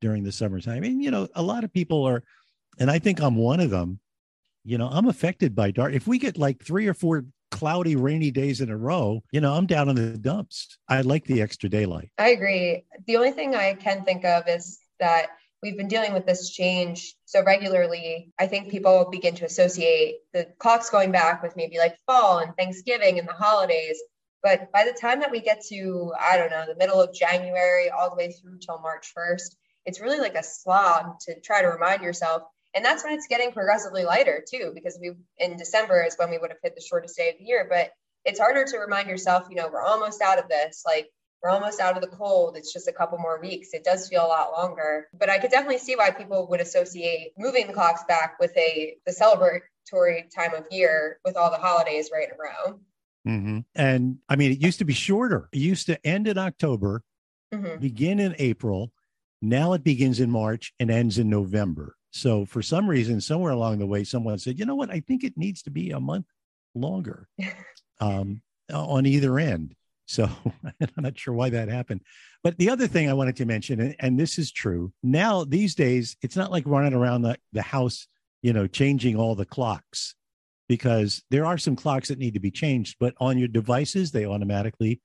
during 0.00 0.24
the 0.24 0.32
summertime. 0.32 0.82
And, 0.82 1.02
you 1.02 1.10
know, 1.10 1.28
a 1.34 1.42
lot 1.42 1.64
of 1.64 1.72
people 1.72 2.04
are, 2.04 2.22
and 2.78 2.90
I 2.90 2.98
think 2.98 3.20
I'm 3.20 3.36
one 3.36 3.60
of 3.60 3.70
them, 3.70 4.00
you 4.64 4.78
know, 4.78 4.88
I'm 4.88 5.08
affected 5.08 5.54
by 5.54 5.70
dark. 5.70 5.92
If 5.92 6.06
we 6.06 6.18
get 6.18 6.38
like 6.38 6.64
three 6.64 6.86
or 6.86 6.94
four 6.94 7.24
cloudy, 7.50 7.96
rainy 7.96 8.30
days 8.30 8.60
in 8.60 8.70
a 8.70 8.76
row, 8.76 9.22
you 9.30 9.40
know, 9.40 9.52
I'm 9.54 9.66
down 9.66 9.88
in 9.88 9.96
the 9.96 10.18
dumps. 10.18 10.78
I 10.88 11.02
like 11.02 11.24
the 11.24 11.42
extra 11.42 11.68
daylight. 11.68 12.10
I 12.18 12.30
agree. 12.30 12.84
The 13.06 13.16
only 13.16 13.32
thing 13.32 13.54
I 13.54 13.74
can 13.74 14.04
think 14.04 14.24
of 14.24 14.48
is 14.48 14.78
that 15.00 15.28
we've 15.62 15.76
been 15.76 15.88
dealing 15.88 16.12
with 16.12 16.26
this 16.26 16.50
change 16.50 17.14
so 17.24 17.42
regularly, 17.44 18.32
I 18.38 18.46
think 18.46 18.70
people 18.70 19.08
begin 19.10 19.34
to 19.36 19.44
associate 19.44 20.16
the 20.32 20.48
clocks 20.58 20.90
going 20.90 21.12
back 21.12 21.42
with 21.42 21.56
maybe 21.56 21.78
like 21.78 21.96
fall 22.06 22.38
and 22.38 22.54
Thanksgiving 22.56 23.18
and 23.18 23.28
the 23.28 23.32
holidays. 23.32 24.02
But 24.42 24.72
by 24.72 24.84
the 24.84 24.98
time 25.00 25.20
that 25.20 25.30
we 25.30 25.40
get 25.40 25.62
to, 25.68 26.12
I 26.20 26.36
don't 26.36 26.50
know, 26.50 26.64
the 26.66 26.76
middle 26.76 27.00
of 27.00 27.14
January 27.14 27.90
all 27.90 28.10
the 28.10 28.16
way 28.16 28.32
through 28.32 28.58
till 28.58 28.80
March 28.80 29.12
1st, 29.16 29.54
it's 29.86 30.00
really 30.00 30.18
like 30.18 30.34
a 30.34 30.42
slog 30.42 31.20
to 31.20 31.40
try 31.40 31.62
to 31.62 31.68
remind 31.68 32.02
yourself. 32.02 32.42
And 32.74 32.84
that's 32.84 33.04
when 33.04 33.12
it's 33.12 33.28
getting 33.28 33.52
progressively 33.52 34.04
lighter 34.04 34.42
too, 34.50 34.72
because 34.74 34.98
we 35.00 35.12
in 35.38 35.56
December 35.56 36.02
is 36.04 36.16
when 36.16 36.30
we 36.30 36.38
would 36.38 36.50
have 36.50 36.58
hit 36.62 36.74
the 36.74 36.80
shortest 36.80 37.16
day 37.16 37.30
of 37.30 37.36
the 37.38 37.44
year. 37.44 37.66
But 37.70 37.90
it's 38.24 38.40
harder 38.40 38.64
to 38.64 38.78
remind 38.78 39.08
yourself, 39.08 39.46
you 39.48 39.56
know, 39.56 39.68
we're 39.72 39.84
almost 39.84 40.22
out 40.22 40.38
of 40.38 40.48
this. 40.48 40.82
Like 40.84 41.08
we're 41.42 41.50
almost 41.50 41.80
out 41.80 41.96
of 41.96 42.02
the 42.02 42.16
cold. 42.16 42.56
It's 42.56 42.72
just 42.72 42.88
a 42.88 42.92
couple 42.92 43.18
more 43.18 43.40
weeks. 43.40 43.74
It 43.74 43.84
does 43.84 44.08
feel 44.08 44.24
a 44.24 44.28
lot 44.28 44.52
longer. 44.52 45.08
But 45.12 45.28
I 45.28 45.38
could 45.38 45.50
definitely 45.50 45.78
see 45.78 45.96
why 45.96 46.10
people 46.10 46.46
would 46.48 46.60
associate 46.60 47.32
moving 47.36 47.66
the 47.66 47.72
clocks 47.72 48.04
back 48.06 48.36
with 48.38 48.56
a 48.56 48.96
the 49.06 49.12
celebratory 49.12 50.32
time 50.34 50.54
of 50.54 50.66
year 50.70 51.18
with 51.24 51.36
all 51.36 51.50
the 51.50 51.56
holidays 51.56 52.10
right 52.12 52.28
in 52.28 52.34
a 52.34 52.38
row. 52.38 52.80
Mm-hmm. 53.26 53.58
And 53.74 54.18
I 54.28 54.36
mean, 54.36 54.52
it 54.52 54.60
used 54.60 54.78
to 54.78 54.84
be 54.84 54.92
shorter. 54.92 55.48
It 55.52 55.58
used 55.58 55.86
to 55.86 56.06
end 56.06 56.28
in 56.28 56.38
October, 56.38 57.02
mm-hmm. 57.52 57.80
begin 57.80 58.20
in 58.20 58.34
April. 58.38 58.92
Now 59.40 59.72
it 59.72 59.82
begins 59.82 60.20
in 60.20 60.30
March 60.30 60.72
and 60.78 60.90
ends 60.90 61.18
in 61.18 61.28
November. 61.28 61.96
So 62.12 62.44
for 62.44 62.62
some 62.62 62.88
reason, 62.88 63.20
somewhere 63.20 63.52
along 63.52 63.78
the 63.78 63.86
way, 63.86 64.04
someone 64.04 64.38
said, 64.38 64.58
you 64.58 64.66
know 64.66 64.74
what? 64.74 64.90
I 64.90 65.00
think 65.00 65.24
it 65.24 65.36
needs 65.36 65.62
to 65.62 65.70
be 65.70 65.90
a 65.90 66.00
month 66.00 66.26
longer 66.74 67.28
um, 68.00 68.42
on 68.72 69.06
either 69.06 69.38
end. 69.38 69.74
So 70.06 70.28
I'm 70.80 70.88
not 70.98 71.18
sure 71.18 71.34
why 71.34 71.50
that 71.50 71.68
happened. 71.68 72.02
But 72.42 72.58
the 72.58 72.70
other 72.70 72.86
thing 72.86 73.08
I 73.08 73.14
wanted 73.14 73.36
to 73.36 73.46
mention, 73.46 73.80
and, 73.80 73.96
and 73.98 74.18
this 74.18 74.38
is 74.38 74.52
true, 74.52 74.92
now 75.02 75.44
these 75.44 75.74
days, 75.74 76.16
it's 76.22 76.36
not 76.36 76.50
like 76.50 76.64
running 76.66 76.94
around 76.94 77.22
the, 77.22 77.36
the 77.52 77.62
house, 77.62 78.08
you 78.42 78.52
know, 78.52 78.66
changing 78.66 79.16
all 79.16 79.34
the 79.34 79.46
clocks 79.46 80.14
because 80.68 81.22
there 81.30 81.44
are 81.44 81.58
some 81.58 81.76
clocks 81.76 82.08
that 82.08 82.18
need 82.18 82.34
to 82.34 82.40
be 82.40 82.50
changed, 82.50 82.96
but 82.98 83.14
on 83.20 83.38
your 83.38 83.48
devices, 83.48 84.10
they 84.10 84.26
automatically 84.26 85.00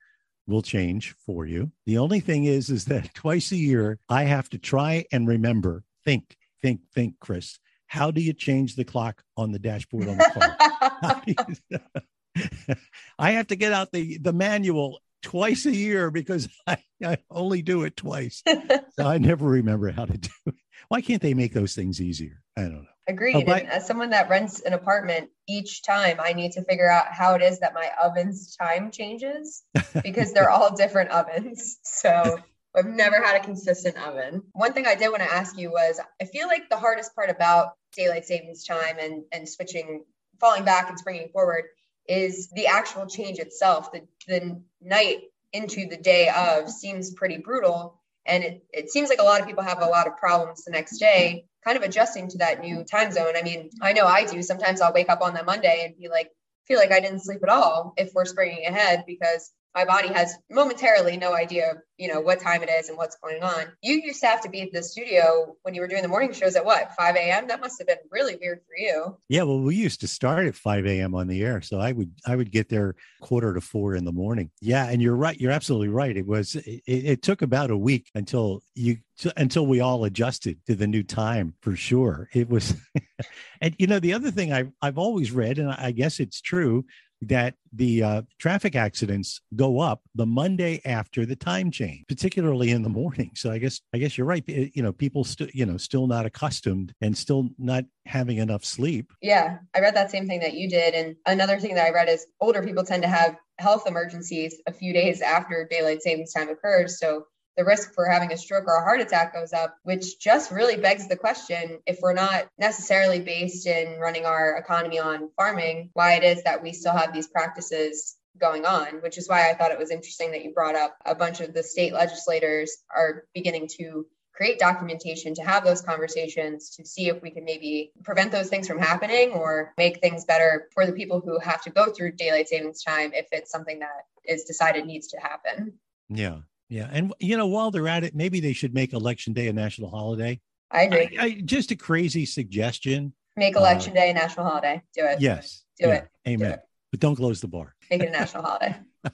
will 0.46 0.62
change 0.62 1.14
for 1.26 1.46
you. 1.46 1.70
The 1.86 1.98
only 1.98 2.20
thing 2.20 2.44
is, 2.44 2.70
is 2.70 2.86
that 2.86 3.12
twice 3.14 3.52
a 3.52 3.56
year, 3.56 3.98
I 4.08 4.24
have 4.24 4.48
to 4.50 4.58
try 4.58 5.04
and 5.12 5.28
remember, 5.28 5.84
think, 6.04 6.36
think, 6.62 6.80
think, 6.94 7.14
Chris, 7.20 7.58
how 7.86 8.10
do 8.10 8.20
you 8.20 8.32
change 8.32 8.76
the 8.76 8.84
clock 8.84 9.22
on 9.36 9.52
the 9.52 9.58
dashboard 9.58 10.08
on 10.08 10.18
the 10.18 10.30
car? 10.34 12.02
I 13.18 13.32
have 13.32 13.48
to 13.48 13.56
get 13.56 13.72
out 13.72 13.92
the 13.92 14.18
the 14.18 14.32
manual 14.32 15.00
twice 15.22 15.66
a 15.66 15.74
year 15.74 16.10
because 16.10 16.48
I, 16.66 16.78
I 17.04 17.18
only 17.30 17.62
do 17.62 17.84
it 17.84 17.96
twice. 17.96 18.42
so 18.46 19.06
I 19.06 19.18
never 19.18 19.46
remember 19.46 19.90
how 19.90 20.04
to 20.04 20.16
do 20.16 20.30
it. 20.46 20.54
Why 20.88 21.00
can't 21.00 21.20
they 21.20 21.34
make 21.34 21.52
those 21.52 21.74
things 21.74 22.00
easier? 22.00 22.40
I 22.56 22.62
don't 22.62 22.82
know. 22.82 22.88
Agreed. 23.08 23.48
Oh, 23.48 23.52
as 23.52 23.86
someone 23.86 24.10
that 24.10 24.28
rents 24.28 24.60
an 24.60 24.74
apartment, 24.74 25.30
each 25.48 25.82
time 25.82 26.18
I 26.20 26.34
need 26.34 26.52
to 26.52 26.64
figure 26.64 26.90
out 26.90 27.06
how 27.10 27.34
it 27.34 27.42
is 27.42 27.60
that 27.60 27.74
my 27.74 27.90
oven's 28.02 28.54
time 28.56 28.90
changes 28.90 29.62
because 30.02 30.32
they're 30.32 30.50
all 30.50 30.76
different 30.76 31.10
ovens. 31.10 31.78
So 31.82 32.38
I've 32.76 32.86
never 32.86 33.16
had 33.22 33.40
a 33.40 33.44
consistent 33.44 33.96
oven. 34.06 34.42
One 34.52 34.74
thing 34.74 34.86
I 34.86 34.94
did 34.94 35.08
want 35.08 35.22
to 35.22 35.32
ask 35.32 35.58
you 35.58 35.70
was 35.70 36.00
I 36.20 36.26
feel 36.26 36.48
like 36.48 36.68
the 36.68 36.76
hardest 36.76 37.14
part 37.14 37.30
about 37.30 37.72
daylight 37.96 38.26
savings 38.26 38.64
time 38.64 38.96
and, 39.00 39.24
and 39.32 39.48
switching, 39.48 40.04
falling 40.38 40.64
back 40.64 40.90
and 40.90 40.98
springing 40.98 41.30
forward 41.32 41.64
is 42.08 42.48
the 42.50 42.66
actual 42.66 43.06
change 43.06 43.38
itself. 43.38 43.92
The, 43.92 44.02
the 44.26 44.62
night 44.80 45.18
into 45.52 45.86
the 45.88 45.96
day 45.96 46.30
of 46.34 46.70
seems 46.70 47.12
pretty 47.12 47.38
brutal. 47.38 48.00
And 48.26 48.44
it, 48.44 48.64
it 48.72 48.90
seems 48.90 49.08
like 49.08 49.20
a 49.20 49.24
lot 49.24 49.40
of 49.40 49.46
people 49.46 49.62
have 49.62 49.80
a 49.80 49.86
lot 49.86 50.06
of 50.06 50.16
problems 50.16 50.64
the 50.64 50.70
next 50.70 50.98
day, 50.98 51.46
kind 51.64 51.76
of 51.76 51.82
adjusting 51.82 52.28
to 52.28 52.38
that 52.38 52.60
new 52.60 52.84
time 52.84 53.12
zone. 53.12 53.34
I 53.36 53.42
mean, 53.42 53.70
I 53.80 53.92
know 53.92 54.06
I 54.06 54.24
do. 54.24 54.42
Sometimes 54.42 54.80
I'll 54.80 54.92
wake 54.92 55.08
up 55.08 55.22
on 55.22 55.34
that 55.34 55.46
Monday 55.46 55.84
and 55.86 55.96
be 55.96 56.08
like, 56.08 56.30
feel 56.66 56.78
like 56.78 56.92
I 56.92 57.00
didn't 57.00 57.20
sleep 57.20 57.40
at 57.42 57.48
all 57.48 57.94
if 57.96 58.12
we're 58.14 58.26
springing 58.26 58.66
ahead 58.66 59.04
because 59.06 59.50
my 59.74 59.84
body 59.84 60.08
has 60.08 60.34
momentarily 60.50 61.16
no 61.16 61.34
idea, 61.34 61.74
you 61.96 62.08
know, 62.08 62.20
what 62.20 62.40
time 62.40 62.62
it 62.62 62.70
is 62.70 62.88
and 62.88 62.96
what's 62.96 63.16
going 63.16 63.42
on. 63.42 63.66
You 63.82 64.00
used 64.02 64.20
to 64.22 64.26
have 64.26 64.40
to 64.42 64.48
be 64.48 64.62
at 64.62 64.72
the 64.72 64.82
studio 64.82 65.56
when 65.62 65.74
you 65.74 65.80
were 65.80 65.88
doing 65.88 66.02
the 66.02 66.08
morning 66.08 66.32
shows 66.32 66.56
at 66.56 66.64
what, 66.64 66.94
5 66.94 67.16
a.m.? 67.16 67.48
That 67.48 67.60
must 67.60 67.78
have 67.78 67.86
been 67.86 67.98
really 68.10 68.36
weird 68.40 68.60
for 68.66 68.76
you. 68.76 69.16
Yeah, 69.28 69.42
well, 69.42 69.60
we 69.60 69.76
used 69.76 70.00
to 70.00 70.08
start 70.08 70.46
at 70.46 70.54
5 70.54 70.86
a.m. 70.86 71.14
on 71.14 71.28
the 71.28 71.42
air. 71.42 71.60
So 71.60 71.78
I 71.78 71.92
would 71.92 72.12
I 72.26 72.34
would 72.34 72.50
get 72.50 72.68
there 72.68 72.96
quarter 73.20 73.54
to 73.54 73.60
four 73.60 73.94
in 73.94 74.04
the 74.04 74.12
morning. 74.12 74.50
Yeah, 74.60 74.88
and 74.88 75.02
you're 75.02 75.16
right. 75.16 75.38
You're 75.38 75.52
absolutely 75.52 75.88
right. 75.88 76.16
It 76.16 76.26
was 76.26 76.56
it, 76.56 76.82
it 76.86 77.22
took 77.22 77.42
about 77.42 77.70
a 77.70 77.76
week 77.76 78.10
until 78.14 78.62
you 78.74 78.98
until 79.36 79.66
we 79.66 79.80
all 79.80 80.04
adjusted 80.04 80.58
to 80.66 80.74
the 80.74 80.86
new 80.86 81.02
time 81.02 81.54
for 81.60 81.76
sure. 81.76 82.28
It 82.32 82.48
was 82.48 82.74
and 83.60 83.74
you 83.78 83.86
know, 83.86 83.98
the 83.98 84.14
other 84.14 84.30
thing 84.30 84.52
I've 84.52 84.72
I've 84.80 84.98
always 84.98 85.32
read, 85.32 85.58
and 85.58 85.70
I 85.70 85.90
guess 85.90 86.20
it's 86.20 86.40
true, 86.40 86.84
that 87.22 87.54
the 87.72 88.02
uh, 88.02 88.22
traffic 88.38 88.76
accidents 88.76 89.40
go 89.56 89.80
up 89.80 90.02
the 90.14 90.26
Monday 90.26 90.80
after 90.84 91.26
the 91.26 91.36
time 91.36 91.70
change, 91.70 92.04
particularly 92.08 92.70
in 92.70 92.82
the 92.82 92.88
morning. 92.88 93.30
So 93.34 93.50
I 93.50 93.58
guess 93.58 93.80
I 93.94 93.98
guess 93.98 94.16
you're 94.16 94.26
right. 94.26 94.46
You 94.46 94.82
know, 94.82 94.92
people 94.92 95.24
still 95.24 95.48
you 95.52 95.66
know 95.66 95.76
still 95.76 96.06
not 96.06 96.26
accustomed 96.26 96.94
and 97.00 97.16
still 97.16 97.48
not 97.58 97.84
having 98.06 98.38
enough 98.38 98.64
sleep. 98.64 99.12
Yeah, 99.20 99.58
I 99.74 99.80
read 99.80 99.96
that 99.96 100.10
same 100.10 100.26
thing 100.26 100.40
that 100.40 100.54
you 100.54 100.68
did, 100.68 100.94
and 100.94 101.16
another 101.26 101.58
thing 101.58 101.74
that 101.74 101.86
I 101.86 101.90
read 101.90 102.08
is 102.08 102.26
older 102.40 102.62
people 102.62 102.84
tend 102.84 103.02
to 103.02 103.08
have 103.08 103.36
health 103.58 103.86
emergencies 103.86 104.60
a 104.66 104.72
few 104.72 104.92
days 104.92 105.20
after 105.20 105.66
daylight 105.68 106.02
savings 106.02 106.32
time 106.32 106.48
occurs. 106.48 106.98
So 106.98 107.24
the 107.58 107.64
risk 107.64 107.92
for 107.92 108.06
having 108.06 108.32
a 108.32 108.36
stroke 108.36 108.68
or 108.68 108.76
a 108.76 108.84
heart 108.84 109.00
attack 109.00 109.34
goes 109.34 109.52
up, 109.52 109.76
which 109.82 110.20
just 110.20 110.52
really 110.52 110.76
begs 110.76 111.08
the 111.08 111.16
question 111.16 111.80
if 111.86 111.98
we're 112.00 112.14
not 112.14 112.48
necessarily 112.56 113.18
based 113.18 113.66
in 113.66 113.98
running 113.98 114.24
our 114.24 114.56
economy 114.56 115.00
on 115.00 115.28
farming, 115.36 115.90
why 115.92 116.14
it 116.14 116.22
is 116.22 116.44
that 116.44 116.62
we 116.62 116.72
still 116.72 116.96
have 116.96 117.12
these 117.12 117.26
practices 117.26 118.16
going 118.40 118.64
on, 118.64 119.02
which 119.02 119.18
is 119.18 119.28
why 119.28 119.50
I 119.50 119.54
thought 119.54 119.72
it 119.72 119.78
was 119.78 119.90
interesting 119.90 120.30
that 120.30 120.44
you 120.44 120.52
brought 120.52 120.76
up 120.76 120.96
a 121.04 121.16
bunch 121.16 121.40
of 121.40 121.52
the 121.52 121.64
state 121.64 121.92
legislators 121.92 122.76
are 122.96 123.24
beginning 123.34 123.66
to 123.78 124.06
create 124.32 124.60
documentation 124.60 125.34
to 125.34 125.42
have 125.42 125.64
those 125.64 125.82
conversations 125.82 126.70
to 126.76 126.86
see 126.86 127.08
if 127.08 127.20
we 127.20 127.30
can 127.32 127.44
maybe 127.44 127.90
prevent 128.04 128.30
those 128.30 128.48
things 128.48 128.68
from 128.68 128.78
happening 128.78 129.32
or 129.32 129.74
make 129.76 129.98
things 129.98 130.24
better 130.24 130.68
for 130.72 130.86
the 130.86 130.92
people 130.92 131.20
who 131.20 131.40
have 131.40 131.60
to 131.60 131.70
go 131.70 131.90
through 131.90 132.12
daylight 132.12 132.48
savings 132.48 132.84
time 132.84 133.10
if 133.14 133.26
it's 133.32 133.50
something 133.50 133.80
that 133.80 134.06
is 134.24 134.44
decided 134.44 134.86
needs 134.86 135.08
to 135.08 135.16
happen. 135.18 135.72
Yeah. 136.08 136.38
Yeah, 136.68 136.88
and 136.92 137.14
you 137.18 137.36
know, 137.36 137.46
while 137.46 137.70
they're 137.70 137.88
at 137.88 138.04
it, 138.04 138.14
maybe 138.14 138.40
they 138.40 138.52
should 138.52 138.74
make 138.74 138.92
Election 138.92 139.32
Day 139.32 139.48
a 139.48 139.52
national 139.52 139.90
holiday. 139.90 140.40
I 140.70 140.82
agree. 140.82 141.16
I, 141.18 141.24
I, 141.24 141.40
just 141.44 141.70
a 141.70 141.76
crazy 141.76 142.26
suggestion. 142.26 143.14
Make 143.36 143.56
uh, 143.56 143.60
Election 143.60 143.92
uh, 143.92 144.00
Day 144.00 144.10
a 144.10 144.14
national 144.14 144.46
holiday. 144.46 144.82
Do 144.94 145.04
it. 145.04 145.20
Yes. 145.20 145.64
Do 145.80 145.88
yeah, 145.88 145.94
it. 145.94 146.08
Amen. 146.26 146.48
Do 146.50 146.54
it. 146.54 146.60
But 146.90 147.00
don't 147.00 147.16
close 147.16 147.40
the 147.40 147.48
bar. 147.48 147.74
Make 147.90 148.02
it 148.02 148.08
a 148.08 148.12
national 148.12 148.42
holiday. 148.42 148.76
All 149.04 149.12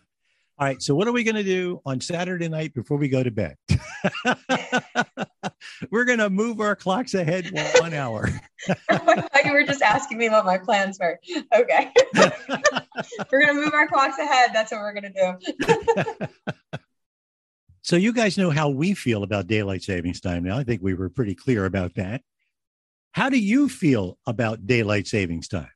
right. 0.60 0.82
So, 0.82 0.96
what 0.96 1.06
are 1.06 1.12
we 1.12 1.22
going 1.22 1.36
to 1.36 1.44
do 1.44 1.80
on 1.86 2.00
Saturday 2.00 2.48
night 2.48 2.74
before 2.74 2.96
we 2.96 3.08
go 3.08 3.22
to 3.22 3.30
bed? 3.30 3.56
we're 5.90 6.04
going 6.04 6.18
to 6.18 6.30
move 6.30 6.60
our 6.60 6.74
clocks 6.74 7.14
ahead 7.14 7.52
one 7.78 7.94
hour. 7.94 8.30
I 8.68 8.96
thought 8.96 9.44
you 9.44 9.52
were 9.52 9.64
just 9.64 9.82
asking 9.82 10.18
me 10.18 10.28
what 10.28 10.44
my 10.44 10.58
plans 10.58 10.98
were. 11.00 11.20
Okay. 11.56 11.92
we're 13.30 13.44
going 13.44 13.54
to 13.54 13.64
move 13.64 13.74
our 13.74 13.86
clocks 13.86 14.18
ahead. 14.18 14.50
That's 14.52 14.72
what 14.72 14.80
we're 14.80 14.94
going 14.94 15.12
to 15.12 15.36
do. 16.18 16.78
So 17.84 17.96
you 17.96 18.14
guys 18.14 18.38
know 18.38 18.48
how 18.48 18.70
we 18.70 18.94
feel 18.94 19.24
about 19.24 19.46
daylight 19.46 19.82
savings 19.82 20.18
time 20.18 20.42
now. 20.44 20.56
I 20.56 20.64
think 20.64 20.80
we 20.80 20.94
were 20.94 21.10
pretty 21.10 21.34
clear 21.34 21.66
about 21.66 21.94
that. 21.96 22.22
How 23.12 23.28
do 23.28 23.38
you 23.38 23.68
feel 23.68 24.18
about 24.26 24.66
daylight 24.66 25.06
savings 25.06 25.48
time? 25.48 25.68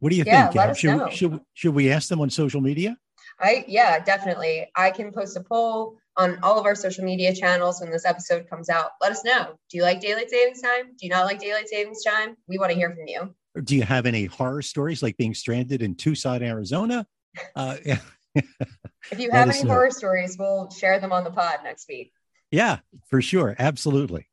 What 0.00 0.10
do 0.10 0.16
you 0.16 0.24
yeah, 0.26 0.48
think? 0.48 0.56
Let 0.56 0.68
us 0.68 0.78
should, 0.78 0.98
know. 0.98 1.08
should 1.08 1.40
should 1.54 1.74
we 1.74 1.90
ask 1.90 2.10
them 2.10 2.20
on 2.20 2.28
social 2.28 2.60
media? 2.60 2.98
I 3.40 3.64
yeah, 3.66 4.00
definitely. 4.00 4.66
I 4.76 4.90
can 4.90 5.12
post 5.12 5.34
a 5.38 5.42
poll 5.42 5.96
on 6.18 6.38
all 6.42 6.58
of 6.58 6.66
our 6.66 6.74
social 6.74 7.04
media 7.06 7.34
channels 7.34 7.80
when 7.80 7.90
this 7.90 8.04
episode 8.04 8.46
comes 8.50 8.68
out. 8.68 8.90
Let 9.00 9.10
us 9.10 9.24
know. 9.24 9.54
Do 9.70 9.78
you 9.78 9.82
like 9.82 10.02
daylight 10.02 10.28
savings 10.28 10.60
time? 10.60 10.88
Do 10.88 11.06
you 11.06 11.08
not 11.08 11.24
like 11.24 11.40
daylight 11.40 11.68
savings 11.68 12.04
time? 12.04 12.36
We 12.48 12.58
want 12.58 12.70
to 12.72 12.76
hear 12.76 12.90
from 12.90 13.06
you. 13.06 13.34
do 13.64 13.74
you 13.76 13.82
have 13.82 14.04
any 14.04 14.26
horror 14.26 14.60
stories 14.60 15.02
like 15.02 15.16
being 15.16 15.32
stranded 15.32 15.80
in 15.80 15.94
Tucson, 15.94 16.42
Arizona? 16.42 17.06
Uh, 17.56 17.76
yeah. 17.84 17.98
If 18.34 19.18
you 19.18 19.30
have 19.32 19.48
any 19.48 19.62
know. 19.62 19.74
horror 19.74 19.90
stories, 19.90 20.36
we'll 20.38 20.70
share 20.70 20.98
them 21.00 21.12
on 21.12 21.24
the 21.24 21.30
pod 21.30 21.60
next 21.64 21.88
week. 21.88 22.12
Yeah, 22.50 22.78
for 23.08 23.20
sure. 23.20 23.54
Absolutely. 23.58 24.28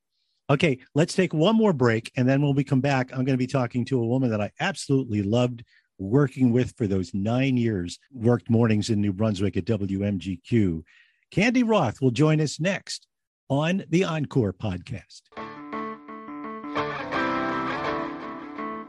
Okay, 0.49 0.79
let's 0.93 1.13
take 1.13 1.33
one 1.33 1.55
more 1.55 1.73
break. 1.73 2.11
And 2.17 2.27
then 2.27 2.41
when 2.41 2.55
we 2.55 2.63
come 2.63 2.81
back, 2.81 3.11
I'm 3.11 3.23
going 3.23 3.33
to 3.33 3.37
be 3.37 3.47
talking 3.47 3.85
to 3.85 4.01
a 4.01 4.05
woman 4.05 4.31
that 4.31 4.41
I 4.41 4.51
absolutely 4.59 5.23
loved 5.23 5.63
working 5.97 6.51
with 6.51 6.75
for 6.75 6.87
those 6.87 7.13
nine 7.13 7.57
years, 7.57 7.99
worked 8.11 8.49
mornings 8.49 8.89
in 8.89 8.99
New 8.99 9.13
Brunswick 9.13 9.55
at 9.55 9.65
WMGQ. 9.65 10.83
Cande 11.31 11.63
Roth 11.67 12.01
will 12.01 12.11
join 12.11 12.41
us 12.41 12.59
next 12.59 13.07
on 13.49 13.83
the 13.89 14.03
Encore 14.03 14.53
podcast. 14.53 15.21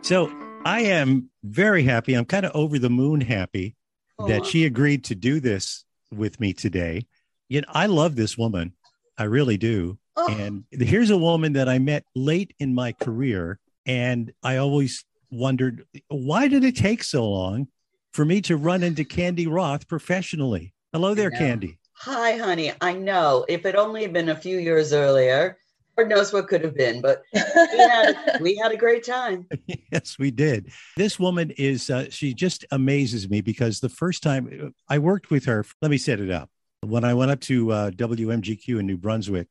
So 0.02 0.32
I 0.64 0.80
am 0.80 1.30
very 1.44 1.84
happy. 1.84 2.14
I'm 2.14 2.24
kind 2.24 2.44
of 2.44 2.52
over 2.54 2.78
the 2.78 2.90
moon 2.90 3.20
happy 3.20 3.76
Oh, 4.22 4.28
that 4.28 4.46
she 4.46 4.64
agreed 4.64 5.04
to 5.04 5.14
do 5.14 5.40
this 5.40 5.84
with 6.12 6.38
me 6.40 6.52
today. 6.52 7.06
Yet 7.48 7.64
I 7.68 7.86
love 7.86 8.16
this 8.16 8.38
woman. 8.38 8.72
I 9.18 9.24
really 9.24 9.56
do. 9.56 9.98
Oh. 10.16 10.28
And 10.28 10.64
here's 10.70 11.10
a 11.10 11.18
woman 11.18 11.54
that 11.54 11.68
I 11.68 11.78
met 11.78 12.04
late 12.14 12.54
in 12.58 12.74
my 12.74 12.92
career. 12.92 13.58
And 13.86 14.32
I 14.42 14.56
always 14.56 15.04
wondered 15.30 15.84
why 16.08 16.48
did 16.48 16.64
it 16.64 16.76
take 16.76 17.02
so 17.02 17.28
long 17.28 17.68
for 18.12 18.24
me 18.24 18.40
to 18.42 18.56
run 18.56 18.82
into 18.82 19.04
Cande 19.04 19.46
Roth 19.48 19.88
professionally? 19.88 20.72
Hello 20.92 21.14
there, 21.14 21.30
Cande. 21.30 21.76
Hi, 21.94 22.36
honey. 22.36 22.72
I 22.80 22.92
know. 22.92 23.44
If 23.48 23.64
it 23.64 23.74
only 23.74 24.02
had 24.02 24.12
been 24.12 24.28
a 24.28 24.36
few 24.36 24.58
years 24.58 24.92
earlier, 24.92 25.56
Lord 25.96 26.08
knows 26.08 26.32
what 26.32 26.48
could 26.48 26.64
have 26.64 26.74
been, 26.74 27.00
but 27.00 27.22
we 27.32 27.78
had, 27.78 28.38
we 28.40 28.56
had 28.56 28.72
a 28.72 28.76
great 28.76 29.04
time. 29.04 29.46
yes, 29.92 30.18
we 30.18 30.30
did. 30.30 30.70
This 30.96 31.18
woman 31.18 31.50
is, 31.52 31.90
uh, 31.90 32.06
she 32.10 32.34
just 32.34 32.64
amazes 32.70 33.28
me 33.28 33.40
because 33.40 33.80
the 33.80 33.88
first 33.88 34.22
time 34.22 34.74
I 34.88 34.98
worked 34.98 35.30
with 35.30 35.44
her, 35.44 35.64
let 35.80 35.90
me 35.90 35.98
set 35.98 36.20
it 36.20 36.30
up. 36.30 36.50
When 36.80 37.04
I 37.04 37.14
went 37.14 37.30
up 37.30 37.40
to 37.42 37.70
uh, 37.72 37.90
WMGQ 37.90 38.80
in 38.80 38.86
New 38.86 38.96
Brunswick 38.96 39.48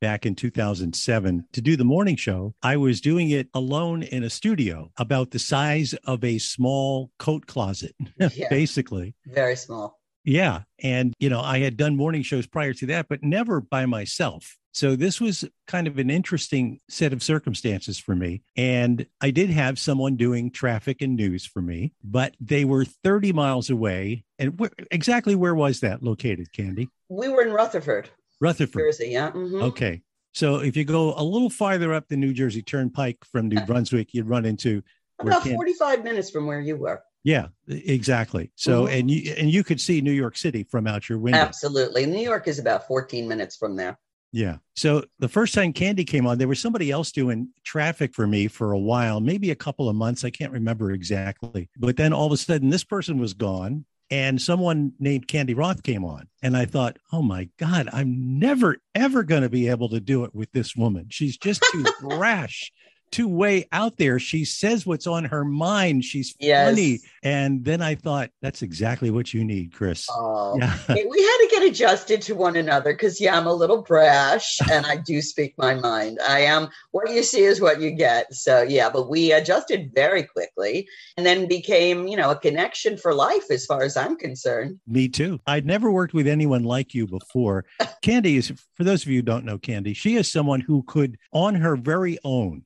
back 0.00 0.24
in 0.24 0.34
2007 0.34 1.46
to 1.52 1.60
do 1.60 1.76
the 1.76 1.84
morning 1.84 2.16
show, 2.16 2.54
I 2.62 2.76
was 2.76 3.00
doing 3.00 3.30
it 3.30 3.48
alone 3.52 4.02
in 4.02 4.24
a 4.24 4.30
studio 4.30 4.90
about 4.96 5.30
the 5.30 5.38
size 5.38 5.94
of 6.04 6.24
a 6.24 6.38
small 6.38 7.10
coat 7.18 7.46
closet, 7.46 7.94
yeah, 8.18 8.48
basically. 8.48 9.14
Very 9.26 9.56
small. 9.56 10.00
Yeah. 10.24 10.62
And, 10.82 11.14
you 11.18 11.30
know, 11.30 11.40
I 11.40 11.58
had 11.58 11.76
done 11.76 11.96
morning 11.96 12.22
shows 12.22 12.46
prior 12.46 12.72
to 12.74 12.86
that, 12.86 13.08
but 13.08 13.22
never 13.22 13.60
by 13.60 13.86
myself. 13.86 14.56
So 14.72 14.94
this 14.94 15.20
was 15.20 15.44
kind 15.66 15.86
of 15.86 15.98
an 15.98 16.10
interesting 16.10 16.80
set 16.88 17.12
of 17.12 17.22
circumstances 17.22 17.98
for 17.98 18.14
me. 18.14 18.42
And 18.56 19.06
I 19.20 19.30
did 19.30 19.50
have 19.50 19.78
someone 19.78 20.16
doing 20.16 20.50
traffic 20.50 21.02
and 21.02 21.16
news 21.16 21.44
for 21.44 21.60
me, 21.60 21.92
but 22.04 22.36
they 22.40 22.64
were 22.64 22.84
30 22.84 23.32
miles 23.32 23.70
away. 23.70 24.24
And 24.38 24.58
where, 24.58 24.70
exactly 24.90 25.34
where 25.34 25.54
was 25.54 25.80
that 25.80 26.02
located, 26.02 26.52
Cande? 26.52 26.88
We 27.08 27.28
were 27.28 27.42
in 27.42 27.52
Rutherford. 27.52 28.10
Rutherford. 28.40 28.82
Jersey, 28.82 29.08
yeah. 29.08 29.32
Mm-hmm. 29.32 29.62
Okay. 29.62 30.02
So 30.32 30.56
if 30.56 30.76
you 30.76 30.84
go 30.84 31.14
a 31.16 31.24
little 31.24 31.50
farther 31.50 31.92
up 31.92 32.08
the 32.08 32.16
New 32.16 32.32
Jersey 32.32 32.62
Turnpike 32.62 33.18
from 33.24 33.48
New 33.48 33.60
Brunswick, 33.66 34.14
you'd 34.14 34.28
run 34.28 34.44
into 34.44 34.82
about 35.18 35.42
45 35.42 36.04
minutes 36.04 36.30
from 36.30 36.46
where 36.46 36.60
you 36.60 36.76
were. 36.76 37.02
Yeah, 37.22 37.48
exactly. 37.68 38.50
So 38.54 38.84
mm-hmm. 38.84 38.94
and 38.94 39.10
you 39.10 39.34
and 39.36 39.50
you 39.50 39.62
could 39.62 39.80
see 39.80 40.00
New 40.00 40.12
York 40.12 40.38
City 40.38 40.64
from 40.64 40.86
out 40.86 41.08
your 41.08 41.18
window. 41.18 41.38
Absolutely. 41.38 42.06
New 42.06 42.22
York 42.22 42.48
is 42.48 42.58
about 42.58 42.86
14 42.86 43.28
minutes 43.28 43.56
from 43.56 43.76
there. 43.76 43.98
Yeah. 44.32 44.58
So 44.76 45.04
the 45.18 45.28
first 45.28 45.54
time 45.54 45.72
Cande 45.72 46.06
came 46.06 46.26
on, 46.26 46.38
there 46.38 46.48
was 46.48 46.60
somebody 46.60 46.90
else 46.90 47.10
doing 47.10 47.48
traffic 47.64 48.14
for 48.14 48.26
me 48.26 48.46
for 48.48 48.72
a 48.72 48.78
while, 48.78 49.20
maybe 49.20 49.50
a 49.50 49.56
couple 49.56 49.88
of 49.88 49.96
months. 49.96 50.24
I 50.24 50.30
can't 50.30 50.52
remember 50.52 50.92
exactly. 50.92 51.68
But 51.76 51.96
then 51.96 52.12
all 52.12 52.26
of 52.26 52.32
a 52.32 52.36
sudden, 52.36 52.70
this 52.70 52.84
person 52.84 53.18
was 53.18 53.34
gone 53.34 53.84
and 54.10 54.40
someone 54.40 54.92
named 54.98 55.28
Cande 55.28 55.56
Roth 55.56 55.82
came 55.82 56.04
on. 56.04 56.28
And 56.42 56.56
I 56.56 56.64
thought, 56.64 56.98
oh 57.12 57.22
my 57.22 57.48
God, 57.58 57.88
I'm 57.92 58.38
never, 58.38 58.78
ever 58.94 59.22
going 59.22 59.42
to 59.42 59.48
be 59.48 59.68
able 59.68 59.88
to 59.90 60.00
do 60.00 60.24
it 60.24 60.34
with 60.34 60.50
this 60.52 60.74
woman. 60.74 61.06
She's 61.10 61.36
just 61.36 61.64
too 61.72 61.84
brash 62.00 62.72
too 63.10 63.28
way 63.28 63.66
out 63.72 63.96
there. 63.96 64.18
She 64.18 64.44
says 64.44 64.86
what's 64.86 65.06
on 65.06 65.24
her 65.24 65.44
mind. 65.44 66.04
She's 66.04 66.34
yes. 66.38 66.70
funny. 66.70 66.98
And 67.22 67.64
then 67.64 67.82
I 67.82 67.94
thought, 67.94 68.30
that's 68.40 68.62
exactly 68.62 69.10
what 69.10 69.34
you 69.34 69.44
need, 69.44 69.72
Chris. 69.72 70.06
Oh, 70.10 70.56
yeah. 70.58 70.76
we 70.88 70.94
had 70.96 71.08
to 71.08 71.48
get 71.50 71.62
adjusted 71.64 72.22
to 72.22 72.34
one 72.34 72.56
another 72.56 72.92
because, 72.92 73.20
yeah, 73.20 73.36
I'm 73.36 73.46
a 73.46 73.52
little 73.52 73.82
brash 73.82 74.58
and 74.70 74.86
I 74.86 74.96
do 74.96 75.20
speak 75.20 75.54
my 75.58 75.74
mind. 75.74 76.18
I 76.26 76.40
am 76.40 76.68
what 76.92 77.10
you 77.10 77.22
see 77.22 77.42
is 77.42 77.60
what 77.60 77.80
you 77.80 77.90
get. 77.90 78.32
So, 78.32 78.62
yeah, 78.62 78.90
but 78.90 79.10
we 79.10 79.32
adjusted 79.32 79.92
very 79.94 80.22
quickly 80.22 80.88
and 81.16 81.26
then 81.26 81.48
became, 81.48 82.06
you 82.06 82.16
know, 82.16 82.30
a 82.30 82.38
connection 82.38 82.96
for 82.96 83.14
life 83.14 83.50
as 83.50 83.66
far 83.66 83.82
as 83.82 83.96
I'm 83.96 84.16
concerned. 84.16 84.78
Me 84.86 85.08
too. 85.08 85.40
I'd 85.46 85.66
never 85.66 85.90
worked 85.90 86.14
with 86.14 86.26
anyone 86.26 86.62
like 86.62 86.94
you 86.94 87.06
before. 87.06 87.64
Cande 88.02 88.26
is, 88.26 88.52
for 88.74 88.84
those 88.84 89.02
of 89.02 89.08
you 89.08 89.18
who 89.18 89.22
don't 89.22 89.44
know 89.44 89.58
Cande, 89.58 89.96
she 89.96 90.16
is 90.16 90.30
someone 90.30 90.60
who 90.60 90.82
could, 90.84 91.18
on 91.32 91.54
her 91.54 91.76
very 91.76 92.18
own, 92.24 92.64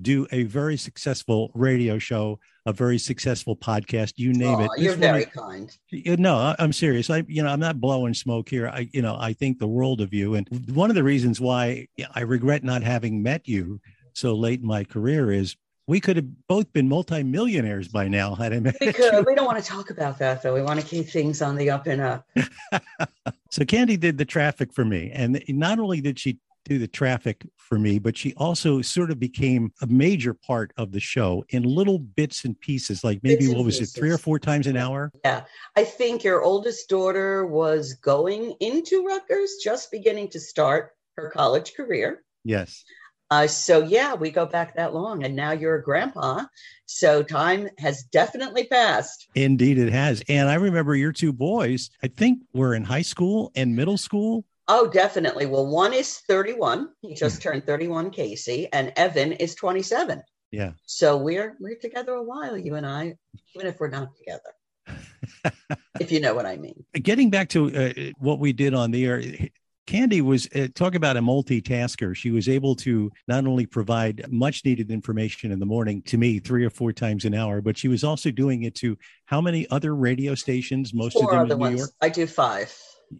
do 0.00 0.26
a 0.32 0.42
very 0.44 0.76
successful 0.76 1.50
radio 1.54 1.98
show, 1.98 2.38
a 2.66 2.72
very 2.72 2.98
successful 2.98 3.56
podcast, 3.56 4.14
you 4.16 4.32
name 4.32 4.58
Aw, 4.58 4.64
it. 4.64 4.70
You're 4.78 4.94
very 4.96 5.26
kind. 5.26 5.70
no, 6.18 6.36
I- 6.36 6.56
I'm 6.58 6.72
serious. 6.72 7.10
I, 7.10 7.24
you 7.28 7.42
know, 7.42 7.48
I'm 7.48 7.60
not 7.60 7.80
blowing 7.80 8.14
smoke 8.14 8.48
here. 8.48 8.68
I, 8.68 8.88
you 8.92 9.02
know, 9.02 9.16
I 9.18 9.32
think 9.32 9.58
the 9.58 9.66
world 9.68 10.00
of 10.00 10.12
you. 10.12 10.34
And 10.34 10.48
one 10.74 10.90
of 10.90 10.96
the 10.96 11.04
reasons 11.04 11.40
why 11.40 11.86
I 12.14 12.20
regret 12.20 12.64
not 12.64 12.82
having 12.82 13.22
met 13.22 13.46
you 13.48 13.80
so 14.14 14.34
late 14.34 14.60
in 14.60 14.66
my 14.66 14.84
career 14.84 15.30
is 15.30 15.56
we 15.86 16.00
could 16.00 16.16
have 16.16 16.46
both 16.48 16.72
been 16.72 16.88
multimillionaires 16.88 17.88
by 17.88 18.08
now 18.08 18.34
had 18.34 18.54
I 18.54 18.60
met 18.60 18.76
We 18.80 18.86
you. 18.88 18.92
could. 18.94 19.26
We 19.26 19.34
don't 19.34 19.44
want 19.46 19.62
to 19.62 19.70
talk 19.70 19.90
about 19.90 20.18
that 20.18 20.42
though. 20.42 20.54
We 20.54 20.62
want 20.62 20.80
to 20.80 20.86
keep 20.86 21.08
things 21.08 21.42
on 21.42 21.56
the 21.56 21.70
up 21.70 21.86
and 21.86 22.00
up. 22.00 22.26
So 23.50 23.64
Cande 23.64 24.00
did 24.00 24.18
the 24.18 24.24
traffic 24.24 24.72
for 24.72 24.84
me. 24.84 25.12
And 25.14 25.40
not 25.48 25.78
only 25.78 26.00
did 26.00 26.18
she 26.18 26.38
do 26.64 26.78
the 26.78 26.88
traffic 26.88 27.46
for 27.56 27.78
me, 27.78 27.98
but 27.98 28.16
she 28.16 28.34
also 28.34 28.82
sort 28.82 29.10
of 29.10 29.18
became 29.18 29.72
a 29.82 29.86
major 29.86 30.34
part 30.34 30.72
of 30.76 30.92
the 30.92 31.00
show 31.00 31.44
in 31.50 31.62
little 31.62 31.98
bits 31.98 32.44
and 32.44 32.58
pieces, 32.60 33.04
like 33.04 33.20
maybe 33.22 33.48
what 33.48 33.64
was 33.64 33.80
it, 33.80 33.86
three 33.86 34.10
or 34.10 34.18
four 34.18 34.38
times 34.38 34.66
an 34.66 34.76
hour? 34.76 35.12
Yeah. 35.24 35.44
I 35.76 35.84
think 35.84 36.24
your 36.24 36.42
oldest 36.42 36.88
daughter 36.88 37.46
was 37.46 37.94
going 37.94 38.54
into 38.60 39.04
Rutgers, 39.04 39.56
just 39.62 39.90
beginning 39.90 40.28
to 40.30 40.40
start 40.40 40.92
her 41.16 41.30
college 41.30 41.74
career. 41.74 42.24
Yes. 42.44 42.84
Uh, 43.30 43.46
so 43.46 43.82
yeah, 43.82 44.14
we 44.14 44.30
go 44.30 44.46
back 44.46 44.76
that 44.76 44.94
long, 44.94 45.24
and 45.24 45.34
now 45.34 45.50
you're 45.50 45.76
a 45.76 45.82
grandpa. 45.82 46.44
So 46.86 47.22
time 47.22 47.68
has 47.78 48.04
definitely 48.04 48.66
passed. 48.66 49.28
Indeed, 49.34 49.78
it 49.78 49.92
has. 49.92 50.22
And 50.28 50.48
I 50.48 50.54
remember 50.54 50.94
your 50.94 51.12
two 51.12 51.32
boys, 51.32 51.90
I 52.02 52.08
think 52.08 52.42
were 52.52 52.74
in 52.74 52.84
high 52.84 53.02
school 53.02 53.50
and 53.56 53.74
middle 53.74 53.96
school. 53.96 54.44
Oh, 54.66 54.88
definitely. 54.88 55.46
Well, 55.46 55.66
one 55.66 55.92
is 55.92 56.18
31. 56.28 56.88
He 57.00 57.14
just 57.14 57.42
turned 57.42 57.66
31, 57.66 58.10
Casey, 58.10 58.68
and 58.72 58.92
Evan 58.96 59.32
is 59.32 59.54
27. 59.54 60.22
Yeah. 60.50 60.72
So 60.86 61.16
we're 61.16 61.56
we're 61.60 61.76
together 61.76 62.12
a 62.12 62.22
while, 62.22 62.56
you 62.56 62.76
and 62.76 62.86
I, 62.86 63.16
even 63.54 63.66
if 63.66 63.80
we're 63.80 63.90
not 63.90 64.10
together. 64.16 65.52
if 66.00 66.12
you 66.12 66.20
know 66.20 66.34
what 66.34 66.46
I 66.46 66.56
mean. 66.56 66.84
Getting 66.94 67.30
back 67.30 67.48
to 67.50 67.74
uh, 67.74 68.12
what 68.18 68.38
we 68.38 68.52
did 68.52 68.72
on 68.72 68.90
the 68.92 69.04
air, 69.04 69.22
Cande 69.86 70.22
was 70.22 70.48
uh, 70.54 70.68
talk 70.74 70.94
about 70.94 71.16
a 71.16 71.20
multitasker. 71.20 72.14
She 72.16 72.30
was 72.30 72.48
able 72.48 72.74
to 72.76 73.10
not 73.28 73.46
only 73.46 73.66
provide 73.66 74.24
much 74.30 74.64
needed 74.64 74.90
information 74.90 75.50
in 75.50 75.58
the 75.58 75.66
morning 75.66 76.02
to 76.02 76.16
me 76.16 76.38
three 76.38 76.64
or 76.64 76.70
four 76.70 76.92
times 76.92 77.24
an 77.24 77.34
hour, 77.34 77.60
but 77.60 77.76
she 77.76 77.88
was 77.88 78.04
also 78.04 78.30
doing 78.30 78.62
it 78.62 78.74
to 78.76 78.96
how 79.26 79.40
many 79.40 79.68
other 79.70 79.94
radio 79.94 80.34
stations? 80.34 80.94
Most 80.94 81.14
Four 81.14 81.34
of 81.34 81.48
them 81.48 81.50
in 81.50 81.58
New 81.58 81.64
ones. 81.64 81.78
York. 81.80 81.90
I 82.00 82.08
do 82.08 82.26
five. 82.26 82.74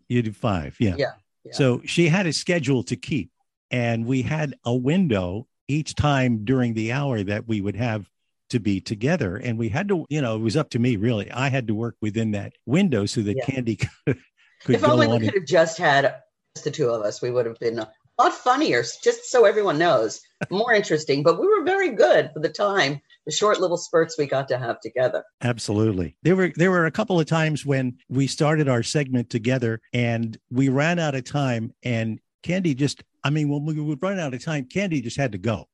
You 0.08 0.22
do 0.22 0.32
five, 0.32 0.76
yeah. 0.78 0.94
Yeah, 0.96 1.12
yeah. 1.44 1.52
So 1.52 1.82
she 1.84 2.08
had 2.08 2.26
a 2.26 2.32
schedule 2.32 2.82
to 2.84 2.96
keep, 2.96 3.30
and 3.70 4.06
we 4.06 4.22
had 4.22 4.54
a 4.64 4.74
window 4.74 5.46
each 5.68 5.94
time 5.94 6.44
during 6.44 6.74
the 6.74 6.92
hour 6.92 7.22
that 7.22 7.46
we 7.48 7.60
would 7.60 7.76
have 7.76 8.08
to 8.50 8.60
be 8.60 8.80
together, 8.80 9.36
and 9.36 9.58
we 9.58 9.68
had 9.70 9.88
to, 9.88 10.04
you 10.10 10.20
know, 10.20 10.36
it 10.36 10.40
was 10.40 10.56
up 10.56 10.70
to 10.70 10.78
me 10.78 10.96
really. 10.96 11.30
I 11.30 11.48
had 11.48 11.66
to 11.68 11.74
work 11.74 11.96
within 12.02 12.32
that 12.32 12.52
window 12.66 13.06
so 13.06 13.22
that 13.22 13.36
Yeah. 13.36 13.44
Cande 13.46 13.78
could, 14.06 14.18
could 14.64 14.74
If 14.76 14.84
only 14.84 15.06
on. 15.06 15.10
we 15.12 15.16
and- 15.16 15.24
could 15.24 15.40
have 15.40 15.48
just 15.48 15.78
had 15.78 16.16
just 16.54 16.64
the 16.64 16.70
two 16.70 16.90
of 16.90 17.02
us, 17.02 17.20
we 17.22 17.30
would 17.30 17.46
have 17.46 17.58
been 17.58 17.78
a 17.78 17.90
lot 18.18 18.32
funnier, 18.34 18.82
just 19.02 19.24
so 19.30 19.44
everyone 19.44 19.78
knows, 19.78 20.20
more 20.50 20.72
interesting. 20.72 21.22
But 21.24 21.40
we 21.40 21.48
were 21.48 21.64
very 21.64 21.90
good 21.90 22.30
for 22.32 22.40
the 22.40 22.48
time, 22.48 23.00
the 23.26 23.32
short 23.32 23.60
little 23.60 23.76
spurts 23.76 24.18
we 24.18 24.26
got 24.26 24.48
to 24.48 24.58
have 24.58 24.80
together. 24.80 25.24
Absolutely. 25.42 26.16
There 26.22 26.36
were 26.36 26.52
there 26.56 26.70
were 26.70 26.86
a 26.86 26.90
couple 26.90 27.18
of 27.18 27.26
times 27.26 27.64
when 27.64 27.98
we 28.08 28.26
started 28.26 28.68
our 28.68 28.82
segment 28.82 29.30
together 29.30 29.80
and 29.92 30.38
we 30.50 30.68
ran 30.68 30.98
out 30.98 31.14
of 31.14 31.24
time 31.24 31.72
and 31.82 32.20
Cande 32.42 32.76
just 32.76 33.02
I 33.22 33.30
mean 33.30 33.48
when 33.48 33.64
we 33.64 33.80
would 33.80 34.02
run 34.02 34.18
out 34.18 34.34
of 34.34 34.44
time 34.44 34.66
Cande 34.66 35.02
just 35.02 35.16
had 35.16 35.32
to 35.32 35.38
go. 35.38 35.68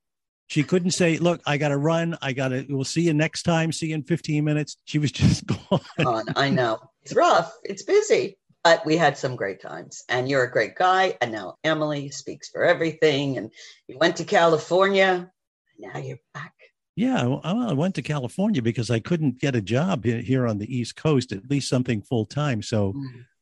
She 0.47 0.65
couldn't 0.65 0.91
say, 0.91 1.17
"Look, 1.19 1.41
I 1.47 1.59
got 1.59 1.69
to 1.69 1.77
run. 1.77 2.19
I 2.21 2.33
got 2.33 2.49
to 2.49 2.67
we'll 2.69 2.83
see 2.85 3.03
you 3.03 3.15
next 3.15 3.45
time. 3.45 3.71
See 3.71 3.89
you 3.89 3.95
in 3.95 4.03
15 4.03 4.45
minutes." 4.45 4.77
She 4.85 4.99
was 4.99 5.13
just 5.13 5.47
gone. 5.47 5.81
On, 6.05 6.25
I 6.35 6.51
know 6.51 6.81
it's 7.03 7.15
rough, 7.15 7.53
it's 7.65 7.83
busy, 7.83 8.37
but 8.63 8.85
we 8.85 8.97
had 8.97 9.17
some 9.17 9.37
great 9.37 9.61
times. 9.61 10.05
And 10.09 10.29
you're 10.29 10.45
a 10.45 10.51
great 10.51 10.75
guy. 10.75 11.17
And 11.21 11.33
now 11.33 11.57
Emily 11.65 12.11
speaks 12.11 12.49
for 12.49 12.63
everything. 12.63 13.39
And 13.39 13.51
you 13.87 13.99
went 13.99 14.17
to 14.17 14.25
California. 14.25 15.31
And 15.79 15.93
now 15.93 16.01
you're 16.01 16.19
back. 16.35 16.53
Yeah, 17.01 17.25
well, 17.25 17.41
I 17.45 17.73
went 17.73 17.95
to 17.95 18.03
California 18.03 18.61
because 18.61 18.91
I 18.91 19.01
couldn't 19.01 19.41
get 19.41 19.57
a 19.57 19.61
job 19.61 20.05
here 20.05 20.47
on 20.47 20.59
the 20.59 20.75
East 20.75 20.97
Coast, 20.97 21.33
at 21.33 21.49
least 21.51 21.69
something 21.69 22.03
full 22.03 22.27
time. 22.27 22.61
So 22.63 22.95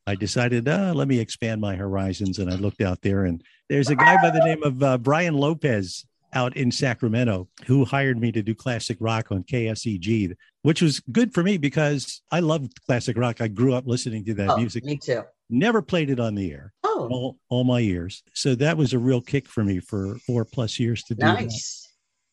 I 0.07 0.14
decided, 0.14 0.68
uh, 0.68 0.92
let 0.94 1.09
me 1.09 1.18
expand 1.18 1.61
my 1.61 1.75
horizons. 1.75 2.38
And 2.38 2.51
I 2.51 2.55
looked 2.55 2.81
out 2.81 3.03
there, 3.03 3.25
and 3.25 3.42
there's 3.68 3.88
a 3.90 3.97
guy 3.97 4.16
by 4.23 4.31
the 4.31 4.44
name 4.44 4.62
of 4.62 4.83
uh, 4.83 4.99
Brian 4.99 5.35
Lopez 5.35 6.07
out 6.35 6.57
in 6.57 6.71
Sacramento 6.71 7.49
who 7.66 7.85
hired 7.85 8.21
me 8.21 8.31
to 8.33 8.42
do 8.42 8.55
classic 8.55 8.97
rock 9.01 9.33
on 9.33 9.42
KSEG, 9.42 10.35
which 10.62 10.81
was 10.83 11.01
good 11.11 11.33
for 11.35 11.42
me 11.42 11.57
because 11.59 12.23
I 12.31 12.40
loved 12.40 12.81
classic 12.87 13.16
rock. 13.18 13.40
I 13.40 13.49
grew 13.49 13.73
up 13.75 13.87
listening 13.87 14.25
to 14.27 14.35
that 14.35 14.51
Oh, 14.51 14.57
music, 14.59 14.85
me 14.85 14.99
too. 14.99 15.23
never 15.51 15.83
played 15.83 16.11
it 16.11 16.21
on 16.21 16.35
the 16.35 16.53
air 16.53 16.75
Oh, 16.85 17.09
all, 17.11 17.38
all 17.49 17.64
my 17.64 17.81
years. 17.81 18.23
So 18.35 18.55
that 18.57 18.77
was 18.77 18.92
a 18.92 18.99
real 18.99 19.21
kick 19.23 19.49
for 19.49 19.64
me 19.64 19.81
for 19.81 20.16
four 20.27 20.44
plus 20.44 20.79
years 20.79 21.03
to 21.05 21.14
do 21.14 21.27
that. 21.27 21.51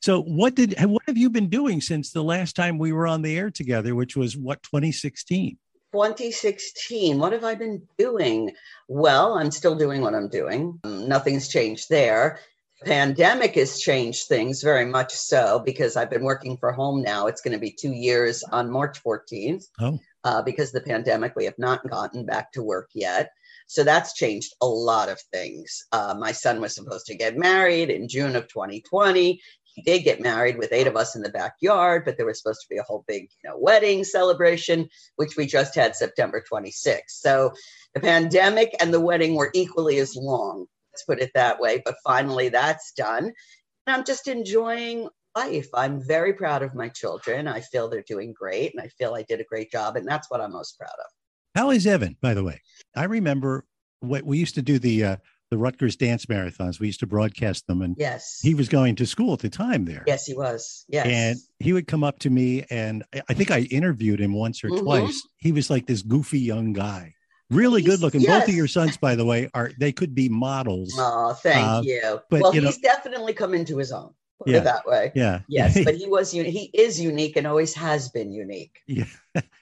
So 0.06 0.22
what 0.22 0.54
did 0.54 0.80
what 0.84 1.02
have 1.08 1.18
you 1.18 1.32
been 1.32 1.50
doing 1.50 1.82
since 1.82 2.12
the 2.12 2.24
last 2.24 2.56
time 2.56 2.78
we 2.78 2.94
were 2.94 3.08
on 3.08 3.24
the 3.24 3.36
air 3.36 3.50
together, 3.50 3.96
which 3.96 4.16
was 4.16 4.38
what 4.38 4.62
2016? 4.62 5.58
2016. 5.94 7.18
What 7.18 7.32
have 7.32 7.44
I 7.44 7.56
been 7.56 7.82
doing? 7.98 8.52
Well, 8.88 9.34
I'm 9.34 9.50
still 9.50 9.74
doing 9.74 10.04
what 10.04 10.14
I'm 10.14 10.30
doing. 10.30 10.80
Um, 10.84 11.10
Nothing's 11.10 11.48
changed 11.48 11.90
there. 11.90 12.40
Pandemic 12.84 13.56
has 13.56 13.80
changed 13.80 14.28
things 14.28 14.62
very 14.62 14.86
much 14.86 15.12
so 15.12 15.64
because 15.66 15.96
I've 15.96 16.12
been 16.12 16.24
working 16.24 16.58
for 16.58 16.72
home 16.72 17.02
now. 17.02 17.26
It's 17.26 17.42
going 17.42 17.54
to 17.54 17.60
be 17.60 17.72
two 17.72 17.94
years 17.94 18.44
on 18.44 18.70
March 18.70 19.04
14th. 19.04 19.64
Oh. 19.82 19.98
Uh, 20.24 20.44
because 20.44 20.68
of 20.68 20.84
the 20.84 20.88
pandemic, 20.88 21.36
we 21.36 21.46
have 21.46 21.58
not 21.58 21.88
gotten 21.90 22.28
back 22.28 22.52
to 22.52 22.62
work 22.62 22.92
yet. 22.94 23.32
So 23.68 23.84
that's 23.84 24.14
changed 24.14 24.54
a 24.62 24.68
lot 24.68 25.10
of 25.10 25.20
things. 25.34 25.86
Uh, 25.92 26.16
my 26.20 26.32
son 26.32 26.62
was 26.62 26.76
supposed 26.76 27.08
to 27.08 27.16
get 27.16 27.38
married 27.38 27.90
in 27.90 28.08
June 28.08 28.36
of 28.36 28.48
2020 28.48 29.42
he 29.76 29.82
did 29.82 30.04
get 30.04 30.22
married 30.22 30.58
with 30.58 30.72
eight 30.72 30.88
of 30.88 30.96
us 30.96 31.16
in 31.16 31.22
the 31.22 31.30
backyard, 31.30 32.04
but 32.06 32.16
there 32.16 32.26
was 32.26 32.42
supposed 32.42 32.62
to 32.62 32.68
be 32.70 32.78
a 32.78 32.84
whole 32.84 33.04
big, 33.08 33.24
you 33.44 33.50
know, 33.50 33.58
wedding 33.60 34.06
celebration, 34.06 34.88
which 35.18 35.36
we 35.36 35.46
just 35.46 35.76
had 35.76 35.96
September 35.96 36.42
26th. 36.50 37.02
So 37.10 37.52
the 37.94 38.00
pandemic 38.00 38.74
and 38.80 38.94
the 38.94 39.02
wedding 39.02 39.36
were 39.36 39.52
equally 39.54 39.98
as 39.98 40.16
long. 40.16 40.66
Let's 40.94 41.04
put 41.04 41.22
it 41.22 41.32
that 41.36 41.60
way. 41.60 41.82
But 41.84 41.96
finally, 42.06 42.48
that's 42.48 42.94
done. 42.94 43.26
And 43.26 43.96
I'm 43.96 44.06
just 44.06 44.30
enjoying 44.30 45.10
life. 45.36 45.68
I'm 45.74 46.02
very 46.02 46.34
proud 46.34 46.64
of 46.64 46.74
my 46.74 46.88
children. 46.88 47.48
I 47.48 47.60
feel 47.60 47.90
they're 47.90 48.02
doing 48.08 48.34
great, 48.34 48.74
and 48.74 48.82
I 48.82 48.88
feel 48.88 49.14
I 49.14 49.24
did 49.24 49.42
a 49.42 49.46
great 49.46 49.72
job, 49.72 49.98
and 49.98 50.08
that's 50.08 50.32
what 50.32 50.40
I'm 50.40 50.54
most 50.54 50.80
proud 50.80 50.96
of. 50.98 51.06
How 51.54 51.72
is 51.72 51.86
Evan, 51.86 52.16
by 52.22 52.34
the 52.34 52.44
way? 52.44 52.62
I 52.96 53.04
remember 53.04 53.66
what 54.00 54.24
we 54.24 54.38
used 54.38 54.56
to 54.56 54.62
do 54.62 54.80
the 54.80 55.04
uh, 55.04 55.16
the 55.52 55.58
Rutgers 55.58 55.96
dance 55.96 56.26
marathons. 56.26 56.80
We 56.80 56.88
used 56.88 57.00
to 57.02 57.08
broadcast 57.08 57.68
them, 57.68 57.82
and 57.82 57.96
Yes. 58.00 58.40
he 58.42 58.54
was 58.56 58.68
going 58.70 58.96
to 58.96 59.06
school 59.06 59.34
at 59.34 59.40
the 59.40 59.50
time 59.50 59.86
there. 59.86 60.04
yes, 60.08 60.26
he 60.26 60.34
was. 60.34 60.86
Yes. 60.90 61.06
And 61.08 61.38
he 61.60 61.74
would 61.74 61.88
come 61.88 62.04
up 62.04 62.20
to 62.20 62.30
me, 62.30 62.66
and 62.70 63.04
I- 63.30 63.34
think 63.34 63.52
I 63.52 63.60
interviewed 63.62 64.20
him 64.20 64.34
once 64.34 64.64
or 64.64 64.70
Mhm. 64.70 64.80
twice. 64.82 65.22
He 65.38 65.52
was 65.52 65.70
like 65.70 65.86
this 65.88 66.02
goofy 66.02 66.40
young 66.40 66.74
guy, 66.74 67.14
really 67.50 67.82
He's- 67.82 67.96
good 67.96 68.02
looking. 68.02 68.22
Both 68.24 68.48
of 68.48 68.56
your 68.56 68.68
sons, 68.68 68.98
by 68.98 69.16
the 69.16 69.26
way, 69.26 69.50
are 69.54 69.72
they 69.80 69.92
could 69.92 70.16
be 70.16 70.30
models. 70.30 70.94
Oh, 70.98 71.34
thank 71.34 71.66
Uh, 71.66 71.82
you. 71.84 72.20
but, 72.30 72.42
well, 72.42 72.56
you 72.56 72.62
know- 72.62 72.68
he's 72.68 72.80
definitely 72.80 73.34
come 73.34 73.54
into 73.54 73.78
his 73.78 73.92
own. 73.92 74.14
Put 74.40 74.50
Yeah. 74.50 74.58
it 74.58 74.64
that 74.66 74.86
way. 74.86 75.12
Yeah. 75.16 75.40
Yes, 75.48 75.78
but 75.86 75.96
he 75.96 76.08
was 76.08 76.32
he 76.32 76.70
is 76.74 77.00
unique 77.00 77.38
and 77.38 77.48
always 77.48 77.74
has 77.76 78.10
been 78.10 78.34
unique. 78.34 78.80
yeah. 78.88 79.06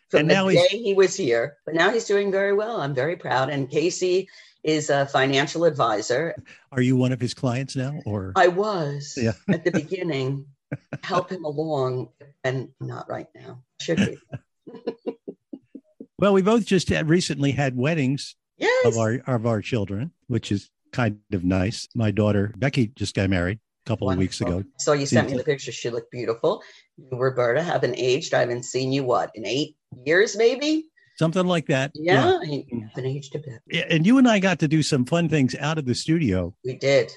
From 0.09 0.21
And 0.21 0.29
the 0.29 0.33
now 0.33 0.47
he's- 0.47 0.67
day 0.71 0.77
he 0.77 0.93
was 0.95 1.15
here, 1.15 1.57
but 1.65 1.75
now 1.75 1.91
he's 1.91 2.05
doing 2.05 2.31
very 2.31 2.53
well. 2.53 2.77
I'm 2.81 2.95
very 2.95 3.15
proud. 3.15 3.49
And 3.49 3.69
Casey 3.69 4.27
is 4.63 4.89
a 4.89 5.05
financial 5.05 5.65
advisor. 5.65 6.35
Are 6.71 6.81
you 6.81 6.95
one 6.95 7.11
of 7.11 7.19
his 7.19 7.33
clients 7.33 7.75
now, 7.75 7.99
or 8.05 8.31
I 8.35 8.47
was 8.47 9.17
Yeah. 9.21 9.33
at 9.49 9.63
the 9.63 9.71
beginning, 9.71 10.45
help 11.03 11.29
him 11.29 11.43
along, 11.45 12.09
and 12.43 12.69
not 12.79 13.09
right 13.09 13.27
now. 13.35 13.63
Should 13.81 13.97
be. 13.97 14.17
well, 16.17 16.33
we 16.33 16.41
both 16.41 16.65
just 16.65 16.89
had 16.89 17.09
recently 17.09 17.51
had 17.51 17.75
weddings 17.75 18.35
Yes. 18.57 18.85
of 18.85 18.97
our 18.97 19.21
of 19.27 19.45
our 19.45 19.61
children, 19.61 20.11
which 20.27 20.51
is 20.51 20.69
kind 20.91 21.17
of 21.33 21.43
nice. 21.43 21.87
My 21.95 22.11
daughter 22.11 22.53
Becky 22.55 22.87
just 22.95 23.15
got 23.15 23.29
married 23.29 23.59
a 23.85 23.89
couple 23.89 24.09
of 24.09 24.17
weeks 24.17 24.39
ago. 24.41 24.63
So 24.77 24.93
you 24.93 25.05
sent 25.07 25.31
me 25.31 25.37
the 25.37 25.43
picture. 25.43 25.71
She 25.71 25.89
looked 25.89 26.11
beautiful. 26.11 26.61
You, 26.97 27.17
Roberta, 27.17 27.63
haven't 27.63 27.95
aged. 27.97 28.33
I 28.33 28.39
haven't 28.41 28.63
seen 28.63 28.91
you 28.93 29.03
what 29.03 29.31
in 29.33 29.45
eight 29.45 29.75
years, 30.05 30.37
maybe. 30.37 30.85
Something 31.17 31.45
like 31.45 31.67
that. 31.67 31.91
Yeah, 31.93 32.39
haven't 32.41 33.05
aged 33.05 33.35
a 33.35 33.39
bit. 33.39 33.59
Yeah. 33.67 33.85
And 33.89 34.05
you 34.05 34.17
and 34.17 34.27
I 34.27 34.39
got 34.39 34.59
to 34.59 34.67
do 34.67 34.81
some 34.81 35.05
fun 35.05 35.29
things 35.29 35.55
out 35.55 35.77
of 35.77 35.85
the 35.85 35.95
studio 35.95 36.55
We 36.65 36.75
did. 36.75 37.11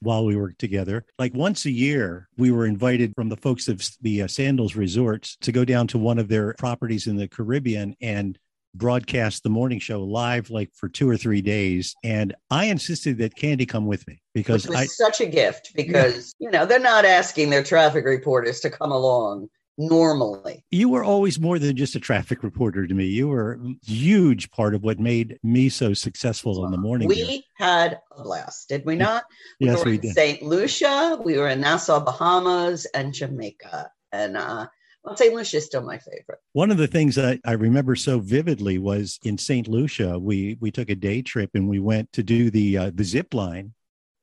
while 0.00 0.24
we 0.24 0.36
worked 0.36 0.58
together. 0.58 1.04
Like 1.18 1.34
once 1.34 1.64
a 1.64 1.70
year, 1.70 2.28
we 2.36 2.50
were 2.52 2.66
invited 2.66 3.14
from 3.16 3.28
the 3.28 3.36
folks 3.36 3.68
of 3.68 3.82
the 4.00 4.22
uh, 4.22 4.28
Sandals 4.28 4.76
Resorts 4.76 5.36
to 5.42 5.52
go 5.52 5.64
down 5.64 5.86
to 5.88 5.98
one 5.98 6.18
of 6.18 6.28
their 6.28 6.54
properties 6.54 7.06
in 7.06 7.16
the 7.16 7.28
Caribbean 7.28 7.96
and 8.00 8.38
broadcast 8.74 9.42
the 9.42 9.50
morning 9.50 9.78
show 9.78 10.02
live 10.02 10.48
like 10.48 10.70
for 10.74 10.88
two 10.88 11.08
or 11.08 11.16
three 11.16 11.42
days. 11.42 11.94
And 12.02 12.34
I 12.50 12.66
insisted 12.66 13.18
that 13.18 13.36
Cande 13.36 13.68
come 13.68 13.86
with 13.86 14.06
me 14.06 14.22
because 14.34 14.70
I, 14.70 14.86
such 14.86 15.20
a 15.20 15.26
gift 15.26 15.72
because, 15.74 16.32
you 16.38 16.50
know, 16.50 16.64
they're 16.64 16.78
not 16.78 17.04
asking 17.04 17.50
their 17.50 17.62
traffic 17.62 18.04
reporters 18.06 18.60
to 18.60 18.70
come 18.70 18.90
along 18.92 19.50
normally. 19.78 20.64
you 20.70 20.88
were 20.88 21.04
always 21.04 21.40
more 21.40 21.58
than 21.58 21.76
just 21.76 21.94
a 21.94 22.00
traffic 22.00 22.42
reporter 22.42 22.86
to 22.86 22.94
me. 22.94 23.06
You 23.06 23.28
were 23.28 23.54
a 23.54 23.74
huge 23.84 24.50
part 24.50 24.74
of 24.74 24.82
what 24.82 24.98
made 24.98 25.38
me 25.42 25.68
so 25.68 25.94
successful 25.94 26.64
in 26.64 26.70
the 26.70 26.78
morning. 26.78 27.10
here. 27.10 27.26
We 27.26 27.44
had 27.54 28.00
a 28.16 28.22
blast, 28.22 28.68
did 28.68 28.84
we 28.84 28.96
not? 28.96 29.24
yes, 29.58 29.76
we 29.76 29.80
were 29.80 29.84
we 29.84 29.94
in 29.96 30.00
did. 30.00 30.14
St. 30.14 30.42
Lucia, 30.42 31.18
we 31.24 31.38
were 31.38 31.48
in 31.48 31.60
Nassau, 31.60 32.00
Bahamas, 32.00 32.86
and 32.94 33.12
Jamaica. 33.14 33.90
And 34.12 34.36
uh, 34.36 34.66
well, 35.04 35.16
St. 35.16 35.34
Lucia 35.34 35.56
is 35.56 35.66
still 35.66 35.82
my 35.82 35.98
favorite. 35.98 36.38
One 36.52 36.70
of 36.70 36.76
the 36.76 36.86
things 36.86 37.16
that 37.16 37.40
I 37.44 37.52
remember 37.52 37.96
so 37.96 38.20
vividly 38.20 38.78
was 38.78 39.18
in 39.24 39.36
St. 39.38 39.66
Lucia. 39.66 40.18
We 40.18 40.56
we 40.60 40.70
took 40.70 40.90
a 40.90 40.94
day 40.94 41.22
trip 41.22 41.50
and 41.54 41.68
we 41.68 41.80
went 41.80 42.12
to 42.12 42.22
do 42.22 42.50
the 42.50 42.78
uh, 42.78 42.90
the 42.94 43.04
zip 43.04 43.34
line, 43.34 43.74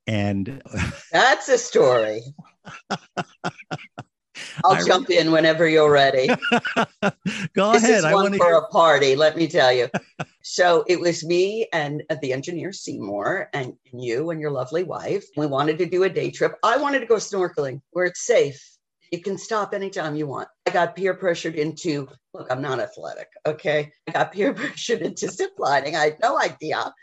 and 0.08 0.62
That's 1.12 1.50
a 1.50 1.58
story. 1.58 2.22
I'll 4.64 4.74
I- 4.74 4.84
jump 4.86 5.10
in 5.10 5.32
whenever 5.32 5.68
you're 5.68 5.92
ready. 5.92 6.28
go 7.54 7.74
this 7.74 7.84
ahead. 7.84 8.00
is 8.00 8.06
I 8.06 8.14
one 8.14 8.38
for 8.38 8.46
hear. 8.46 8.56
a 8.56 8.68
party, 8.68 9.16
let 9.16 9.36
me 9.38 9.48
tell 9.48 9.72
you. 9.72 9.90
so 10.42 10.84
it 10.88 11.00
was 11.00 11.26
me 11.26 11.68
and 11.74 12.04
uh, 12.10 12.16
the 12.22 12.34
engineer 12.34 12.72
Seymour 12.72 13.50
and 13.54 13.74
you 13.94 14.30
and 14.32 14.40
your 14.42 14.52
lovely 14.52 14.84
wife. 14.84 15.26
We 15.38 15.46
wanted 15.46 15.78
to 15.80 15.86
do 15.86 16.04
a 16.04 16.10
day 16.10 16.32
trip. 16.32 16.56
I 16.64 16.78
wanted 16.78 17.00
to 17.00 17.06
go 17.06 17.16
snorkeling 17.16 17.82
where 17.92 18.06
it's 18.06 18.26
safe. 18.26 18.62
You 19.12 19.22
can 19.22 19.38
stop 19.40 19.74
anytime 19.74 20.16
you 20.16 20.28
want. 20.28 20.50
I 20.68 20.72
got 20.72 20.96
peer 20.96 21.16
pressured 21.16 21.56
into, 21.56 22.08
look, 22.34 22.48
I'm 22.52 22.62
not 22.62 22.80
athletic, 22.80 23.28
okay? 23.46 23.92
I 24.08 24.12
got 24.12 24.32
peer 24.32 24.54
pressured 24.56 25.02
into 25.02 25.30
zip 25.32 25.52
lining. 25.58 25.96
I 25.96 26.04
had 26.06 26.18
no 26.22 26.40
idea. 26.40 26.94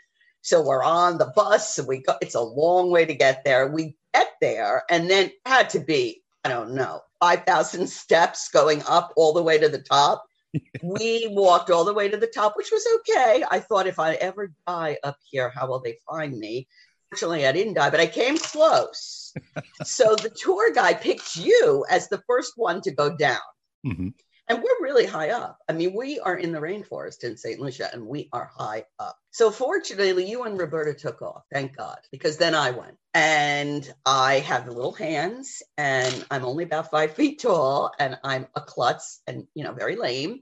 So 0.41 0.61
we're 0.65 0.83
on 0.83 1.17
the 1.17 1.33
bus 1.35 1.77
and 1.77 1.85
we 1.87 1.97
go, 2.01 2.15
it's 2.21 2.35
a 2.35 2.39
long 2.41 2.91
way 2.91 3.03
to 3.05 3.13
get 3.13 3.43
there. 3.43 3.67
We 3.67 3.97
get 4.13 4.29
there 4.39 4.83
and 4.89 5.09
then 5.09 5.31
had 5.45 5.69
to 5.71 5.79
be, 5.81 6.21
I 6.47 6.49
don't 6.49 6.75
know, 6.75 7.01
5,000 7.19 7.87
steps 7.87 8.49
going 8.49 8.81
up 8.87 9.11
all 9.17 9.33
the 9.33 9.43
way 9.43 9.57
to 9.57 9.67
the 9.67 9.81
top 9.81 10.25
we 10.83 11.27
walked 11.31 11.69
all 11.69 11.83
the 11.83 11.93
way 11.93 12.09
to 12.09 12.17
the 12.17 12.27
top, 12.27 12.55
which 12.55 12.71
was 12.71 12.87
okay. 12.99 13.43
I 13.49 13.59
thought 13.59 13.87
if 13.87 13.99
I 13.99 14.13
ever 14.13 14.53
die 14.65 14.97
up 15.03 15.17
here, 15.29 15.49
how 15.49 15.67
will 15.67 15.81
they 15.81 15.99
find 16.09 16.37
me? 16.37 16.67
Fortunately, 17.09 17.45
I 17.47 17.51
didn't 17.51 17.73
die, 17.73 17.89
but 17.89 17.99
I 17.99 18.07
came 18.07 18.37
close. 18.37 19.33
so 19.83 20.15
the 20.15 20.29
tour 20.29 20.73
guide 20.73 21.01
picked 21.01 21.35
you 21.35 21.85
as 21.89 22.07
the 22.07 22.21
first 22.27 22.53
one 22.55 22.81
to 22.81 22.91
go 22.91 23.15
down. 23.15 23.39
Mhm. 23.85 24.13
And 24.49 24.59
we're 24.63 24.81
really 24.81 25.05
high 25.05 25.31
up. 25.31 25.59
I 25.67 25.73
mean, 25.73 25.93
we 25.93 26.19
are 26.21 26.35
in 26.35 26.53
the 26.53 26.59
rainforest 26.59 27.23
in 27.23 27.35
St. 27.35 27.59
Lucia 27.59 27.89
and 27.91 28.07
we 28.07 28.29
are 28.31 28.49
high 28.57 28.85
up. 28.97 29.17
So 29.31 29.51
fortunately, 29.51 30.29
you 30.29 30.43
and 30.43 30.57
Roberta 30.57 30.93
took 30.93 31.21
off, 31.21 31.43
thank 31.51 31.75
God, 31.75 31.97
because 32.13 32.37
then 32.37 32.55
I 32.55 32.71
went. 32.71 32.95
And 33.13 33.93
I 34.05 34.39
have 34.39 34.67
little 34.67 34.93
hands 34.93 35.61
and 35.77 36.25
I'm 36.31 36.45
only 36.45 36.63
about 36.63 36.91
five 36.91 37.13
feet 37.15 37.41
tall 37.41 37.91
and 37.99 38.17
I'm 38.23 38.47
a 38.55 38.61
klutz 38.61 39.21
and, 39.27 39.47
you 39.53 39.65
know, 39.65 39.73
very 39.73 39.97
lame. 39.97 40.39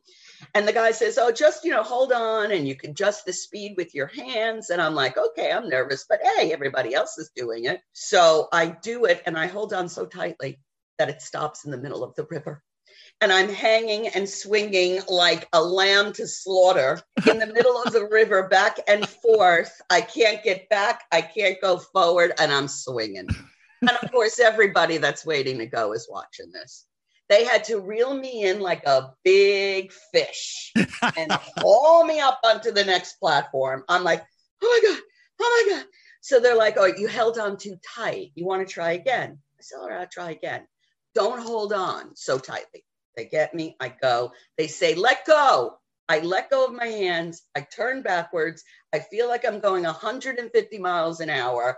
And 0.53 0.67
the 0.67 0.73
guy 0.73 0.91
says, 0.91 1.17
Oh, 1.17 1.31
just, 1.31 1.63
you 1.63 1.71
know, 1.71 1.83
hold 1.83 2.11
on 2.11 2.51
and 2.51 2.67
you 2.67 2.75
can 2.75 2.91
adjust 2.91 3.25
the 3.25 3.33
speed 3.33 3.73
with 3.75 3.95
your 3.95 4.07
hands. 4.07 4.69
And 4.69 4.81
I'm 4.81 4.93
like, 4.93 5.17
Okay, 5.17 5.51
I'm 5.51 5.67
nervous, 5.67 6.05
but 6.07 6.19
hey, 6.21 6.53
everybody 6.53 6.93
else 6.93 7.17
is 7.17 7.31
doing 7.35 7.65
it. 7.65 7.81
So 7.93 8.49
I 8.53 8.67
do 8.67 9.05
it 9.05 9.23
and 9.25 9.35
I 9.37 9.47
hold 9.47 9.73
on 9.73 9.89
so 9.89 10.05
tightly 10.05 10.59
that 10.99 11.09
it 11.09 11.23
stops 11.23 11.65
in 11.65 11.71
the 11.71 11.77
middle 11.77 12.03
of 12.03 12.13
the 12.15 12.27
river 12.29 12.61
and 13.21 13.31
I'm 13.31 13.49
hanging 13.49 14.07
and 14.09 14.27
swinging 14.27 15.01
like 15.09 15.47
a 15.53 15.61
lamb 15.61 16.13
to 16.13 16.27
slaughter 16.27 17.01
in 17.27 17.39
the 17.39 17.47
middle 17.47 17.81
of 17.81 17.93
the 17.93 18.07
river, 18.07 18.47
back 18.47 18.79
and 18.87 19.07
forth. 19.07 19.81
I 19.89 20.01
can't 20.01 20.43
get 20.43 20.69
back, 20.69 21.03
I 21.11 21.21
can't 21.21 21.59
go 21.61 21.77
forward, 21.77 22.33
and 22.39 22.51
I'm 22.51 22.67
swinging. 22.67 23.27
And 23.81 23.97
of 24.01 24.11
course, 24.11 24.39
everybody 24.39 24.97
that's 24.97 25.25
waiting 25.25 25.57
to 25.59 25.65
go 25.65 25.93
is 25.93 26.07
watching 26.09 26.51
this. 26.51 26.85
They 27.29 27.43
had 27.45 27.63
to 27.65 27.79
reel 27.79 28.13
me 28.13 28.43
in 28.43 28.59
like 28.59 28.85
a 28.85 29.13
big 29.23 29.91
fish 30.11 30.71
and 30.75 31.31
haul 31.31 32.05
me 32.05 32.19
up 32.19 32.39
onto 32.43 32.71
the 32.71 32.85
next 32.85 33.19
platform. 33.19 33.83
I'm 33.89 34.03
like, 34.03 34.23
oh 34.63 34.81
my 34.83 34.89
God, 34.89 35.01
oh 35.41 35.65
my 35.67 35.75
God. 35.75 35.85
So 36.21 36.39
they're 36.39 36.55
like, 36.55 36.75
oh, 36.77 36.85
you 36.85 37.07
held 37.07 37.37
on 37.37 37.57
too 37.57 37.77
tight. 37.95 38.31
You 38.35 38.45
want 38.45 38.67
to 38.67 38.71
try 38.71 38.91
again? 38.93 39.39
I 39.57 39.61
said, 39.61 39.77
all 39.77 39.89
right, 39.89 40.01
I'll 40.01 40.07
try 40.07 40.31
again. 40.31 40.67
Don't 41.15 41.41
hold 41.41 41.73
on 41.73 42.15
so 42.15 42.37
tightly. 42.37 42.84
They 43.15 43.25
get 43.25 43.53
me, 43.53 43.75
I 43.79 43.89
go. 43.89 44.31
They 44.57 44.67
say, 44.67 44.95
let 44.95 45.25
go. 45.25 45.77
I 46.07 46.19
let 46.19 46.49
go 46.49 46.65
of 46.65 46.73
my 46.73 46.85
hands. 46.85 47.43
I 47.55 47.61
turn 47.61 48.01
backwards. 48.01 48.63
I 48.93 48.99
feel 48.99 49.27
like 49.27 49.45
I'm 49.45 49.59
going 49.59 49.83
150 49.83 50.77
miles 50.77 51.19
an 51.19 51.29
hour. 51.29 51.77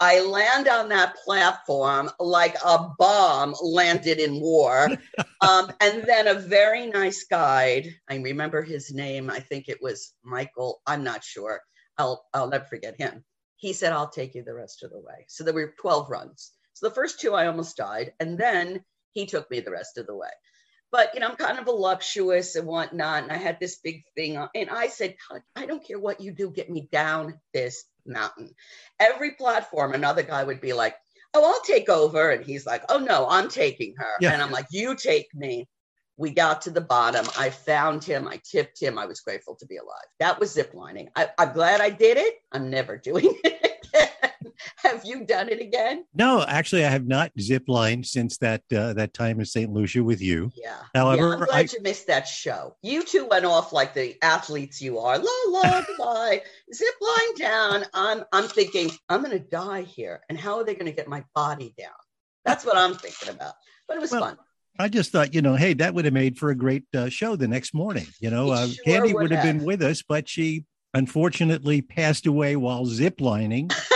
I 0.00 0.20
land 0.20 0.68
on 0.68 0.88
that 0.90 1.16
platform 1.24 2.10
like 2.20 2.56
a 2.64 2.90
bomb 2.98 3.54
landed 3.62 4.18
in 4.18 4.40
war. 4.40 4.90
um, 5.40 5.72
and 5.80 6.04
then 6.04 6.26
a 6.26 6.34
very 6.34 6.86
nice 6.86 7.24
guide, 7.24 7.88
I 8.08 8.16
remember 8.16 8.62
his 8.62 8.92
name. 8.92 9.30
I 9.30 9.40
think 9.40 9.68
it 9.68 9.78
was 9.80 10.12
Michael. 10.22 10.80
I'm 10.86 11.04
not 11.04 11.24
sure. 11.24 11.60
I'll, 11.96 12.24
I'll 12.34 12.48
never 12.48 12.64
forget 12.64 13.00
him. 13.00 13.24
He 13.56 13.72
said, 13.72 13.92
I'll 13.92 14.10
take 14.10 14.34
you 14.34 14.42
the 14.42 14.54
rest 14.54 14.82
of 14.82 14.90
the 14.90 15.00
way. 15.00 15.26
So 15.28 15.44
there 15.44 15.54
were 15.54 15.74
12 15.80 16.10
runs. 16.10 16.52
So 16.74 16.88
the 16.88 16.94
first 16.94 17.20
two, 17.20 17.34
I 17.34 17.46
almost 17.46 17.76
died. 17.76 18.12
And 18.18 18.36
then 18.36 18.84
he 19.12 19.26
took 19.26 19.50
me 19.50 19.60
the 19.60 19.70
rest 19.70 19.96
of 19.96 20.06
the 20.06 20.16
way 20.16 20.28
but 20.94 21.12
you 21.12 21.18
know, 21.18 21.26
I'm 21.26 21.34
kind 21.34 21.58
of 21.58 21.64
voluptuous 21.64 22.54
and 22.54 22.68
whatnot. 22.68 23.24
And 23.24 23.32
I 23.32 23.36
had 23.36 23.58
this 23.58 23.80
big 23.82 24.04
thing 24.14 24.36
on, 24.36 24.48
and 24.54 24.70
I 24.70 24.86
said, 24.86 25.16
I 25.56 25.66
don't 25.66 25.84
care 25.84 25.98
what 25.98 26.20
you 26.20 26.30
do, 26.30 26.52
get 26.52 26.70
me 26.70 26.88
down 26.92 27.34
this 27.52 27.84
mountain. 28.06 28.54
Every 29.00 29.32
platform, 29.32 29.92
another 29.92 30.22
guy 30.22 30.44
would 30.44 30.60
be 30.60 30.72
like, 30.72 30.94
Oh, 31.34 31.44
I'll 31.44 31.62
take 31.62 31.88
over. 31.88 32.30
And 32.30 32.44
he's 32.44 32.64
like, 32.64 32.84
Oh 32.88 32.98
no, 32.98 33.26
I'm 33.28 33.48
taking 33.48 33.96
her. 33.98 34.12
Yeah. 34.20 34.30
And 34.34 34.40
I'm 34.40 34.52
like, 34.52 34.66
You 34.70 34.94
take 34.94 35.34
me. 35.34 35.66
We 36.16 36.30
got 36.30 36.62
to 36.62 36.70
the 36.70 36.80
bottom. 36.80 37.26
I 37.36 37.50
found 37.50 38.04
him. 38.04 38.28
I 38.28 38.40
tipped 38.48 38.80
him. 38.80 38.96
I 38.96 39.06
was 39.06 39.18
grateful 39.18 39.56
to 39.56 39.66
be 39.66 39.78
alive. 39.78 40.06
That 40.20 40.38
was 40.38 40.54
ziplining. 40.54 41.08
I, 41.16 41.28
I'm 41.36 41.54
glad 41.54 41.80
I 41.80 41.90
did 41.90 42.18
it. 42.18 42.34
I'm 42.52 42.70
never 42.70 42.96
doing 42.98 43.34
it. 43.44 43.73
Have 44.76 45.04
you 45.04 45.24
done 45.24 45.48
it 45.48 45.60
again? 45.60 46.04
No, 46.14 46.44
actually, 46.46 46.84
I 46.84 46.90
have 46.90 47.06
not 47.06 47.32
zip 47.40 47.64
lined 47.68 48.06
since 48.06 48.38
that 48.38 48.62
uh, 48.74 48.92
that 48.94 49.14
time 49.14 49.40
in 49.40 49.46
St. 49.46 49.72
Lucia 49.72 50.02
with 50.02 50.20
you. 50.20 50.50
Yeah. 50.54 50.76
However, 50.94 51.28
yeah, 51.28 51.34
I'm 51.34 51.44
glad 51.44 51.70
I- 51.70 51.72
you 51.72 51.82
missed 51.82 52.06
that 52.06 52.26
show. 52.28 52.76
You 52.82 53.02
two 53.04 53.26
went 53.26 53.44
off 53.44 53.72
like 53.72 53.94
the 53.94 54.16
athletes 54.22 54.80
you 54.80 54.98
are. 54.98 55.18
La 55.18 55.30
la 55.48 55.82
goodbye. 55.86 56.42
Zip 56.72 56.94
line 57.00 57.34
down. 57.38 57.84
I'm 57.94 58.24
I'm 58.32 58.48
thinking 58.48 58.90
I'm 59.08 59.22
gonna 59.22 59.38
die 59.38 59.82
here. 59.82 60.20
And 60.28 60.38
how 60.38 60.58
are 60.58 60.64
they 60.64 60.74
gonna 60.74 60.92
get 60.92 61.08
my 61.08 61.24
body 61.34 61.74
down? 61.78 61.90
That's 62.44 62.64
what 62.64 62.76
I'm 62.76 62.94
thinking 62.94 63.30
about. 63.30 63.54
But 63.88 63.96
it 63.96 64.00
was 64.00 64.10
Well, 64.10 64.20
fun. 64.20 64.36
I 64.78 64.88
just 64.88 65.12
thought, 65.12 65.32
you 65.34 65.40
know, 65.40 65.54
hey, 65.54 65.72
that 65.74 65.94
would 65.94 66.04
have 66.04 66.14
made 66.14 66.36
for 66.36 66.50
a 66.50 66.54
great 66.54 66.82
uh, 66.96 67.08
show 67.08 67.36
the 67.36 67.46
next 67.46 67.74
morning. 67.74 68.06
You 68.20 68.30
know, 68.30 68.50
uh, 68.50 68.66
sure 68.66 68.84
Cande 68.84 69.14
would 69.14 69.22
would 69.22 69.30
have 69.30 69.44
been 69.44 69.64
with 69.64 69.82
us, 69.82 70.02
but 70.02 70.28
she 70.28 70.64
unfortunately 70.94 71.82
passed 71.82 72.26
away 72.26 72.56
while 72.56 72.84
zip 72.86 73.20
lining 73.20 73.68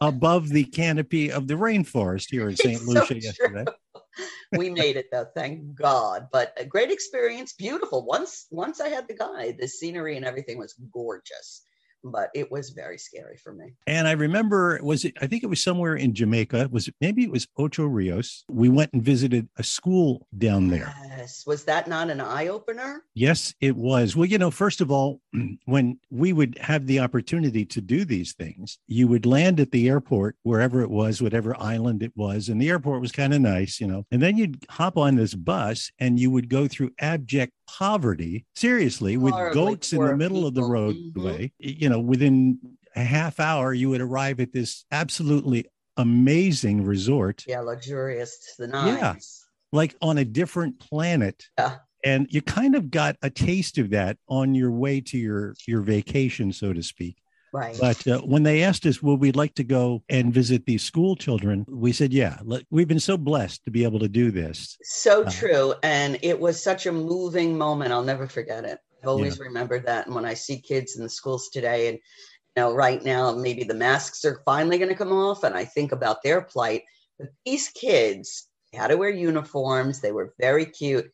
above 0.00 0.48
the 0.48 0.64
canopy 0.64 1.30
of 1.30 1.48
the 1.48 1.54
rainforest 1.54 2.30
here 2.30 2.48
in 2.48 2.56
St. 2.56 2.74
It's 2.82 2.84
so 2.84 2.92
Lucia 2.92 3.20
yesterday. 3.20 3.64
we 4.56 4.70
made 4.70 4.96
it 4.96 5.06
though, 5.10 5.26
thank 5.34 5.74
God. 5.74 6.28
But 6.32 6.52
a 6.56 6.64
great 6.64 6.90
experience, 6.90 7.52
beautiful. 7.52 8.04
Once 8.04 8.46
once 8.50 8.80
I 8.80 8.88
had 8.88 9.08
the 9.08 9.14
guide, 9.14 9.56
the 9.58 9.68
scenery 9.68 10.16
and 10.16 10.24
everything 10.24 10.58
was 10.58 10.74
gorgeous. 10.92 11.62
But 12.06 12.28
it 12.34 12.52
was 12.52 12.70
very 12.70 12.98
scary 12.98 13.38
for 13.38 13.54
me. 13.54 13.72
And 13.86 14.06
I 14.06 14.12
remember, 14.12 14.78
was 14.82 15.06
it, 15.06 15.14
I 15.22 15.26
think 15.26 15.42
it 15.42 15.46
was 15.46 15.62
somewhere 15.62 15.96
in 15.96 16.12
Jamaica. 16.12 16.68
Was 16.70 16.86
it, 16.86 16.94
maybe 17.00 17.24
it 17.24 17.30
was 17.30 17.48
Ocho 17.56 17.86
Rios. 17.86 18.44
We 18.50 18.68
went 18.68 18.92
and 18.92 19.02
visited 19.02 19.48
a 19.56 19.62
school 19.62 20.26
down 20.36 20.68
there. 20.68 20.94
Yes. 21.02 21.13
Was 21.46 21.64
that 21.64 21.88
not 21.88 22.10
an 22.10 22.20
eye 22.20 22.48
opener? 22.48 23.02
Yes, 23.14 23.54
it 23.60 23.76
was. 23.76 24.16
Well, 24.16 24.26
you 24.26 24.38
know, 24.38 24.50
first 24.50 24.80
of 24.80 24.90
all, 24.90 25.20
when 25.64 25.98
we 26.10 26.32
would 26.32 26.58
have 26.58 26.86
the 26.86 27.00
opportunity 27.00 27.64
to 27.66 27.80
do 27.80 28.04
these 28.04 28.32
things, 28.32 28.78
you 28.86 29.08
would 29.08 29.26
land 29.26 29.60
at 29.60 29.70
the 29.70 29.88
airport, 29.88 30.36
wherever 30.42 30.80
it 30.82 30.90
was, 30.90 31.22
whatever 31.22 31.56
island 31.60 32.02
it 32.02 32.12
was. 32.16 32.48
And 32.48 32.60
the 32.60 32.70
airport 32.70 33.00
was 33.00 33.12
kind 33.12 33.34
of 33.34 33.40
nice, 33.40 33.80
you 33.80 33.86
know. 33.86 34.04
And 34.10 34.22
then 34.22 34.36
you'd 34.36 34.64
hop 34.70 34.96
on 34.96 35.16
this 35.16 35.34
bus 35.34 35.90
and 35.98 36.18
you 36.18 36.30
would 36.30 36.48
go 36.48 36.68
through 36.68 36.90
abject 36.98 37.52
poverty, 37.66 38.46
seriously, 38.54 39.16
with 39.16 39.34
Horribly 39.34 39.62
goats 39.62 39.92
in 39.92 40.04
the 40.04 40.16
middle 40.16 40.46
of 40.46 40.54
the 40.54 40.60
people. 40.60 40.72
Roadway. 40.72 41.52
Mm-hmm. 41.62 41.82
You 41.82 41.88
know, 41.88 42.00
within 42.00 42.58
a 42.96 43.02
half 43.02 43.40
hour, 43.40 43.72
you 43.72 43.90
would 43.90 44.00
arrive 44.00 44.40
at 44.40 44.52
this 44.52 44.84
absolutely 44.90 45.66
amazing 45.96 46.84
resort 46.84 47.44
Yeah, 47.46 47.60
luxurious 47.60 48.38
to 48.56 48.62
the 48.62 48.68
nines. 48.68 49.43
Like 49.74 49.96
on 50.00 50.18
a 50.18 50.24
different 50.24 50.78
planet. 50.78 51.48
Yeah. 51.58 51.76
And 52.04 52.26
you 52.30 52.42
kind 52.42 52.74
of 52.74 52.90
got 52.90 53.16
a 53.22 53.30
taste 53.30 53.78
of 53.78 53.90
that 53.90 54.18
on 54.28 54.54
your 54.54 54.70
way 54.70 55.00
to 55.00 55.18
your 55.18 55.54
your 55.66 55.80
vacation, 55.80 56.52
so 56.52 56.72
to 56.72 56.82
speak. 56.82 57.16
Right. 57.52 57.76
But 57.80 58.06
uh, 58.06 58.18
when 58.20 58.42
they 58.42 58.62
asked 58.62 58.84
us, 58.84 59.02
"Well, 59.02 59.16
we'd 59.16 59.36
like 59.36 59.54
to 59.54 59.64
go 59.64 60.02
and 60.08 60.34
visit 60.34 60.66
these 60.66 60.82
school 60.82 61.16
children," 61.16 61.64
we 61.68 61.92
said, 61.92 62.12
"Yeah, 62.12 62.38
let, 62.42 62.64
we've 62.70 62.88
been 62.88 63.00
so 63.00 63.16
blessed 63.16 63.64
to 63.64 63.70
be 63.70 63.84
able 63.84 64.00
to 64.00 64.08
do 64.08 64.30
this." 64.30 64.76
so 64.82 65.22
Uh, 65.22 65.30
true. 65.30 65.74
And 65.82 66.18
it 66.22 66.38
was 66.38 66.62
such 66.62 66.86
a 66.86 66.92
moving 66.92 67.56
moment. 67.56 67.92
I'll 67.92 68.02
never 68.02 68.26
forget 68.26 68.64
it. 68.64 68.80
I've 69.02 69.08
always 69.08 69.38
yeah. 69.38 69.44
remembered 69.44 69.86
that. 69.86 70.06
And 70.06 70.14
when 70.14 70.24
I 70.24 70.34
see 70.34 70.58
kids 70.60 70.96
in 70.96 71.02
the 71.02 71.08
schools 71.08 71.48
today, 71.48 71.88
and 71.88 71.98
you 71.98 72.62
know, 72.62 72.74
right 72.74 73.02
now 73.02 73.32
maybe 73.32 73.64
the 73.64 73.74
masks 73.74 74.24
are 74.24 74.42
finally 74.44 74.76
going 74.76 74.90
to 74.90 74.94
come 74.96 75.12
off, 75.12 75.42
and 75.42 75.54
I 75.54 75.64
think 75.64 75.92
about 75.92 76.22
their 76.22 76.42
plight. 76.42 76.82
But 77.18 77.28
these 77.46 77.68
kids 77.68 78.48
had 78.74 78.88
to 78.88 78.96
wear 78.96 79.10
uniforms. 79.10 80.00
They 80.00 80.12
were 80.12 80.34
very 80.38 80.66
cute. 80.66 81.10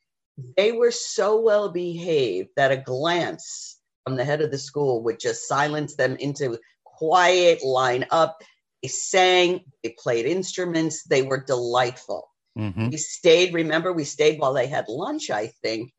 They 0.57 0.73
were 0.73 0.91
so 0.91 1.41
well 1.41 1.71
behaved 1.71 2.51
that 2.57 2.73
a 2.73 2.77
glance 2.77 3.79
from 4.05 4.17
the 4.17 4.25
head 4.25 4.41
of 4.41 4.51
the 4.51 4.59
school 4.59 5.03
would 5.05 5.21
just 5.21 5.47
silence 5.47 5.97
them 5.97 6.17
into 6.17 6.59
quiet, 6.85 7.63
line 7.63 8.07
up. 8.11 8.43
They 8.83 8.89
sang, 8.89 9.61
they 9.85 9.95
played 9.99 10.27
instruments, 10.27 11.05
they 11.05 11.23
were 11.23 11.45
delightful. 11.45 12.29
Mm-hmm. 12.59 12.89
We 12.89 12.97
stayed, 12.97 13.55
remember, 13.55 13.93
we 13.93 14.05
stayed 14.05 14.41
while 14.41 14.55
they 14.55 14.67
had 14.67 14.89
lunch, 14.89 15.31
I 15.31 15.49
think. 15.63 15.93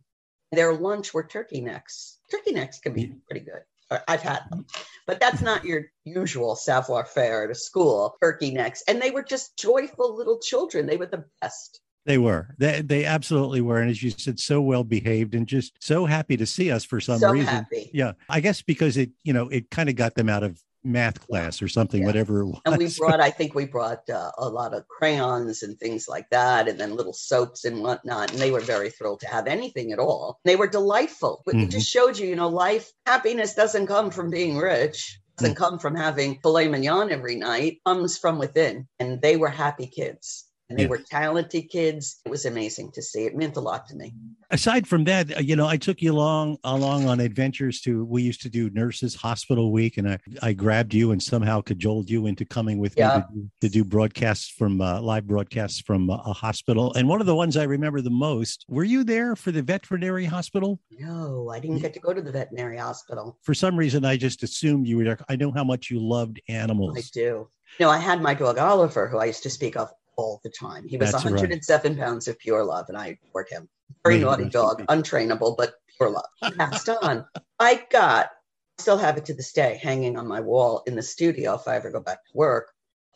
Their 0.52 0.74
lunch 0.74 1.14
were 1.14 1.24
turkey 1.24 1.62
necks. 1.62 2.20
Turkey 2.30 2.52
necks 2.52 2.80
can 2.80 2.94
be 2.94 3.14
pretty 3.30 3.46
good. 3.46 3.62
I've 4.08 4.22
had 4.22 4.42
them, 4.50 4.66
but 5.06 5.20
that's 5.20 5.42
not 5.42 5.66
your 5.66 5.86
usual 6.04 6.56
savoir 6.56 7.06
faire 7.06 7.44
at 7.44 7.52
a 7.52 7.56
school, 7.56 8.16
turkey 8.22 8.52
necks. 8.52 8.84
And 8.88 9.02
they 9.02 9.12
were 9.12 9.24
just 9.24 9.58
joyful 9.58 10.16
little 10.16 10.40
children. 10.40 10.86
They 10.86 10.98
were 10.98 11.08
the 11.08 11.26
best. 11.42 11.82
They 12.06 12.18
were. 12.18 12.56
They 12.58 12.82
they 12.82 13.06
absolutely 13.06 13.62
were, 13.62 13.80
and 13.80 13.90
as 13.90 14.02
you 14.02 14.10
said, 14.10 14.40
so 14.40 14.62
well 14.62 14.84
behaved 14.84 15.36
and 15.36 15.46
just 15.46 15.74
so 15.80 16.06
happy 16.06 16.36
to 16.38 16.48
see 16.48 16.72
us 16.72 16.84
for 16.84 17.00
some 17.00 17.20
so 17.20 17.32
reason. 17.32 17.48
Happy. 17.48 17.92
Yeah, 17.94 18.14
I 18.28 18.40
guess 18.40 18.62
because 18.62 18.98
it 18.98 19.12
you 19.24 19.34
know 19.34 19.50
it 19.50 19.70
kind 19.70 19.88
of 19.88 19.96
got 19.96 20.16
them 20.16 20.28
out 20.28 20.44
of 20.44 20.60
math 20.84 21.26
class 21.28 21.62
or 21.62 21.68
something, 21.68 22.02
yeah. 22.02 22.08
whatever 22.08 22.42
it 22.42 22.46
was. 22.48 22.62
And 22.66 22.78
we 22.78 22.90
brought, 22.98 23.20
I 23.20 23.30
think 23.38 23.56
we 23.56 23.66
brought 23.66 24.10
uh, 24.10 24.32
a 24.38 24.50
lot 24.50 24.74
of 24.74 24.88
crayons 24.88 25.64
and 25.64 25.80
things 25.80 26.08
like 26.08 26.30
that, 26.30 26.68
and 26.68 26.80
then 26.80 26.96
little 26.96 27.14
soaps 27.14 27.66
and 27.66 27.82
whatnot. 27.82 28.32
And 28.32 28.40
they 28.40 28.52
were 28.52 28.62
very 28.62 28.90
thrilled 28.90 29.22
to 29.22 29.28
have 29.28 29.48
anything 29.48 29.92
at 29.92 30.00
all. 30.00 30.40
They 30.46 30.56
were 30.56 30.68
delightful. 30.68 31.44
But 31.46 31.56
mm-hmm. 31.56 31.66
It 31.66 31.72
just 31.72 31.90
showed 31.90 32.18
you, 32.18 32.28
you 32.28 32.36
know, 32.36 32.50
life 32.50 32.92
happiness 33.06 33.54
doesn't 33.54 33.88
come 33.88 34.12
from 34.12 34.30
being 34.30 34.58
rich. 34.58 35.20
Doesn't 35.38 35.56
mm. 35.56 35.58
come 35.58 35.80
from 35.80 35.96
having 35.96 36.40
filet 36.42 36.68
mignon 36.68 37.10
every 37.10 37.36
night. 37.36 37.78
Comes 37.86 38.18
from 38.18 38.38
within, 38.38 38.88
and 39.00 39.22
they 39.22 39.38
were 39.38 39.50
happy 39.50 39.88
kids 39.88 40.51
and 40.72 40.80
they 40.80 40.84
yeah. 40.84 40.90
were 40.90 41.00
talented 41.00 41.70
kids. 41.70 42.22
It 42.26 42.30
was 42.30 42.46
amazing 42.46 42.94
to 42.94 43.02
see. 43.02 43.26
It 43.26 43.36
meant 43.36 43.58
a 43.58 43.60
lot 43.60 43.88
to 43.90 43.96
me. 43.96 44.14
Aside 44.52 44.88
from 44.88 45.04
that, 45.04 45.38
uh, 45.38 45.42
you 45.42 45.58
know, 45.58 45.68
I 45.68 45.76
took 45.76 46.02
you 46.02 46.14
along 46.14 46.58
along 46.64 47.08
on 47.10 47.20
adventures 47.20 47.82
to. 47.82 48.06
We 48.06 48.22
used 48.24 48.42
to 48.44 48.50
do 48.50 48.70
Nurses 48.70 49.14
Hospital 49.16 49.72
Week, 49.72 49.98
and 49.98 50.10
I 50.10 50.18
I 50.42 50.54
grabbed 50.54 50.94
you 50.94 51.12
and 51.12 51.22
somehow 51.22 51.60
cajoled 51.60 52.10
you 52.10 52.26
into 52.26 52.46
coming 52.46 52.78
with 52.80 52.94
yeah. 52.98 53.18
me 53.18 53.22
to 53.22 53.28
do, 53.34 53.50
to 53.62 53.70
do 53.70 53.84
broadcasts 53.84 54.48
from 54.50 54.80
uh, 54.80 55.02
live 55.02 55.28
broadcasts 55.28 55.82
from 55.82 56.10
a, 56.10 56.22
a 56.26 56.34
hospital. 56.34 56.94
And 56.94 57.08
one 57.10 57.20
of 57.20 57.28
the 57.28 57.36
ones 57.36 57.58
I 57.58 57.64
remember 57.64 58.00
the 58.00 58.10
most. 58.10 58.66
Were 58.70 58.86
you 58.86 59.04
there 59.04 59.36
for 59.36 59.52
the 59.52 59.62
veterinary 59.62 60.26
hospital? 60.26 60.80
No, 60.90 61.50
I 61.50 61.60
didn't 61.60 61.80
get 61.80 61.94
to 61.96 62.00
go 62.00 62.14
to 62.14 62.22
the 62.22 62.32
veterinary 62.32 62.78
hospital. 62.78 63.38
For 63.44 63.54
some 63.54 63.76
reason, 63.76 64.06
I 64.06 64.16
just 64.16 64.42
assumed 64.42 64.88
you 64.88 64.98
were 64.98 65.04
there. 65.04 65.20
I 65.28 65.36
know 65.36 65.52
how 65.52 65.66
much 65.66 65.90
you 65.90 66.00
loved 66.00 66.42
animals. 66.48 66.98
I 66.98 67.04
do. 67.14 67.50
No, 67.80 67.90
I 67.90 67.98
had 67.98 68.22
my 68.22 68.34
dog 68.34 68.58
Oliver, 68.58 69.08
who 69.08 69.18
I 69.18 69.26
used 69.26 69.44
to 69.44 69.50
speak 69.50 69.78
of 69.78 69.90
all 70.18 70.40
the 70.44 70.50
time. 70.50 70.88
He 70.88 70.98
was 70.98 71.12
That's 71.12 71.24
107 71.24 71.92
right. 71.92 72.00
pounds 72.00 72.28
of 72.28 72.38
pure 72.40 72.64
love, 72.64 72.86
and 72.90 72.98
I 72.98 73.18
adored 73.32 73.48
him. 73.50 73.70
Very 74.04 74.20
naughty 74.20 74.50
dog, 74.50 74.86
untrainable, 74.88 75.56
but 75.58 75.74
pure 75.98 76.10
love. 76.10 76.26
He 76.44 76.52
passed 76.58 76.90
on. 76.90 77.26
I 77.60 77.86
got, 77.92 78.30
still 78.78 78.98
have 78.98 79.18
it 79.18 79.26
to 79.26 79.34
this 79.34 79.52
day, 79.52 79.80
hanging 79.82 80.18
on 80.18 80.28
my 80.28 80.40
wall 80.40 80.84
in 80.88 80.96
the 80.96 81.02
studio 81.02 81.56
if 81.56 81.68
I 81.68 81.76
ever 81.76 81.92
go 81.92 82.00
back 82.00 82.24
to 82.26 82.32
work. 82.34 82.72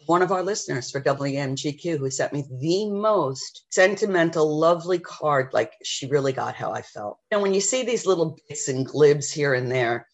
One 0.06 0.22
of 0.22 0.32
our 0.32 0.44
listeners 0.44 0.92
for 0.92 1.02
WMGQ 1.02 1.98
who 1.98 2.12
sent 2.12 2.34
me 2.34 2.44
the 2.60 2.92
most 2.92 3.66
sentimental, 3.72 4.60
lovely 4.60 5.00
card. 5.00 5.50
Like 5.52 5.74
she 5.84 6.06
really 6.06 6.34
got 6.34 6.54
how 6.54 6.72
I 6.72 6.84
felt. 6.84 7.18
And 7.32 7.42
when 7.42 7.56
you 7.56 7.62
see 7.62 7.84
these 7.84 8.06
little 8.06 8.38
bits 8.48 8.68
and 8.68 8.88
glibs 8.88 9.34
here 9.34 9.56
and 9.56 9.72
there, 9.72 10.08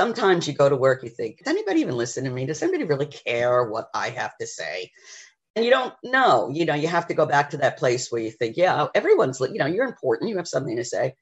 sometimes 0.00 0.48
you 0.48 0.54
go 0.54 0.68
to 0.68 0.76
work, 0.76 1.02
you 1.02 1.10
think, 1.10 1.38
does 1.38 1.46
anybody 1.46 1.80
even 1.80 1.96
listen 1.96 2.24
to 2.24 2.30
me? 2.30 2.46
Does 2.46 2.62
anybody 2.62 2.84
really 2.84 3.06
care 3.06 3.64
what 3.64 3.88
I 3.94 4.08
have 4.10 4.36
to 4.38 4.46
say? 4.46 4.90
And 5.56 5.64
you 5.64 5.70
don't 5.70 5.94
know 6.04 6.48
you 6.52 6.64
know 6.64 6.74
you 6.74 6.88
have 6.88 7.06
to 7.06 7.14
go 7.14 7.26
back 7.26 7.50
to 7.50 7.56
that 7.56 7.78
place 7.78 8.10
where 8.10 8.20
you 8.20 8.30
think 8.30 8.56
yeah 8.56 8.86
everyone's 8.94 9.40
you 9.40 9.58
know 9.58 9.66
you're 9.66 9.86
important 9.86 10.30
you 10.30 10.36
have 10.36 10.48
something 10.48 10.76
to 10.76 10.84
say. 10.84 11.14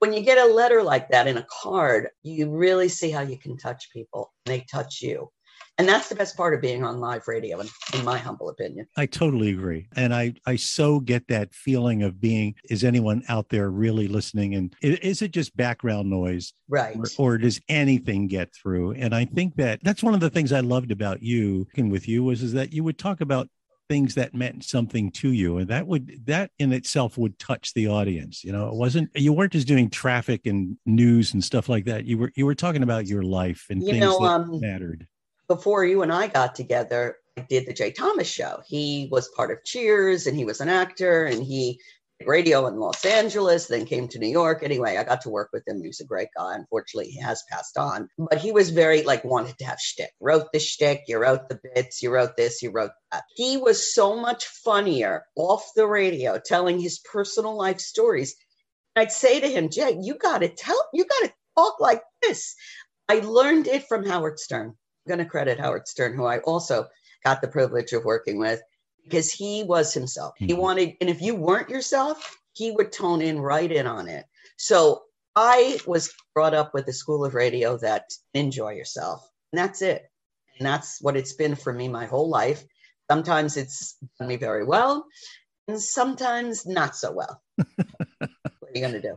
When 0.00 0.12
you 0.12 0.20
get 0.20 0.38
a 0.38 0.52
letter 0.52 0.84
like 0.84 1.08
that 1.10 1.26
in 1.26 1.38
a 1.38 1.46
card 1.62 2.08
you 2.22 2.50
really 2.50 2.88
see 2.88 3.10
how 3.10 3.22
you 3.22 3.38
can 3.38 3.56
touch 3.56 3.90
people. 3.92 4.32
And 4.46 4.54
they 4.54 4.64
touch 4.70 5.02
you. 5.02 5.30
And 5.76 5.88
that's 5.88 6.08
the 6.08 6.16
best 6.16 6.36
part 6.36 6.54
of 6.54 6.60
being 6.60 6.82
on 6.84 6.98
live 6.98 7.28
radio 7.28 7.60
in, 7.60 7.68
in 7.94 8.04
my 8.04 8.18
humble 8.18 8.48
opinion. 8.48 8.86
I 8.96 9.06
totally 9.06 9.50
agree. 9.50 9.88
And 9.96 10.14
i 10.14 10.34
i 10.46 10.56
so 10.56 11.00
get 11.00 11.28
that 11.28 11.54
feeling 11.54 12.02
of 12.02 12.20
being 12.20 12.54
is 12.70 12.84
anyone 12.84 13.22
out 13.28 13.48
there 13.48 13.70
really 13.70 14.08
listening? 14.08 14.54
And 14.54 14.74
is 14.82 15.22
it 15.22 15.32
just 15.32 15.56
background 15.56 16.10
noise? 16.10 16.52
Right. 16.68 16.96
Or, 16.96 17.34
or 17.34 17.38
does 17.38 17.60
anything 17.68 18.26
get 18.28 18.54
through? 18.54 18.92
And 18.92 19.14
i 19.14 19.24
think 19.24 19.56
that 19.56 19.80
that's 19.82 20.02
one 20.02 20.14
of 20.14 20.20
the 20.20 20.30
things 20.30 20.52
i 20.52 20.60
loved 20.60 20.90
about 20.90 21.22
you 21.22 21.66
and 21.76 21.90
with 21.90 22.08
you 22.08 22.24
was 22.24 22.42
is 22.42 22.52
that 22.52 22.72
you 22.72 22.84
would 22.84 22.98
talk 22.98 23.20
about 23.20 23.48
things 23.88 24.14
that 24.14 24.34
meant 24.34 24.64
something 24.64 25.10
to 25.10 25.32
you 25.32 25.58
and 25.58 25.68
that 25.68 25.86
would 25.86 26.26
that 26.26 26.50
in 26.58 26.72
itself 26.72 27.16
would 27.16 27.38
touch 27.38 27.72
the 27.74 27.88
audience 27.88 28.44
you 28.44 28.52
know? 28.52 28.68
It 28.68 28.74
wasn't 28.74 29.10
you 29.14 29.32
weren't 29.32 29.52
just 29.52 29.66
doing 29.68 29.90
traffic 29.90 30.46
and 30.46 30.76
news 30.86 31.34
and 31.34 31.42
stuff 31.42 31.68
like 31.68 31.84
that. 31.86 32.04
You 32.04 32.18
were 32.18 32.32
you 32.34 32.46
were 32.46 32.54
talking 32.54 32.82
about 32.82 33.06
your 33.06 33.22
life 33.22 33.66
and 33.70 33.82
you 33.82 33.90
things 33.90 34.00
know, 34.00 34.18
that 34.20 34.26
um, 34.26 34.60
mattered. 34.60 35.06
before 35.46 35.84
you 35.84 36.02
and 36.02 36.12
i 36.12 36.26
got 36.26 36.54
together 36.54 37.16
i 37.36 37.42
did 37.48 37.66
the 37.66 37.72
jay 37.72 37.90
thomas 37.90 38.28
show. 38.28 38.60
He 38.66 39.08
was 39.10 39.28
part 39.28 39.50
of 39.50 39.64
cheers 39.64 40.26
and 40.26 40.36
he 40.36 40.44
was 40.44 40.60
an 40.60 40.68
actor 40.68 41.24
and 41.24 41.42
he 41.42 41.80
radio 42.26 42.66
in 42.66 42.78
Los 42.78 43.04
Angeles, 43.04 43.66
then 43.66 43.86
came 43.86 44.08
to 44.08 44.18
New 44.18 44.28
York. 44.28 44.62
Anyway, 44.62 44.96
I 44.96 45.04
got 45.04 45.22
to 45.22 45.30
work 45.30 45.50
with 45.52 45.66
him. 45.66 45.80
He 45.80 45.86
was 45.86 46.00
a 46.00 46.06
great 46.06 46.28
guy. 46.36 46.54
Unfortunately, 46.54 47.10
he 47.10 47.20
has 47.20 47.42
passed 47.50 47.78
on, 47.78 48.08
but 48.18 48.38
he 48.38 48.52
was 48.52 48.70
very 48.70 49.02
like 49.02 49.24
wanted 49.24 49.58
to 49.58 49.64
have 49.64 49.80
shtick. 49.80 50.10
Wrote 50.20 50.52
the 50.52 50.58
shtick, 50.58 51.04
you 51.06 51.18
wrote 51.18 51.48
the 51.48 51.60
bits, 51.74 52.02
you 52.02 52.10
wrote 52.10 52.36
this, 52.36 52.62
you 52.62 52.70
wrote 52.70 52.90
that. 53.12 53.24
He 53.34 53.56
was 53.56 53.94
so 53.94 54.16
much 54.16 54.46
funnier 54.46 55.24
off 55.36 55.70
the 55.76 55.86
radio, 55.86 56.40
telling 56.44 56.80
his 56.80 56.98
personal 56.98 57.56
life 57.56 57.80
stories. 57.80 58.34
I'd 58.96 59.12
say 59.12 59.40
to 59.40 59.48
him, 59.48 59.70
Jay, 59.70 59.98
you 60.00 60.14
got 60.14 60.38
to 60.38 60.48
tell, 60.48 60.88
you 60.92 61.04
got 61.04 61.26
to 61.26 61.32
talk 61.56 61.80
like 61.80 62.02
this. 62.22 62.54
I 63.08 63.20
learned 63.20 63.68
it 63.68 63.86
from 63.88 64.04
Howard 64.04 64.38
Stern. 64.38 64.68
I'm 64.68 65.08
going 65.08 65.18
to 65.18 65.24
credit 65.24 65.60
Howard 65.60 65.86
Stern, 65.86 66.16
who 66.16 66.26
I 66.26 66.38
also 66.38 66.88
got 67.24 67.40
the 67.40 67.48
privilege 67.48 67.92
of 67.92 68.04
working 68.04 68.38
with 68.38 68.60
because 69.08 69.32
he 69.32 69.64
was 69.64 69.94
himself. 69.94 70.34
Mm-hmm. 70.36 70.46
He 70.46 70.54
wanted, 70.54 70.96
and 71.00 71.08
if 71.10 71.22
you 71.22 71.34
weren't 71.34 71.70
yourself, 71.70 72.38
he 72.52 72.70
would 72.70 72.92
tone 72.92 73.22
in 73.22 73.40
right 73.40 73.70
in 73.70 73.86
on 73.86 74.08
it. 74.08 74.24
So 74.56 75.02
I 75.34 75.78
was 75.86 76.12
brought 76.34 76.54
up 76.54 76.74
with 76.74 76.88
a 76.88 76.92
school 76.92 77.24
of 77.24 77.34
radio 77.34 77.78
that 77.78 78.12
enjoy 78.34 78.72
yourself. 78.72 79.28
And 79.52 79.58
that's 79.58 79.82
it. 79.82 80.02
And 80.58 80.66
that's 80.66 81.00
what 81.00 81.16
it's 81.16 81.32
been 81.32 81.54
for 81.54 81.72
me 81.72 81.88
my 81.88 82.06
whole 82.06 82.28
life. 82.28 82.64
Sometimes 83.10 83.56
it's 83.56 83.96
done 84.18 84.28
me 84.28 84.36
very 84.36 84.64
well, 84.64 85.06
and 85.66 85.80
sometimes 85.80 86.66
not 86.66 86.94
so 86.94 87.12
well. 87.12 87.40
what 87.56 87.68
are 88.20 88.70
you 88.74 88.80
going 88.80 88.92
to 88.92 89.00
do? 89.00 89.16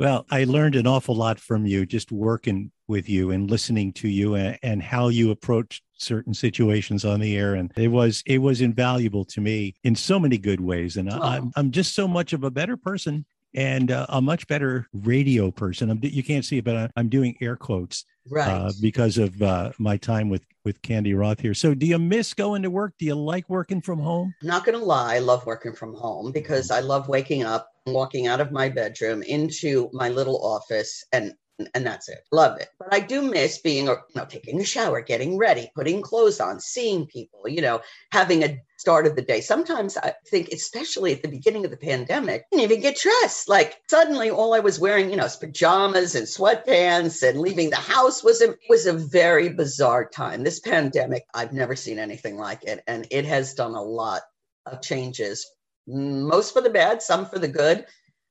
Well, 0.00 0.26
I 0.30 0.44
learned 0.44 0.76
an 0.76 0.86
awful 0.86 1.14
lot 1.14 1.38
from 1.38 1.66
you 1.66 1.86
just 1.86 2.10
working 2.10 2.72
with 2.88 3.08
you 3.08 3.30
and 3.30 3.50
listening 3.50 3.92
to 3.94 4.08
you 4.08 4.34
and, 4.34 4.58
and 4.62 4.82
how 4.82 5.08
you 5.08 5.30
approach 5.30 5.82
certain 5.98 6.34
situations 6.34 7.04
on 7.04 7.20
the 7.20 7.36
air 7.36 7.54
and 7.54 7.72
it 7.76 7.88
was 7.88 8.22
it 8.26 8.38
was 8.38 8.60
invaluable 8.60 9.24
to 9.24 9.40
me 9.40 9.74
in 9.84 9.94
so 9.94 10.18
many 10.18 10.38
good 10.38 10.60
ways 10.60 10.96
and 10.96 11.12
oh. 11.12 11.18
I'm, 11.20 11.52
I'm 11.56 11.70
just 11.70 11.94
so 11.94 12.08
much 12.08 12.32
of 12.32 12.44
a 12.44 12.50
better 12.50 12.76
person 12.76 13.24
and 13.54 13.90
uh, 13.90 14.06
a 14.10 14.20
much 14.20 14.46
better 14.46 14.86
radio 14.92 15.50
person. 15.50 15.90
I'm, 15.90 16.00
you 16.02 16.22
can't 16.22 16.44
see 16.44 16.58
it 16.58 16.64
but 16.64 16.90
i'm 16.96 17.08
doing 17.08 17.36
air 17.40 17.56
quotes 17.56 18.04
right. 18.30 18.48
uh, 18.48 18.72
because 18.80 19.18
of 19.18 19.40
uh, 19.42 19.72
my 19.78 19.96
time 19.96 20.28
with 20.28 20.44
with 20.64 20.82
Cande 20.82 21.16
Roth 21.16 21.40
here. 21.40 21.54
So 21.54 21.72
do 21.72 21.86
you 21.86 21.98
miss 21.98 22.34
going 22.34 22.62
to 22.62 22.70
work? 22.70 22.92
Do 22.98 23.06
you 23.06 23.14
like 23.14 23.48
working 23.48 23.80
from 23.80 23.98
home? 23.98 24.34
I'm 24.42 24.48
not 24.48 24.66
gonna 24.66 24.78
lie 24.78 25.16
i 25.16 25.18
love 25.18 25.46
working 25.46 25.72
from 25.72 25.94
home 25.94 26.32
because 26.32 26.70
i 26.70 26.80
love 26.80 27.08
waking 27.08 27.44
up 27.44 27.70
walking 27.86 28.26
out 28.26 28.40
of 28.40 28.52
my 28.52 28.68
bedroom 28.68 29.22
into 29.22 29.88
my 29.92 30.08
little 30.08 30.44
office 30.44 31.04
and 31.12 31.32
and 31.74 31.84
that's 31.84 32.08
it. 32.08 32.20
Love 32.30 32.60
it. 32.60 32.68
But 32.78 32.94
I 32.94 33.00
do 33.00 33.22
miss 33.22 33.58
being, 33.58 33.86
you 33.86 33.96
know, 34.14 34.24
taking 34.24 34.60
a 34.60 34.64
shower, 34.64 35.00
getting 35.00 35.36
ready, 35.36 35.70
putting 35.74 36.02
clothes 36.02 36.40
on, 36.40 36.60
seeing 36.60 37.06
people, 37.06 37.48
you 37.48 37.60
know, 37.60 37.80
having 38.12 38.44
a 38.44 38.60
start 38.76 39.06
of 39.06 39.16
the 39.16 39.22
day. 39.22 39.40
Sometimes 39.40 39.96
I 39.96 40.14
think, 40.28 40.48
especially 40.48 41.12
at 41.12 41.22
the 41.22 41.28
beginning 41.28 41.64
of 41.64 41.70
the 41.70 41.76
pandemic, 41.76 42.42
I 42.42 42.56
didn't 42.56 42.70
even 42.70 42.80
get 42.80 42.98
dressed. 42.98 43.48
Like 43.48 43.76
suddenly 43.88 44.30
all 44.30 44.54
I 44.54 44.60
was 44.60 44.78
wearing, 44.78 45.10
you 45.10 45.16
know, 45.16 45.24
is 45.24 45.36
pajamas 45.36 46.14
and 46.14 46.26
sweatpants 46.26 47.28
and 47.28 47.40
leaving 47.40 47.70
the 47.70 47.76
house 47.76 48.22
was 48.22 48.40
a, 48.40 48.54
was 48.68 48.86
a 48.86 48.92
very 48.92 49.48
bizarre 49.48 50.08
time. 50.08 50.44
This 50.44 50.60
pandemic, 50.60 51.24
I've 51.34 51.52
never 51.52 51.74
seen 51.74 51.98
anything 51.98 52.36
like 52.36 52.64
it. 52.64 52.84
And 52.86 53.06
it 53.10 53.24
has 53.24 53.54
done 53.54 53.74
a 53.74 53.82
lot 53.82 54.22
of 54.66 54.80
changes, 54.80 55.50
most 55.86 56.52
for 56.52 56.60
the 56.60 56.70
bad, 56.70 57.02
some 57.02 57.26
for 57.26 57.38
the 57.38 57.48
good. 57.48 57.84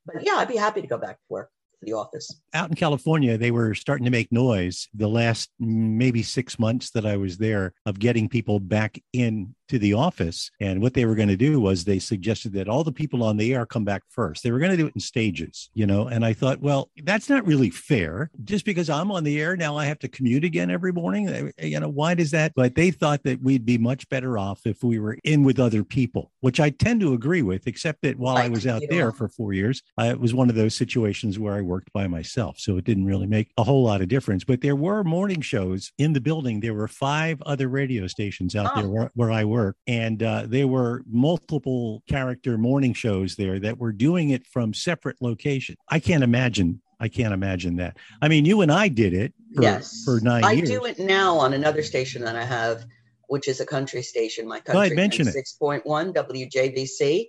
But 0.05 0.23
yeah, 0.25 0.35
I'd 0.35 0.47
be 0.47 0.55
happy 0.55 0.81
to 0.81 0.87
go 0.87 0.97
back 0.97 1.17
to 1.17 1.25
work 1.29 1.51
the 1.81 1.93
office. 1.93 2.41
Out 2.53 2.69
in 2.69 2.75
California, 2.75 3.37
they 3.37 3.51
were 3.51 3.75
starting 3.75 4.05
to 4.05 4.11
make 4.11 4.31
noise 4.31 4.87
the 4.93 5.07
last 5.07 5.49
maybe 5.59 6.23
six 6.23 6.59
months 6.59 6.91
that 6.91 7.05
I 7.05 7.17
was 7.17 7.37
there 7.37 7.73
of 7.85 7.99
getting 7.99 8.29
people 8.29 8.59
back 8.59 9.01
in 9.13 9.55
to 9.69 9.79
the 9.79 9.93
office. 9.93 10.49
And 10.59 10.81
what 10.81 10.93
they 10.93 11.05
were 11.05 11.15
going 11.15 11.27
to 11.27 11.37
do 11.37 11.59
was 11.59 11.83
they 11.83 11.99
suggested 11.99 12.53
that 12.53 12.69
all 12.69 12.83
the 12.83 12.91
people 12.91 13.23
on 13.23 13.37
the 13.37 13.53
air 13.53 13.65
come 13.65 13.83
back 13.83 14.03
first. 14.09 14.43
They 14.43 14.51
were 14.51 14.59
going 14.59 14.71
to 14.71 14.77
do 14.77 14.87
it 14.87 14.93
in 14.95 15.01
stages, 15.01 15.69
you 15.73 15.85
know. 15.85 16.07
And 16.07 16.25
I 16.25 16.33
thought, 16.33 16.61
well, 16.61 16.89
that's 17.03 17.29
not 17.29 17.45
really 17.45 17.69
fair. 17.69 18.29
Just 18.43 18.65
because 18.65 18.89
I'm 18.89 19.11
on 19.11 19.23
the 19.23 19.39
air 19.41 19.55
now, 19.55 19.77
I 19.77 19.85
have 19.85 19.99
to 19.99 20.07
commute 20.07 20.43
again 20.43 20.71
every 20.71 20.93
morning. 20.93 21.27
Eh, 21.29 21.51
eh, 21.57 21.65
you 21.67 21.79
know, 21.79 21.89
why 21.89 22.13
does 22.13 22.31
that? 22.31 22.53
But 22.55 22.75
they 22.75 22.91
thought 22.91 23.23
that 23.23 23.41
we'd 23.41 23.65
be 23.65 23.77
much 23.77 24.07
better 24.09 24.37
off 24.37 24.65
if 24.65 24.83
we 24.83 24.99
were 24.99 25.17
in 25.23 25.43
with 25.43 25.59
other 25.59 25.83
people, 25.83 26.31
which 26.39 26.59
I 26.59 26.69
tend 26.69 27.01
to 27.01 27.13
agree 27.13 27.41
with, 27.41 27.67
except 27.67 28.01
that 28.03 28.17
while 28.17 28.37
I 28.37 28.47
was 28.47 28.65
out 28.65 28.83
there 28.89 29.11
for 29.11 29.27
four 29.27 29.53
years, 29.53 29.81
I, 29.97 30.09
it 30.09 30.19
was 30.19 30.33
one 30.33 30.49
of 30.49 30.55
those 30.55 30.75
situations 30.75 31.37
where 31.37 31.53
I 31.53 31.61
worked 31.67 31.91
by 31.93 32.07
myself. 32.07 32.59
So 32.59 32.77
it 32.77 32.85
didn't 32.85 33.05
really 33.05 33.27
make 33.27 33.51
a 33.57 33.63
whole 33.63 33.83
lot 33.83 34.01
of 34.01 34.07
difference. 34.07 34.43
But 34.43 34.61
there 34.61 34.75
were 34.75 35.03
morning 35.03 35.41
shows 35.41 35.91
in 35.97 36.13
the 36.13 36.21
building. 36.21 36.59
There 36.59 36.73
were 36.73 36.87
five 36.87 37.41
other 37.43 37.67
radio 37.67 38.07
stations 38.07 38.55
out 38.55 38.71
oh. 38.73 38.81
there 38.81 38.89
where, 38.89 39.11
where 39.13 39.31
I 39.31 39.43
work. 39.43 39.77
And 39.85 40.23
uh, 40.23 40.45
there 40.47 40.67
were 40.67 41.03
multiple 41.07 42.03
character 42.07 42.57
morning 42.57 42.93
shows 42.93 43.35
there 43.35 43.59
that 43.59 43.77
were 43.77 43.91
doing 43.91 44.31
it 44.31 44.47
from 44.47 44.73
separate 44.73 45.17
locations. 45.21 45.77
I 45.89 45.99
can't 45.99 46.23
imagine 46.23 46.81
I 46.99 47.09
can't 47.09 47.33
imagine 47.33 47.75
that. 47.77 47.97
I 48.21 48.27
mean, 48.27 48.45
you 48.45 48.61
and 48.61 48.71
I 48.71 48.87
did 48.87 49.13
it 49.13 49.33
for, 49.53 49.61
yes. 49.61 50.03
for 50.03 50.19
nine 50.19 50.43
I 50.43 50.53
years. 50.53 50.69
do 50.69 50.83
it 50.85 50.99
now 50.99 51.37
on 51.37 51.53
another 51.53 51.83
station 51.83 52.23
that 52.23 52.35
I 52.35 52.43
have, 52.43 52.85
which 53.27 53.47
is 53.47 53.59
a 53.59 53.65
country 53.65 54.01
station. 54.01 54.47
My 54.47 54.59
country, 54.59 54.95
mention 54.95 55.27
it. 55.27 55.35
6.1 55.35 55.83
WJVC. 55.85 57.27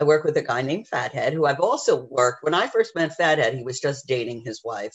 I 0.00 0.04
work 0.04 0.24
with 0.24 0.36
a 0.38 0.42
guy 0.42 0.62
named 0.62 0.88
Fathead, 0.88 1.34
who 1.34 1.44
I've 1.44 1.60
also 1.60 2.04
worked. 2.04 2.42
When 2.42 2.54
I 2.54 2.68
first 2.68 2.94
met 2.94 3.14
Fathead, 3.16 3.54
he 3.54 3.62
was 3.62 3.80
just 3.80 4.06
dating 4.06 4.42
his 4.44 4.62
wife. 4.64 4.94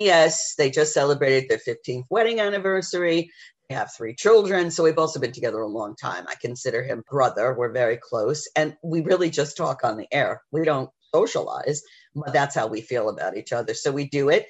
Yes, 0.00 0.54
they 0.58 0.70
just 0.70 0.92
celebrated 0.92 1.48
their 1.48 1.58
15th 1.58 2.04
wedding 2.10 2.40
anniversary. 2.40 3.30
They 3.68 3.76
have 3.76 3.92
three 3.96 4.14
children. 4.14 4.72
So 4.72 4.82
we've 4.82 4.98
also 4.98 5.20
been 5.20 5.30
together 5.30 5.60
a 5.60 5.68
long 5.68 5.94
time. 5.94 6.24
I 6.26 6.34
consider 6.40 6.82
him 6.82 7.04
brother. 7.08 7.54
We're 7.54 7.72
very 7.72 7.96
close. 7.96 8.48
And 8.56 8.76
we 8.82 9.02
really 9.02 9.30
just 9.30 9.56
talk 9.56 9.84
on 9.84 9.96
the 9.96 10.08
air. 10.10 10.42
We 10.50 10.64
don't 10.64 10.90
socialize, 11.14 11.82
but 12.16 12.32
that's 12.32 12.54
how 12.54 12.66
we 12.66 12.80
feel 12.80 13.08
about 13.08 13.36
each 13.36 13.52
other. 13.52 13.74
So 13.74 13.92
we 13.92 14.08
do 14.08 14.30
it. 14.30 14.46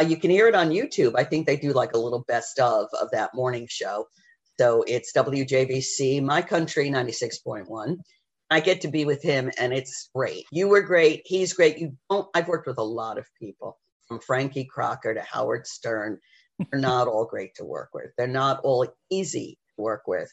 Uh, 0.00 0.04
you 0.04 0.16
can 0.16 0.30
hear 0.30 0.48
it 0.48 0.54
on 0.54 0.70
YouTube. 0.70 1.12
I 1.16 1.24
think 1.24 1.46
they 1.46 1.56
do 1.56 1.72
like 1.72 1.92
a 1.92 1.98
little 1.98 2.24
best 2.26 2.58
of 2.58 2.86
of 2.98 3.10
that 3.10 3.34
morning 3.34 3.66
show. 3.68 4.06
So 4.58 4.84
it's 4.86 5.12
WJVC, 5.12 6.22
My 6.22 6.40
Country 6.40 6.88
96.1. 6.88 7.98
I 8.52 8.60
get 8.60 8.82
to 8.82 8.88
be 8.88 9.06
with 9.06 9.22
him 9.22 9.50
and 9.58 9.72
it's 9.72 10.10
great. 10.14 10.44
You 10.52 10.68
were 10.68 10.82
great. 10.82 11.22
He's 11.24 11.54
great. 11.54 11.78
You 11.78 11.96
don't, 12.10 12.28
I've 12.34 12.48
worked 12.48 12.66
with 12.66 12.76
a 12.76 12.82
lot 12.82 13.16
of 13.16 13.26
people 13.38 13.78
from 14.06 14.20
Frankie 14.20 14.66
Crocker 14.66 15.14
to 15.14 15.22
Howard 15.22 15.66
Stern. 15.66 16.18
They're 16.58 16.80
not 16.80 17.08
all 17.08 17.24
great 17.24 17.54
to 17.56 17.64
work 17.64 17.88
with. 17.94 18.10
They're 18.18 18.26
not 18.26 18.60
all 18.62 18.86
easy 19.10 19.58
to 19.68 19.82
work 19.82 20.02
with. 20.06 20.30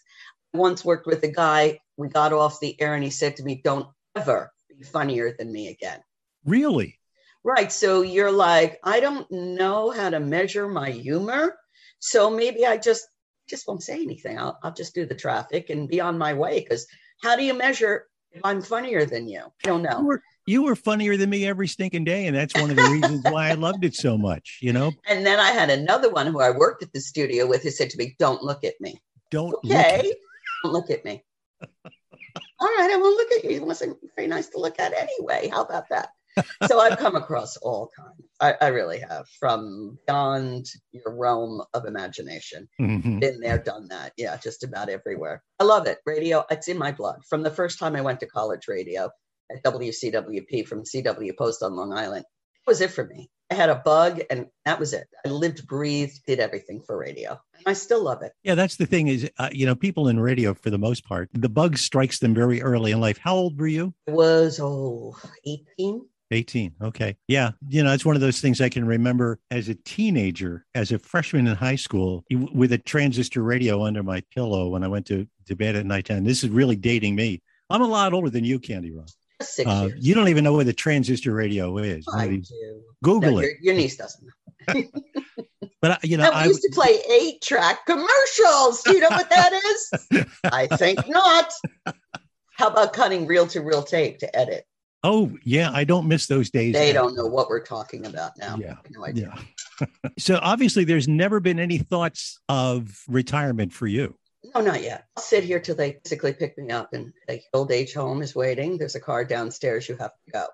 I 0.54 0.58
once 0.58 0.84
worked 0.84 1.08
with 1.08 1.24
a 1.24 1.32
guy, 1.32 1.80
we 1.96 2.10
got 2.10 2.34
off 2.34 2.60
the 2.60 2.80
air 2.82 2.94
and 2.94 3.04
he 3.04 3.10
said 3.10 3.38
to 3.38 3.44
me, 3.44 3.62
Don't 3.64 3.88
ever 4.18 4.52
be 4.68 4.84
funnier 4.84 5.34
than 5.38 5.52
me 5.52 5.70
again. 5.70 6.02
Really? 6.44 7.00
Right. 7.44 7.72
So 7.72 8.02
you're 8.02 8.34
like, 8.34 8.80
I 8.84 9.00
don't 9.00 9.32
know 9.32 9.92
how 9.92 10.10
to 10.10 10.20
measure 10.20 10.68
my 10.68 10.92
humor. 10.92 11.56
So 12.00 12.30
maybe 12.30 12.66
I 12.66 12.76
just 12.76 13.08
just 13.50 13.66
won't 13.68 13.82
say 13.82 14.02
anything. 14.02 14.38
I'll, 14.38 14.60
I'll 14.62 14.74
just 14.74 14.94
do 14.94 15.06
the 15.06 15.16
traffic 15.16 15.70
and 15.70 15.88
be 15.88 16.02
on 16.02 16.18
my 16.18 16.34
way. 16.34 16.60
Because 16.60 16.86
how 17.22 17.36
do 17.36 17.44
you 17.44 17.54
measure 17.54 18.08
if 18.32 18.42
I'm 18.44 18.62
funnier 18.62 19.06
than 19.06 19.28
you? 19.28 19.42
I 19.64 19.68
don't 19.68 19.82
know. 19.82 20.00
You 20.00 20.06
were, 20.06 20.22
you 20.46 20.64
were 20.64 20.76
funnier 20.76 21.18
than 21.18 21.30
me 21.30 21.46
every 21.46 21.68
stinking 21.68 22.04
day. 22.04 22.28
And 22.28 22.36
that's 22.36 22.54
one 22.60 22.70
of 22.70 22.76
the 22.76 22.90
reasons 22.90 23.24
why 23.30 23.50
I 23.50 23.54
loved 23.54 23.84
it 23.84 23.96
so 23.96 24.18
much, 24.18 24.60
you 24.62 24.74
know? 24.74 24.92
And 25.08 25.26
then 25.26 25.40
I 25.40 25.52
had 25.52 25.70
another 25.70 26.10
one 26.10 26.28
who 26.28 26.42
I 26.42 26.52
worked 26.52 26.84
at 26.84 26.94
the 26.94 27.02
studio 27.02 27.48
with 27.48 27.64
who 27.64 27.72
said 27.72 27.90
to 27.92 27.98
me, 27.98 28.16
Don't 28.20 28.44
look 28.44 28.64
at 28.64 28.76
me. 28.80 29.02
Don't 29.32 29.54
okay. 29.66 30.02
Look 30.04 30.18
don't 30.64 30.74
look 30.74 30.90
at 30.90 31.06
me. 31.06 31.24
All 32.62 32.68
right, 32.68 32.90
I 32.92 32.98
won't 32.98 33.18
look 33.18 33.32
at 33.32 33.44
you. 33.44 33.60
You 33.60 33.66
wasn't 33.66 33.98
very 34.16 34.28
nice 34.28 34.50
to 34.50 34.60
look 34.60 34.80
at 34.80 34.94
anyway. 34.94 35.50
How 35.52 35.64
about 35.64 35.90
that? 35.90 36.10
So 36.68 36.80
I've 36.80 36.98
come 36.98 37.16
across 37.16 37.58
all 37.58 37.90
kinds. 37.98 38.30
I, 38.40 38.56
I, 38.62 38.68
really 38.70 39.00
have, 39.00 39.28
from 39.40 39.98
beyond 40.06 40.68
your 40.92 41.16
realm 41.16 41.62
of 41.74 41.86
imagination. 41.86 42.68
Mm-hmm. 42.80 43.20
Been 43.20 43.40
there, 43.40 43.58
done 43.58 43.88
that. 43.90 44.14
Yeah, 44.18 44.38
just 44.38 44.64
about 44.64 44.90
everywhere. 44.90 45.44
I 45.60 45.64
love 45.64 45.88
it. 45.88 46.00
Radio, 46.06 46.46
it's 46.50 46.68
in 46.68 46.78
my 46.78 46.92
blood. 46.92 47.22
From 47.30 47.44
the 47.44 47.52
first 47.52 47.80
time 47.80 47.96
I 47.96 48.02
went 48.02 48.20
to 48.22 48.28
college 48.28 48.68
radio 48.68 49.10
at 49.52 49.64
WCWP 49.64 50.68
from 50.68 50.84
CW 50.84 51.38
Post 51.38 51.64
on 51.64 51.76
Long 51.76 51.94
Island, 51.94 52.26
it 52.26 52.70
was 52.70 52.82
it 52.82 52.92
for 52.92 53.06
me. 53.06 53.30
I 53.52 53.56
had 53.56 53.70
a 53.70 53.76
bug, 53.76 54.22
and 54.30 54.46
that 54.66 54.80
was 54.80 54.94
it. 54.94 55.08
I 55.26 55.30
lived, 55.30 55.66
breathed, 55.66 56.22
did 56.28 56.40
everything 56.40 56.84
for 56.86 56.96
radio. 56.96 57.40
I 57.66 57.74
still 57.74 58.04
love 58.04 58.22
it. 58.22 58.32
Yeah, 58.44 58.54
that's 58.54 58.76
the 58.76 58.86
thing 58.86 59.08
is, 59.08 59.30
uh, 59.40 59.50
you 59.52 59.66
know, 59.66 59.74
people 59.74 60.08
in 60.08 60.20
radio, 60.20 60.54
for 60.54 60.70
the 60.70 60.78
most 60.78 61.04
part, 61.04 61.30
the 61.34 61.50
bug 61.50 61.78
strikes 61.78 62.20
them 62.20 62.36
very 62.36 62.62
early 62.62 62.92
in 62.92 63.00
life. 63.00 63.18
How 63.18 63.34
old 63.34 63.60
were 63.60 63.68
you? 63.68 63.96
I 64.08 64.12
was, 64.12 64.60
oh, 64.62 65.18
18. 65.48 66.06
18. 66.32 66.76
Okay. 66.82 67.18
Yeah. 67.28 67.52
You 67.68 67.84
know, 67.84 67.94
it's 67.94 68.06
one 68.06 68.16
of 68.16 68.22
those 68.22 68.42
things 68.42 68.62
I 68.62 68.70
can 68.70 68.86
remember 68.86 69.40
as 69.52 69.70
a 69.70 69.76
teenager, 69.76 70.66
as 70.76 70.92
a 70.92 71.00
freshman 71.00 71.48
in 71.48 71.56
high 71.56 71.76
school, 71.76 72.24
with 72.30 72.72
a 72.74 72.78
transistor 72.78 73.44
radio 73.44 73.86
under 73.86 74.04
my 74.04 74.22
pillow 74.34 74.70
when 74.70 74.84
I 74.84 74.88
went 74.88 75.06
to, 75.08 75.28
to 75.48 75.56
bed 75.56 75.76
at 75.76 75.86
night 75.86 76.06
time. 76.06 76.24
This 76.24 76.44
is 76.44 76.50
really 76.50 76.76
dating 76.76 77.16
me. 77.16 77.42
I'm 77.70 77.82
a 77.82 77.88
lot 77.88 78.14
older 78.14 78.30
than 78.30 78.44
you, 78.44 78.60
Cande 78.60 78.92
Ron. 78.96 79.06
Six 79.42 79.70
uh. 79.70 79.90
You 79.98 80.16
don't 80.16 80.28
even 80.28 80.44
know 80.44 80.54
what 80.54 80.66
the 80.66 80.74
transistor 80.74 81.34
radio 81.34 81.78
is. 81.78 82.06
I 82.14 82.28
do. 82.28 82.44
Google 83.04 83.32
no, 83.32 83.38
it. 83.40 83.44
Your, 83.44 83.52
your, 83.62 83.74
niece 83.76 83.96
doesn't. 83.96 84.28
but 85.82 86.04
you 86.04 86.18
know, 86.18 86.30
I 86.30 86.46
used 86.46 86.62
to 86.62 86.72
play 86.74 87.00
eight 87.10 87.42
track 87.42 87.86
commercials. 87.86 88.84
Do 88.84 88.94
you 88.94 89.00
know 89.00 89.10
what 89.10 89.30
that 89.30 89.54
is? 89.54 90.26
I 90.52 90.68
think 90.68 91.08
not. 91.08 91.54
How 92.52 92.68
about 92.68 92.92
cutting 92.92 93.26
reel 93.26 93.48
to 93.48 93.62
reel 93.62 93.84
tape 93.84 94.20
to 94.20 94.36
edit? 94.38 94.66
Oh 95.04 95.38
yeah, 95.44 95.72
I 95.74 95.86
don't 95.86 96.08
miss 96.08 96.28
those 96.28 96.50
days. 96.50 96.74
They 96.74 96.92
don't 96.92 97.16
know 97.16 97.26
what 97.26 97.50
we're 97.50 97.64
talking 97.64 98.06
about 98.06 98.32
now. 98.38 98.58
Yeah, 98.60 98.76
no 98.90 99.06
idea. 99.06 99.34
Yeah. 99.80 99.88
so 100.18 100.40
obviously, 100.42 100.84
there's 100.84 101.08
never 101.08 101.40
been 101.40 101.60
any 101.60 101.78
thoughts 101.78 102.40
of 102.50 103.02
retirement 103.08 103.72
for 103.72 103.88
you. 103.88 104.16
No, 104.54 104.62
not 104.62 104.82
yet. 104.82 105.06
I'll 105.16 105.24
sit 105.24 105.44
here 105.44 105.60
till 105.60 105.76
they 105.76 106.00
basically 106.04 106.34
pick 106.34 106.58
me 106.58 106.70
up, 106.72 106.94
and 106.94 107.14
the 107.28 107.42
old 107.54 107.72
age 107.72 107.94
home 107.94 108.22
is 108.22 108.36
waiting. 108.36 108.78
There's 108.78 108.96
a 108.96 109.00
car 109.00 109.24
downstairs. 109.24 109.88
You 109.88 109.96
have 109.98 110.12
to 110.26 110.32
go. 110.32 110.48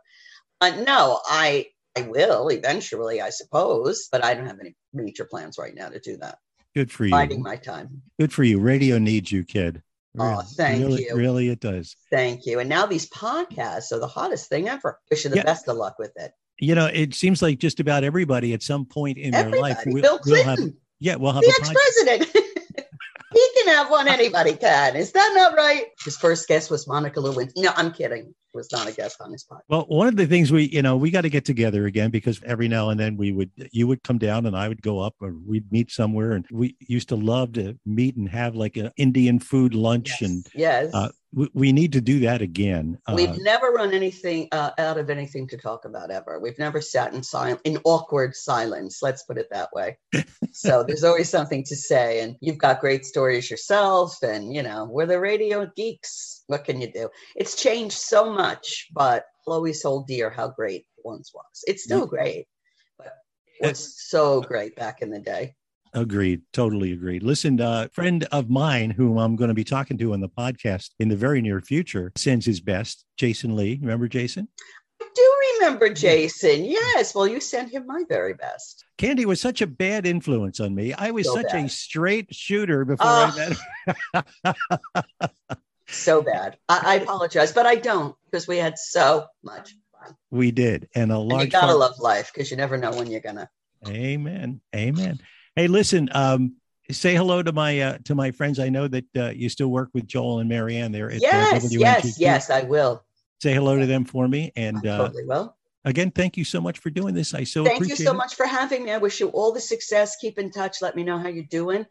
Uh, 0.61 0.83
no, 0.85 1.19
I 1.25 1.67
I 1.97 2.01
will 2.03 2.49
eventually, 2.49 3.21
I 3.21 3.29
suppose, 3.29 4.09
but 4.11 4.23
I 4.23 4.33
don't 4.33 4.47
have 4.47 4.59
any 4.59 4.75
major 4.93 5.25
plans 5.25 5.57
right 5.57 5.73
now 5.73 5.89
to 5.89 5.99
do 5.99 6.17
that. 6.17 6.37
Good 6.75 6.91
for 6.91 7.05
you. 7.05 7.11
Biding 7.11 7.41
my 7.41 7.55
time. 7.55 8.01
Good 8.19 8.33
for 8.33 8.43
you. 8.43 8.59
Radio 8.59 8.97
needs 8.97 9.31
you, 9.31 9.43
kid. 9.43 9.81
Oh, 10.19 10.41
thank 10.55 10.81
really, 10.81 11.05
you. 11.05 11.15
Really, 11.15 11.49
it 11.49 11.59
does. 11.59 11.95
Thank 12.11 12.45
you. 12.45 12.59
And 12.59 12.69
now 12.69 12.85
these 12.85 13.09
podcasts 13.09 13.91
are 13.91 13.99
the 13.99 14.07
hottest 14.07 14.49
thing 14.49 14.69
ever. 14.69 14.99
Wish 15.09 15.23
you 15.23 15.29
the 15.29 15.37
yeah. 15.37 15.43
best 15.43 15.67
of 15.67 15.77
luck 15.77 15.97
with 15.99 16.11
it. 16.15 16.31
You 16.59 16.75
know, 16.75 16.85
it 16.85 17.13
seems 17.13 17.41
like 17.41 17.59
just 17.59 17.79
about 17.79 18.03
everybody 18.03 18.53
at 18.53 18.63
some 18.63 18.85
point 18.85 19.17
in 19.17 19.33
everybody. 19.33 19.51
their 19.51 19.61
life 19.61 19.83
will, 19.85 20.01
Bill 20.01 20.19
Clinton. 20.19 20.55
We'll 20.55 20.65
have, 20.65 20.73
yeah, 20.99 21.15
we'll 21.15 21.33
have 21.33 21.41
the 21.41 21.53
ex-president. 21.59 22.37
he 23.65 23.71
can 23.71 23.77
have 23.77 23.91
one. 23.91 24.07
Anybody 24.07 24.55
can. 24.55 24.95
Is 24.95 25.11
that 25.11 25.31
not 25.35 25.55
right? 25.55 25.85
His 26.03 26.17
first 26.17 26.47
guest 26.47 26.69
was 26.69 26.87
Monica 26.87 27.19
Lewinsky. 27.19 27.63
No, 27.63 27.71
I'm 27.75 27.91
kidding. 27.91 28.33
Was 28.53 28.71
not 28.71 28.87
a 28.87 28.93
guest 28.93 29.17
on 29.19 29.33
his 29.33 29.43
podcast. 29.43 29.63
Well, 29.67 29.85
one 29.89 30.07
of 30.07 30.15
the 30.15 30.25
things 30.25 30.49
we, 30.49 30.63
you 30.69 30.81
know, 30.81 30.95
we 30.95 31.11
got 31.11 31.21
to 31.21 31.29
get 31.29 31.43
together 31.43 31.87
again 31.87 32.09
because 32.09 32.41
every 32.45 32.69
now 32.69 32.89
and 32.89 32.97
then 32.97 33.17
we 33.17 33.33
would, 33.33 33.51
you 33.71 33.85
would 33.87 34.01
come 34.01 34.17
down 34.17 34.45
and 34.45 34.55
I 34.55 34.69
would 34.69 34.81
go 34.81 34.99
up, 34.99 35.15
or 35.19 35.35
we'd 35.45 35.69
meet 35.73 35.91
somewhere, 35.91 36.31
and 36.31 36.45
we 36.49 36.77
used 36.79 37.09
to 37.09 37.17
love 37.17 37.53
to 37.53 37.77
meet 37.85 38.15
and 38.15 38.29
have 38.29 38.55
like 38.55 38.77
an 38.77 38.91
Indian 38.95 39.39
food 39.39 39.75
lunch 39.75 40.09
yes. 40.09 40.21
and 40.21 40.47
yes. 40.53 40.93
Uh, 40.93 41.09
we, 41.35 41.73
need 41.73 41.91
to 41.93 42.01
do 42.01 42.19
that 42.21 42.41
again. 42.41 42.97
We've 43.13 43.29
uh, 43.29 43.37
never 43.41 43.67
run 43.67 43.93
anything 43.93 44.47
uh, 44.53 44.71
out 44.77 44.97
of 44.97 45.09
anything 45.09 45.47
to 45.49 45.57
talk 45.57 45.83
about 45.83 46.09
ever. 46.09 46.39
We've 46.39 46.57
never 46.57 46.79
sat 46.79 47.13
in 47.13 47.23
silence, 47.23 47.59
in 47.65 47.77
awkward 47.83 48.35
silence. 48.35 48.99
Let's 49.01 49.23
put 49.23 49.37
it 49.37 49.49
that 49.51 49.69
way. 49.73 49.97
so 50.53 50.83
there's 50.83 51.03
always 51.03 51.29
something 51.29 51.63
to 51.65 51.75
say, 51.75 52.21
and 52.21 52.37
you've 52.39 52.57
got 52.57 52.79
great 52.79 53.05
stories 53.05 53.51
yourself, 53.51 54.23
and 54.23 54.55
you 54.55 54.63
know 54.63 54.87
we're 54.89 55.05
the 55.05 55.19
radio 55.19 55.69
geeks. 55.75 56.43
What 56.47 56.63
can 56.63 56.79
you 56.79 56.91
do? 56.91 57.09
It's 57.35 57.61
changed 57.61 57.97
so 57.97 58.31
much, 58.31 58.87
but 58.93 59.25
always 59.45 59.83
hold 59.83 60.07
dear 60.07 60.29
how 60.29 60.49
great 60.49 60.81
it 60.97 61.03
once 61.03 61.31
was. 61.33 61.63
It's 61.67 61.83
still 61.83 62.05
great, 62.07 62.47
but 62.97 63.13
it 63.59 63.67
was 63.67 64.01
so 64.07 64.41
great 64.41 64.75
back 64.75 65.01
in 65.01 65.09
the 65.09 65.19
day. 65.19 65.55
Agreed. 65.95 66.41
Totally 66.51 66.91
agreed. 66.91 67.23
Listen, 67.23 67.59
a 67.61 67.63
uh, 67.63 67.87
friend 67.93 68.27
of 68.31 68.49
mine 68.49 68.91
whom 68.91 69.17
I'm 69.17 69.35
going 69.37 69.47
to 69.47 69.53
be 69.53 69.63
talking 69.63 69.97
to 69.97 70.11
on 70.13 70.19
the 70.19 70.27
podcast 70.29 70.89
in 70.99 71.07
the 71.07 71.15
very 71.15 71.41
near 71.41 71.61
future 71.61 72.11
sends 72.15 72.45
his 72.45 72.59
best. 72.59 73.05
Jason 73.17 73.55
Lee. 73.55 73.79
Remember 73.81 74.09
Jason? 74.09 74.49
I 75.01 75.07
do 75.15 75.35
remember 75.59 75.89
Jason. 75.93 76.65
Yes. 76.65 77.15
Well, 77.15 77.27
you 77.27 77.39
sent 77.39 77.71
him 77.71 77.87
my 77.87 78.03
very 78.09 78.33
best. 78.33 78.83
Cande 78.97 79.25
was 79.25 79.39
such 79.39 79.61
a 79.61 79.67
bad 79.67 80.05
influence 80.05 80.59
on 80.59 80.75
me. 80.75 80.93
I 80.93 81.11
was 81.11 81.25
so 81.27 81.35
such 81.35 81.47
bad. 81.51 81.65
a 81.65 81.69
straight 81.69 82.33
shooter 82.35 82.83
before 82.83 83.07
uh, 83.07 83.55
I 84.13 84.53
met 84.53 84.55
so 85.87 86.21
bad. 86.21 86.57
I, 86.67 86.81
I 86.85 86.95
apologize, 86.95 87.51
but 87.53 87.65
I 87.65 87.75
don't 87.75 88.15
because 88.25 88.47
we 88.47 88.57
had 88.57 88.77
so 88.77 89.25
much 89.43 89.75
fun. 89.91 90.15
We 90.29 90.51
did, 90.51 90.89
and 90.95 91.11
a 91.11 91.15
And 91.19 91.27
large. 91.29 91.45
you 91.45 91.51
gotta 91.51 91.67
part- 91.67 91.79
love 91.79 91.99
life 91.99 92.31
because 92.33 92.51
you 92.51 92.57
never 92.57 92.77
know 92.77 92.91
when 92.91 93.07
you're 93.07 93.21
gonna. 93.21 93.49
Amen. 93.87 94.61
Amen. 94.75 95.19
Hey, 95.55 95.67
listen. 95.67 96.09
Um, 96.11 96.55
say 96.91 97.15
hello 97.15 97.41
to 97.41 97.53
my 97.53 97.79
uh, 97.79 97.97
to 98.05 98.15
my 98.15 98.31
friends. 98.31 98.59
I 98.59 98.69
know 98.69 98.87
that 98.89 99.05
uh, 99.15 99.29
you 99.29 99.47
still 99.49 99.69
work 99.69 99.89
with 99.93 100.05
Joel 100.05 100.39
and 100.39 100.49
Marianne 100.49 100.91
there. 100.91 101.09
At, 101.09 101.17
uh, 101.17 101.19
Yes, 101.19 101.77
yes, 101.77 102.19
yes, 102.19 102.49
I 102.49 102.63
will. 102.63 103.03
Say 103.41 103.53
hello 103.53 103.79
to 103.79 103.85
them 103.85 104.05
for 104.05 104.27
me. 104.27 104.51
I 104.57 104.59
And 104.59 104.85
uh, 104.85 104.97
totally 104.97 105.25
will. 105.25 105.55
again, 105.85 106.11
thank 106.11 106.35
you 106.35 106.43
so 106.43 106.59
much 106.59 106.79
for 106.79 106.89
doing 106.89 107.15
this. 107.15 107.33
I 107.33 107.45
so 107.45 107.63
Thank 107.63 107.87
you 107.87 107.95
so 107.95 108.11
it. 108.11 108.15
much 108.15 108.35
for 108.35 108.45
having 108.45 108.83
me. 108.83 108.91
I 108.91 108.97
wish 108.97 109.19
you 109.19 109.29
all 109.29 109.53
the 109.53 109.61
success. 109.61 110.17
Keep 110.17 110.39
in 110.39 110.51
touch. 110.51 110.81
Let 110.81 110.95
me 110.95 111.03
know 111.03 111.17
how 111.17 111.29
you're 111.29 111.45
doing. 111.45 111.85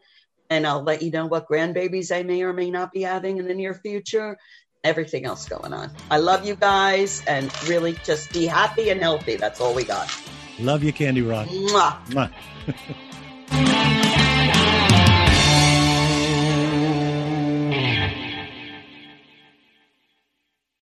And 0.51 0.67
I'll 0.67 0.83
let 0.83 1.01
you 1.01 1.09
know 1.09 1.25
what 1.25 1.47
grandbabies 1.47 2.15
I 2.15 2.21
may 2.21 2.43
or 2.43 2.53
may 2.53 2.69
not 2.69 2.91
be 2.91 3.01
having 3.01 3.37
in 3.37 3.47
the 3.47 3.55
near 3.55 3.73
future. 3.73 4.37
Everything 4.83 5.25
else 5.25 5.49
going 5.49 5.73
on. 5.73 5.91
I 6.11 6.17
love 6.17 6.45
you 6.45 6.55
guys 6.55 7.23
and 7.25 7.51
really 7.67 7.93
just 8.03 8.31
be 8.31 8.45
happy 8.45 8.91
and 8.91 9.01
healthy. 9.01 9.37
That's 9.37 9.59
all 9.59 9.73
we 9.73 9.83
got. 9.83 10.15
Love 10.59 10.83
you, 10.83 10.93
Cande 10.93 11.23
Rock. 11.23 11.47
Mwah. 11.47 12.05
Mwah. 12.09 12.31